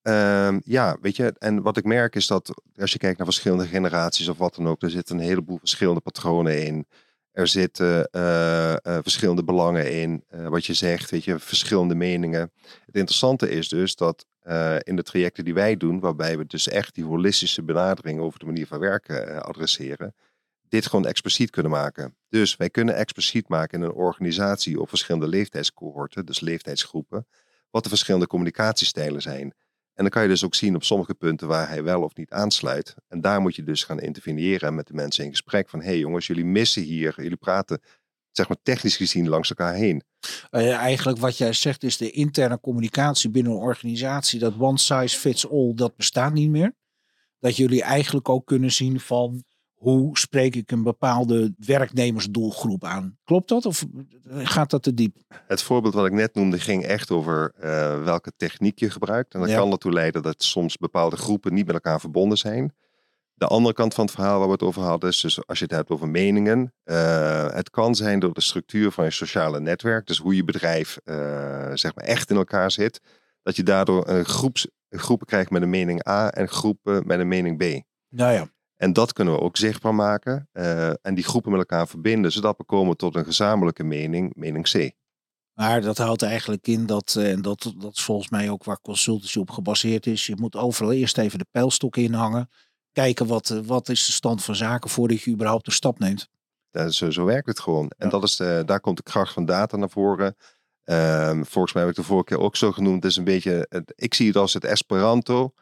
Um, 0.02 0.60
ja, 0.64 0.96
weet 1.00 1.16
je, 1.16 1.34
en 1.38 1.62
wat 1.62 1.76
ik 1.76 1.84
merk 1.84 2.14
is 2.14 2.26
dat 2.26 2.62
als 2.76 2.92
je 2.92 2.98
kijkt 2.98 3.16
naar 3.16 3.26
verschillende 3.26 3.66
generaties 3.66 4.28
of 4.28 4.38
wat 4.38 4.54
dan 4.54 4.68
ook, 4.68 4.82
er 4.82 4.90
zitten 4.90 5.18
een 5.18 5.24
heleboel 5.24 5.58
verschillende 5.58 6.00
patronen 6.00 6.66
in. 6.66 6.86
Er 7.32 7.48
zitten 7.48 8.08
uh, 8.12 8.70
uh, 8.70 8.76
verschillende 8.82 9.44
belangen 9.44 9.92
in, 9.92 10.24
uh, 10.34 10.48
wat 10.48 10.66
je 10.66 10.74
zegt, 10.74 11.10
weet 11.10 11.24
je, 11.24 11.38
verschillende 11.38 11.94
meningen. 11.94 12.52
Het 12.86 12.96
interessante 12.96 13.50
is 13.50 13.68
dus 13.68 13.96
dat 13.96 14.26
in 14.82 14.96
de 14.96 15.02
trajecten 15.02 15.44
die 15.44 15.54
wij 15.54 15.76
doen, 15.76 16.00
waarbij 16.00 16.38
we 16.38 16.46
dus 16.46 16.68
echt 16.68 16.94
die 16.94 17.04
holistische 17.04 17.62
benadering 17.62 18.20
over 18.20 18.38
de 18.38 18.46
manier 18.46 18.66
van 18.66 18.78
werken 18.78 19.42
adresseren, 19.42 20.14
dit 20.68 20.86
gewoon 20.86 21.06
expliciet 21.06 21.50
kunnen 21.50 21.72
maken. 21.72 22.16
Dus 22.28 22.56
wij 22.56 22.70
kunnen 22.70 22.94
expliciet 22.96 23.48
maken 23.48 23.78
in 23.78 23.84
een 23.84 23.92
organisatie 23.92 24.80
op 24.80 24.88
verschillende 24.88 25.28
leeftijdscohorten, 25.28 26.26
dus 26.26 26.40
leeftijdsgroepen, 26.40 27.26
wat 27.70 27.82
de 27.82 27.88
verschillende 27.88 28.26
communicatiestijlen 28.26 29.22
zijn. 29.22 29.54
En 29.94 30.02
dan 30.02 30.08
kan 30.08 30.22
je 30.22 30.28
dus 30.28 30.44
ook 30.44 30.54
zien 30.54 30.74
op 30.74 30.84
sommige 30.84 31.14
punten 31.14 31.48
waar 31.48 31.68
hij 31.68 31.82
wel 31.82 32.02
of 32.02 32.14
niet 32.14 32.30
aansluit. 32.30 32.94
En 33.08 33.20
daar 33.20 33.40
moet 33.40 33.56
je 33.56 33.62
dus 33.62 33.84
gaan 33.84 34.00
interveneren 34.00 34.68
en 34.68 34.74
met 34.74 34.86
de 34.86 34.94
mensen 34.94 35.24
in 35.24 35.30
gesprek 35.30 35.68
van... 35.68 35.80
hé 35.80 35.86
hey 35.86 35.98
jongens, 35.98 36.26
jullie 36.26 36.44
missen 36.44 36.82
hier, 36.82 37.14
jullie 37.16 37.36
praten 37.36 37.80
zeg 38.30 38.48
maar 38.48 38.56
technisch 38.62 38.96
gezien 38.96 39.28
langs 39.28 39.48
elkaar 39.48 39.74
heen. 39.74 40.02
Uh, 40.50 40.74
eigenlijk 40.74 41.18
wat 41.18 41.38
jij 41.38 41.52
zegt 41.52 41.82
is 41.82 41.96
de 41.96 42.10
interne 42.10 42.60
communicatie 42.60 43.30
binnen 43.30 43.52
een 43.52 43.58
organisatie... 43.58 44.38
dat 44.38 44.58
one 44.58 44.78
size 44.78 45.18
fits 45.18 45.50
all, 45.50 45.72
dat 45.74 45.96
bestaat 45.96 46.32
niet 46.32 46.50
meer. 46.50 46.74
Dat 47.38 47.56
jullie 47.56 47.82
eigenlijk 47.82 48.28
ook 48.28 48.46
kunnen 48.46 48.72
zien 48.72 49.00
van 49.00 49.44
hoe 49.82 50.18
spreek 50.18 50.56
ik 50.56 50.70
een 50.70 50.82
bepaalde 50.82 51.54
werknemersdoelgroep 51.58 52.84
aan? 52.84 53.18
Klopt 53.24 53.48
dat 53.48 53.66
of 53.66 53.84
gaat 54.28 54.70
dat 54.70 54.82
te 54.82 54.94
diep? 54.94 55.16
Het 55.46 55.62
voorbeeld 55.62 55.94
wat 55.94 56.06
ik 56.06 56.12
net 56.12 56.34
noemde 56.34 56.58
ging 56.58 56.84
echt 56.84 57.10
over 57.10 57.52
uh, 57.56 58.04
welke 58.04 58.32
techniek 58.36 58.78
je 58.78 58.90
gebruikt. 58.90 59.34
En 59.34 59.40
dat 59.40 59.54
kan 59.54 59.72
ertoe 59.72 59.92
leiden 59.92 60.22
dat 60.22 60.42
soms 60.42 60.76
bepaalde 60.76 61.16
groepen 61.16 61.54
niet 61.54 61.66
met 61.66 61.74
elkaar 61.74 62.00
verbonden 62.00 62.38
zijn. 62.38 62.74
De 63.34 63.46
andere 63.46 63.74
kant 63.74 63.94
van 63.94 64.04
het 64.04 64.14
verhaal 64.14 64.38
waar 64.38 64.46
we 64.46 64.52
het 64.52 64.62
over 64.62 64.82
hadden 64.82 65.10
is 65.10 65.20
dus 65.20 65.46
als 65.46 65.58
je 65.58 65.64
het 65.64 65.74
hebt 65.74 65.90
over 65.90 66.08
meningen. 66.08 66.74
Uh, 66.84 67.50
het 67.50 67.70
kan 67.70 67.94
zijn 67.94 68.18
door 68.18 68.32
de 68.32 68.40
structuur 68.40 68.90
van 68.90 69.04
je 69.04 69.10
sociale 69.10 69.60
netwerk, 69.60 70.06
dus 70.06 70.18
hoe 70.18 70.36
je 70.36 70.44
bedrijf 70.44 70.98
uh, 71.04 71.14
zeg 71.74 71.94
maar 71.94 72.04
echt 72.04 72.30
in 72.30 72.36
elkaar 72.36 72.70
zit, 72.70 73.00
dat 73.42 73.56
je 73.56 73.62
daardoor 73.62 74.08
een 74.08 74.24
groeps, 74.24 74.68
groepen 74.88 75.26
krijgt 75.26 75.50
met 75.50 75.62
een 75.62 75.70
mening 75.70 76.08
A 76.08 76.30
en 76.30 76.48
groepen 76.48 77.06
met 77.06 77.18
een 77.18 77.28
mening 77.28 77.58
B. 77.58 77.82
Nou 78.08 78.32
ja. 78.32 78.48
En 78.82 78.92
dat 78.92 79.12
kunnen 79.12 79.34
we 79.34 79.40
ook 79.40 79.56
zichtbaar 79.56 79.94
maken 79.94 80.48
uh, 80.52 80.88
en 80.88 81.14
die 81.14 81.24
groepen 81.24 81.50
met 81.50 81.60
elkaar 81.60 81.88
verbinden, 81.88 82.32
zodat 82.32 82.56
we 82.56 82.64
komen 82.64 82.96
tot 82.96 83.14
een 83.14 83.24
gezamenlijke 83.24 83.84
mening, 83.84 84.32
mening 84.34 84.70
C. 84.70 84.90
Maar 85.54 85.80
dat 85.80 85.98
houdt 85.98 86.22
eigenlijk 86.22 86.66
in 86.66 86.86
dat, 86.86 87.14
en 87.18 87.36
uh, 87.36 87.42
dat, 87.42 87.74
dat 87.78 87.96
is 87.96 88.02
volgens 88.02 88.28
mij 88.28 88.50
ook 88.50 88.64
waar 88.64 88.80
consultancy 88.80 89.38
op 89.38 89.50
gebaseerd 89.50 90.06
is, 90.06 90.26
je 90.26 90.36
moet 90.36 90.56
overal 90.56 90.92
eerst 90.92 91.18
even 91.18 91.38
de 91.38 91.46
pijlstok 91.50 91.96
inhangen, 91.96 92.50
kijken 92.92 93.26
wat, 93.26 93.50
uh, 93.50 93.58
wat 93.64 93.88
is 93.88 94.06
de 94.06 94.12
stand 94.12 94.44
van 94.44 94.54
zaken 94.56 94.90
voordat 94.90 95.20
je 95.20 95.30
überhaupt 95.30 95.64
de 95.64 95.70
stap 95.70 95.98
neemt. 95.98 96.28
Dat 96.70 96.94
zo, 96.94 97.10
zo 97.10 97.24
werkt 97.24 97.46
het 97.46 97.60
gewoon. 97.60 97.84
Ja. 97.84 98.04
En 98.04 98.08
dat 98.08 98.22
is 98.22 98.36
de, 98.36 98.62
daar 98.66 98.80
komt 98.80 98.96
de 98.96 99.02
kracht 99.02 99.32
van 99.32 99.44
data 99.44 99.76
naar 99.76 99.90
voren. 99.90 100.36
Um, 100.84 101.46
volgens 101.46 101.72
mij 101.72 101.82
heb 101.82 101.90
ik 101.90 101.98
de 101.98 102.02
vorige 102.02 102.24
keer 102.24 102.40
ook 102.40 102.56
zo 102.56 102.72
genoemd. 102.72 103.02
Het 103.02 103.12
is 103.12 103.16
een 103.16 103.24
beetje, 103.24 103.66
het, 103.68 103.92
ik 103.96 104.14
zie 104.14 104.26
het 104.26 104.36
als 104.36 104.54
het 104.54 104.64
Esperanto 104.64 105.52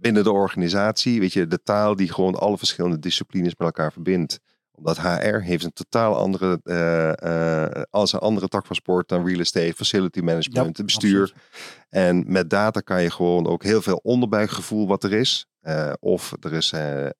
binnen 0.00 0.24
de 0.24 0.32
organisatie, 0.32 1.20
weet 1.20 1.32
je, 1.32 1.46
de 1.46 1.62
taal 1.62 1.96
die 1.96 2.12
gewoon 2.12 2.34
alle 2.34 2.58
verschillende 2.58 2.98
disciplines 2.98 3.54
met 3.56 3.66
elkaar 3.66 3.92
verbindt. 3.92 4.38
Omdat 4.72 5.00
HR 5.00 5.38
heeft 5.38 5.64
een 5.64 5.72
totaal 5.72 6.16
andere, 6.16 6.60
uh, 6.64 7.12
uh, 7.30 7.82
als 7.90 8.12
een 8.12 8.18
andere 8.18 8.48
tak 8.48 8.66
van 8.66 8.76
sport 8.76 9.08
dan 9.08 9.26
real 9.26 9.40
estate, 9.40 9.74
facility 9.74 10.20
management, 10.20 10.76
ja, 10.76 10.84
bestuur. 10.84 11.22
Absoluut. 11.22 11.42
En 11.88 12.24
met 12.26 12.50
data 12.50 12.80
kan 12.80 13.02
je 13.02 13.10
gewoon 13.10 13.46
ook 13.46 13.62
heel 13.62 13.82
veel 13.82 14.00
onderbuikgevoel 14.02 14.86
wat 14.86 15.04
er 15.04 15.12
is. 15.12 15.46
Uh, 15.62 15.92
of 16.00 16.34
er, 16.40 16.52
is, 16.52 16.72
er 16.72 17.14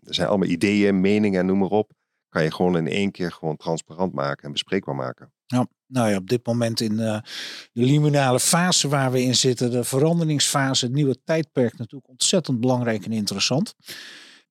zijn 0.00 0.28
allemaal 0.28 0.48
ideeën, 0.48 1.00
meningen, 1.00 1.46
noem 1.46 1.58
maar 1.58 1.68
op. 1.68 1.92
Kan 2.28 2.42
je 2.42 2.52
gewoon 2.52 2.76
in 2.76 2.88
één 2.88 3.10
keer 3.10 3.32
gewoon 3.32 3.56
transparant 3.56 4.12
maken 4.12 4.44
en 4.44 4.52
bespreekbaar 4.52 4.94
maken. 4.94 5.32
Ja, 5.50 5.66
nou 5.86 6.10
ja, 6.10 6.16
op 6.16 6.28
dit 6.28 6.46
moment 6.46 6.80
in 6.80 6.92
uh, 6.92 7.18
de 7.72 7.82
liminale 7.82 8.40
fase 8.40 8.88
waar 8.88 9.12
we 9.12 9.22
in 9.22 9.34
zitten, 9.34 9.70
de 9.70 9.84
veranderingsfase, 9.84 10.84
het 10.84 10.94
nieuwe 10.94 11.22
tijdperk 11.24 11.78
natuurlijk 11.78 12.10
ontzettend 12.10 12.60
belangrijk 12.60 13.04
en 13.04 13.12
interessant. 13.12 13.74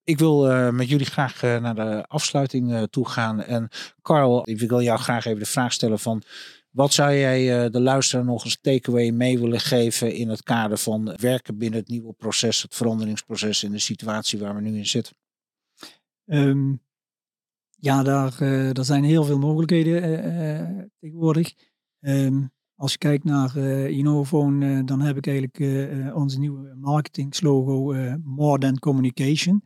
Ik 0.03 0.17
wil 0.17 0.51
uh, 0.51 0.69
met 0.69 0.89
jullie 0.89 1.05
graag 1.05 1.43
uh, 1.43 1.59
naar 1.59 1.75
de 1.75 2.05
afsluiting 2.07 2.71
uh, 2.71 2.83
toe 2.83 3.07
gaan. 3.07 3.43
En 3.43 3.69
Carl, 4.01 4.49
ik 4.49 4.59
wil 4.59 4.81
jou 4.81 4.99
graag 4.99 5.25
even 5.25 5.39
de 5.39 5.45
vraag 5.45 5.73
stellen 5.73 5.99
van... 5.99 6.23
Wat 6.69 6.93
zou 6.93 7.13
jij 7.13 7.69
de 7.69 7.81
luisteraar 7.81 8.25
nog 8.25 8.45
eens 8.45 8.57
takeaway 8.61 9.09
mee 9.09 9.39
willen 9.39 9.59
geven 9.59 10.13
in 10.13 10.29
het 10.29 10.43
kader 10.43 10.77
van 10.77 11.15
werken 11.15 11.57
binnen 11.57 11.79
het 11.79 11.89
nieuwe 11.89 12.13
proces, 12.13 12.61
het 12.61 12.75
veranderingsproces 12.75 13.63
in 13.63 13.71
de 13.71 13.79
situatie 13.79 14.39
waar 14.39 14.55
we 14.55 14.61
nu 14.61 14.77
in 14.77 14.87
zitten? 14.87 15.15
Um, 16.25 16.81
ja, 17.79 18.03
daar, 18.03 18.37
daar 18.73 18.85
zijn 18.85 19.03
heel 19.03 19.23
veel 19.23 19.39
mogelijkheden 19.39 20.03
uh, 20.03 20.83
tegenwoordig. 20.99 21.53
Um, 21.99 22.51
als 22.75 22.91
je 22.91 22.97
kijkt 22.97 23.23
naar 23.23 23.57
Innophone, 23.89 24.83
dan 24.83 25.01
heb 25.01 25.17
ik 25.17 25.27
eigenlijk 25.27 25.57
onze 26.15 26.39
nieuwe 26.39 26.75
marketingslogo 26.75 27.93
More 28.23 28.59
Than 28.59 28.79
Communication. 28.79 29.63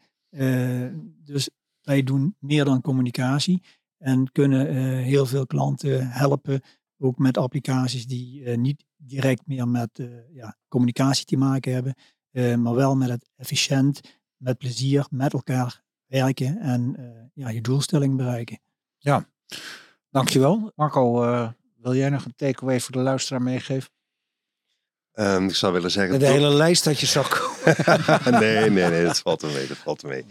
dus 1.23 1.49
wij 1.81 2.03
doen 2.03 2.35
meer 2.39 2.65
dan 2.65 2.81
communicatie 2.81 3.63
en 3.97 4.31
kunnen 4.31 4.97
heel 4.97 5.25
veel 5.25 5.45
klanten 5.45 6.07
helpen, 6.07 6.61
ook 6.97 7.17
met 7.17 7.37
applicaties 7.37 8.07
die 8.07 8.49
niet 8.49 8.85
direct 8.95 9.47
meer 9.47 9.67
met 9.67 10.09
ja, 10.31 10.57
communicatie 10.67 11.25
te 11.25 11.37
maken 11.37 11.73
hebben, 11.73 11.95
maar 12.61 12.75
wel 12.75 12.95
met 12.95 13.09
het 13.09 13.29
efficiënt, 13.35 13.99
met 14.37 14.57
plezier, 14.57 15.07
met 15.09 15.33
elkaar 15.33 15.82
werken 16.19 16.59
en 16.59 16.95
uh, 16.99 17.05
ja, 17.33 17.49
je 17.49 17.61
doelstelling 17.61 18.17
bereiken. 18.17 18.59
Ja, 18.97 19.25
dankjewel. 20.09 20.71
Marco, 20.75 21.23
uh, 21.23 21.49
wil 21.81 21.95
jij 21.95 22.09
nog 22.09 22.25
een 22.25 22.35
takeaway 22.35 22.79
voor 22.79 22.91
de 22.91 22.99
luisteraar 22.99 23.41
meegeven? 23.41 23.89
Um, 25.15 25.47
ik 25.47 25.55
zou 25.55 25.73
willen 25.73 25.91
zeggen... 25.91 26.19
De 26.19 26.25
hele 26.25 26.53
lijst 26.53 26.83
dat 26.83 26.99
je 26.99 27.05
zag. 27.05 27.51
nee, 28.39 28.69
nee, 28.69 28.89
nee, 28.89 29.03
dat 29.03 29.19
valt 29.19 29.41
er 29.41 29.51
mee, 29.51 29.67
dat 29.67 29.77
valt 29.77 30.01
er 30.01 30.07
mee. 30.09 30.25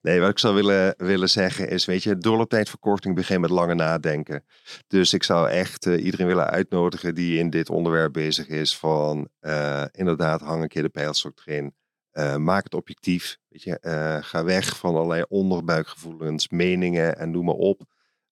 Nee, 0.00 0.20
wat 0.20 0.30
ik 0.30 0.38
zou 0.38 0.54
willen, 0.54 0.94
willen 0.96 1.28
zeggen 1.28 1.68
is, 1.68 1.84
weet 1.84 2.02
je, 2.02 2.18
doorlooptijdverkorting 2.18 3.14
begint 3.14 3.40
met 3.40 3.50
lange 3.50 3.74
nadenken. 3.74 4.44
Dus 4.86 5.12
ik 5.12 5.22
zou 5.22 5.48
echt 5.48 5.86
uh, 5.86 6.04
iedereen 6.04 6.26
willen 6.26 6.50
uitnodigen 6.50 7.14
die 7.14 7.38
in 7.38 7.50
dit 7.50 7.70
onderwerp 7.70 8.12
bezig 8.12 8.48
is 8.48 8.76
van 8.76 9.28
uh, 9.40 9.84
inderdaad 9.92 10.40
hang 10.40 10.62
een 10.62 10.68
keer 10.68 10.82
de 10.82 10.88
pijlstok 10.88 11.42
erin. 11.44 11.74
Uh, 12.16 12.36
maak 12.36 12.64
het 12.64 12.74
objectief. 12.74 13.38
Weet 13.48 13.62
je, 13.62 13.78
uh, 13.82 14.16
ga 14.20 14.44
weg 14.44 14.76
van 14.76 14.94
allerlei 14.94 15.24
onderbuikgevoelens, 15.28 16.48
meningen 16.48 17.18
en 17.18 17.30
noem 17.30 17.44
maar 17.44 17.54
op. 17.54 17.82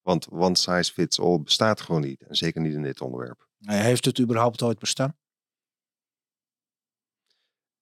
Want 0.02 0.28
one 0.30 0.56
size 0.56 0.92
fits 0.92 1.20
all 1.20 1.40
bestaat 1.40 1.80
gewoon 1.80 2.00
niet. 2.00 2.22
En 2.22 2.36
zeker 2.36 2.60
niet 2.60 2.74
in 2.74 2.82
dit 2.82 3.00
onderwerp. 3.00 3.48
Heeft 3.58 4.04
het 4.04 4.20
überhaupt 4.20 4.62
ooit 4.62 4.78
bestaan? 4.78 5.16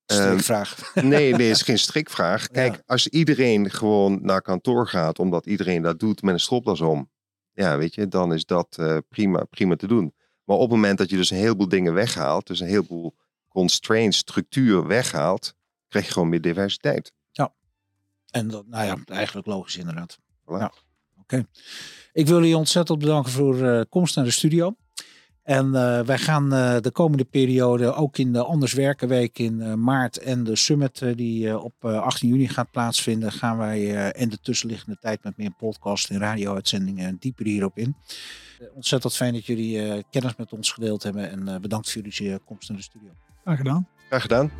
Strikvraag. 0.06 0.94
Uh, 0.94 1.04
nee, 1.14 1.34
nee, 1.34 1.50
is 1.50 1.62
geen 1.72 1.78
strikvraag. 1.78 2.48
Kijk, 2.48 2.74
ja. 2.74 2.82
als 2.86 3.08
iedereen 3.08 3.70
gewoon 3.70 4.18
naar 4.22 4.42
kantoor 4.42 4.88
gaat, 4.88 5.18
omdat 5.18 5.46
iedereen 5.46 5.82
dat 5.82 5.98
doet 5.98 6.22
met 6.22 6.34
een 6.34 6.40
stropdas 6.40 6.80
om. 6.80 7.10
Ja, 7.52 7.78
weet 7.78 7.94
je, 7.94 8.08
dan 8.08 8.32
is 8.32 8.44
dat 8.44 8.76
uh, 8.80 8.96
prima, 9.08 9.44
prima 9.44 9.76
te 9.76 9.86
doen. 9.86 10.14
Maar 10.44 10.56
op 10.56 10.62
het 10.62 10.70
moment 10.70 10.98
dat 10.98 11.10
je 11.10 11.16
dus 11.16 11.30
een 11.30 11.36
heleboel 11.36 11.68
dingen 11.68 11.94
weghaalt, 11.94 12.46
dus 12.46 12.60
een 12.60 12.66
heleboel 12.66 13.16
constraints, 13.48 14.16
structuur 14.16 14.86
weghaalt, 14.86 15.54
krijg 15.92 16.06
je 16.06 16.12
gewoon 16.12 16.28
meer 16.28 16.40
diversiteit. 16.40 17.12
Ja, 17.30 17.52
en 18.30 18.48
dat, 18.48 18.66
nou 18.66 18.84
ja, 18.84 18.96
eigenlijk 19.06 19.46
logisch 19.46 19.76
inderdaad. 19.76 20.18
Voilà. 20.20 20.58
Ja. 20.58 20.72
Oké. 21.20 21.46
Ik 22.12 22.26
wil 22.26 22.38
jullie 22.38 22.56
ontzettend 22.56 22.98
bedanken 22.98 23.32
voor 23.32 23.56
uh, 23.56 23.80
komst 23.88 24.16
naar 24.16 24.24
de 24.24 24.30
studio. 24.30 24.76
En 25.42 25.66
uh, 25.66 26.00
wij 26.00 26.18
gaan 26.18 26.54
uh, 26.54 26.76
de 26.80 26.90
komende 26.90 27.24
periode 27.24 27.94
ook 27.94 28.18
in 28.18 28.32
de 28.32 28.42
Anders 28.42 28.72
Werken 28.72 29.08
Week 29.08 29.38
in 29.38 29.82
maart 29.82 30.18
en 30.18 30.44
de 30.44 30.56
summit 30.56 31.02
die 31.16 31.58
op 31.58 31.84
18 31.84 32.28
juni 32.28 32.48
gaat 32.48 32.70
plaatsvinden, 32.70 33.32
gaan 33.32 33.58
wij 33.58 34.10
in 34.12 34.28
de 34.28 34.38
tussenliggende 34.42 34.96
tijd 35.00 35.24
met 35.24 35.36
meer 35.36 35.52
podcast 35.58 36.10
en 36.10 36.18
radio-uitzendingen 36.18 37.16
dieper 37.20 37.46
hierop 37.46 37.78
in. 37.78 37.96
ontzettend 38.74 39.14
fijn 39.14 39.32
dat 39.32 39.46
jullie 39.46 40.04
kennis 40.10 40.36
met 40.36 40.52
ons 40.52 40.70
gedeeld 40.72 41.02
hebben 41.02 41.30
en 41.30 41.60
bedankt 41.60 41.92
voor 41.92 42.02
jullie 42.02 42.38
komst 42.38 42.68
naar 42.68 42.78
de 42.78 42.84
studio. 42.84 43.10
Graag 43.42 43.56
gedaan. 43.56 43.88
Graag 44.08 44.22
gedaan. 44.22 44.50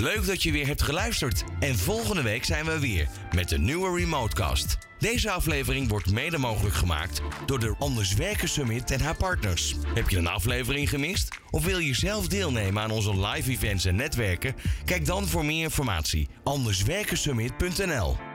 Leuk 0.00 0.26
dat 0.26 0.42
je 0.42 0.52
weer 0.52 0.66
hebt 0.66 0.82
geluisterd. 0.82 1.44
En 1.60 1.78
volgende 1.78 2.22
week 2.22 2.44
zijn 2.44 2.64
we 2.64 2.78
weer 2.78 3.08
met 3.34 3.52
een 3.52 3.64
nieuwe 3.64 3.98
Remotecast. 3.98 4.78
Deze 4.98 5.30
aflevering 5.30 5.88
wordt 5.88 6.10
mede 6.10 6.38
mogelijk 6.38 6.74
gemaakt 6.74 7.20
door 7.46 7.58
de 7.58 7.74
Anders 7.78 8.14
Werken 8.14 8.48
Summit 8.48 8.90
en 8.90 9.00
haar 9.00 9.16
partners. 9.16 9.74
Heb 9.94 10.08
je 10.08 10.16
een 10.16 10.26
aflevering 10.26 10.88
gemist? 10.88 11.38
Of 11.50 11.64
wil 11.64 11.78
je 11.78 11.94
zelf 11.94 12.28
deelnemen 12.28 12.82
aan 12.82 12.90
onze 12.90 13.26
live 13.26 13.50
events 13.50 13.84
en 13.84 13.96
netwerken? 13.96 14.54
Kijk 14.84 15.06
dan 15.06 15.26
voor 15.26 15.44
meer 15.44 15.62
informatie 15.62 16.28
anderswerkensummit.nl 16.44 18.27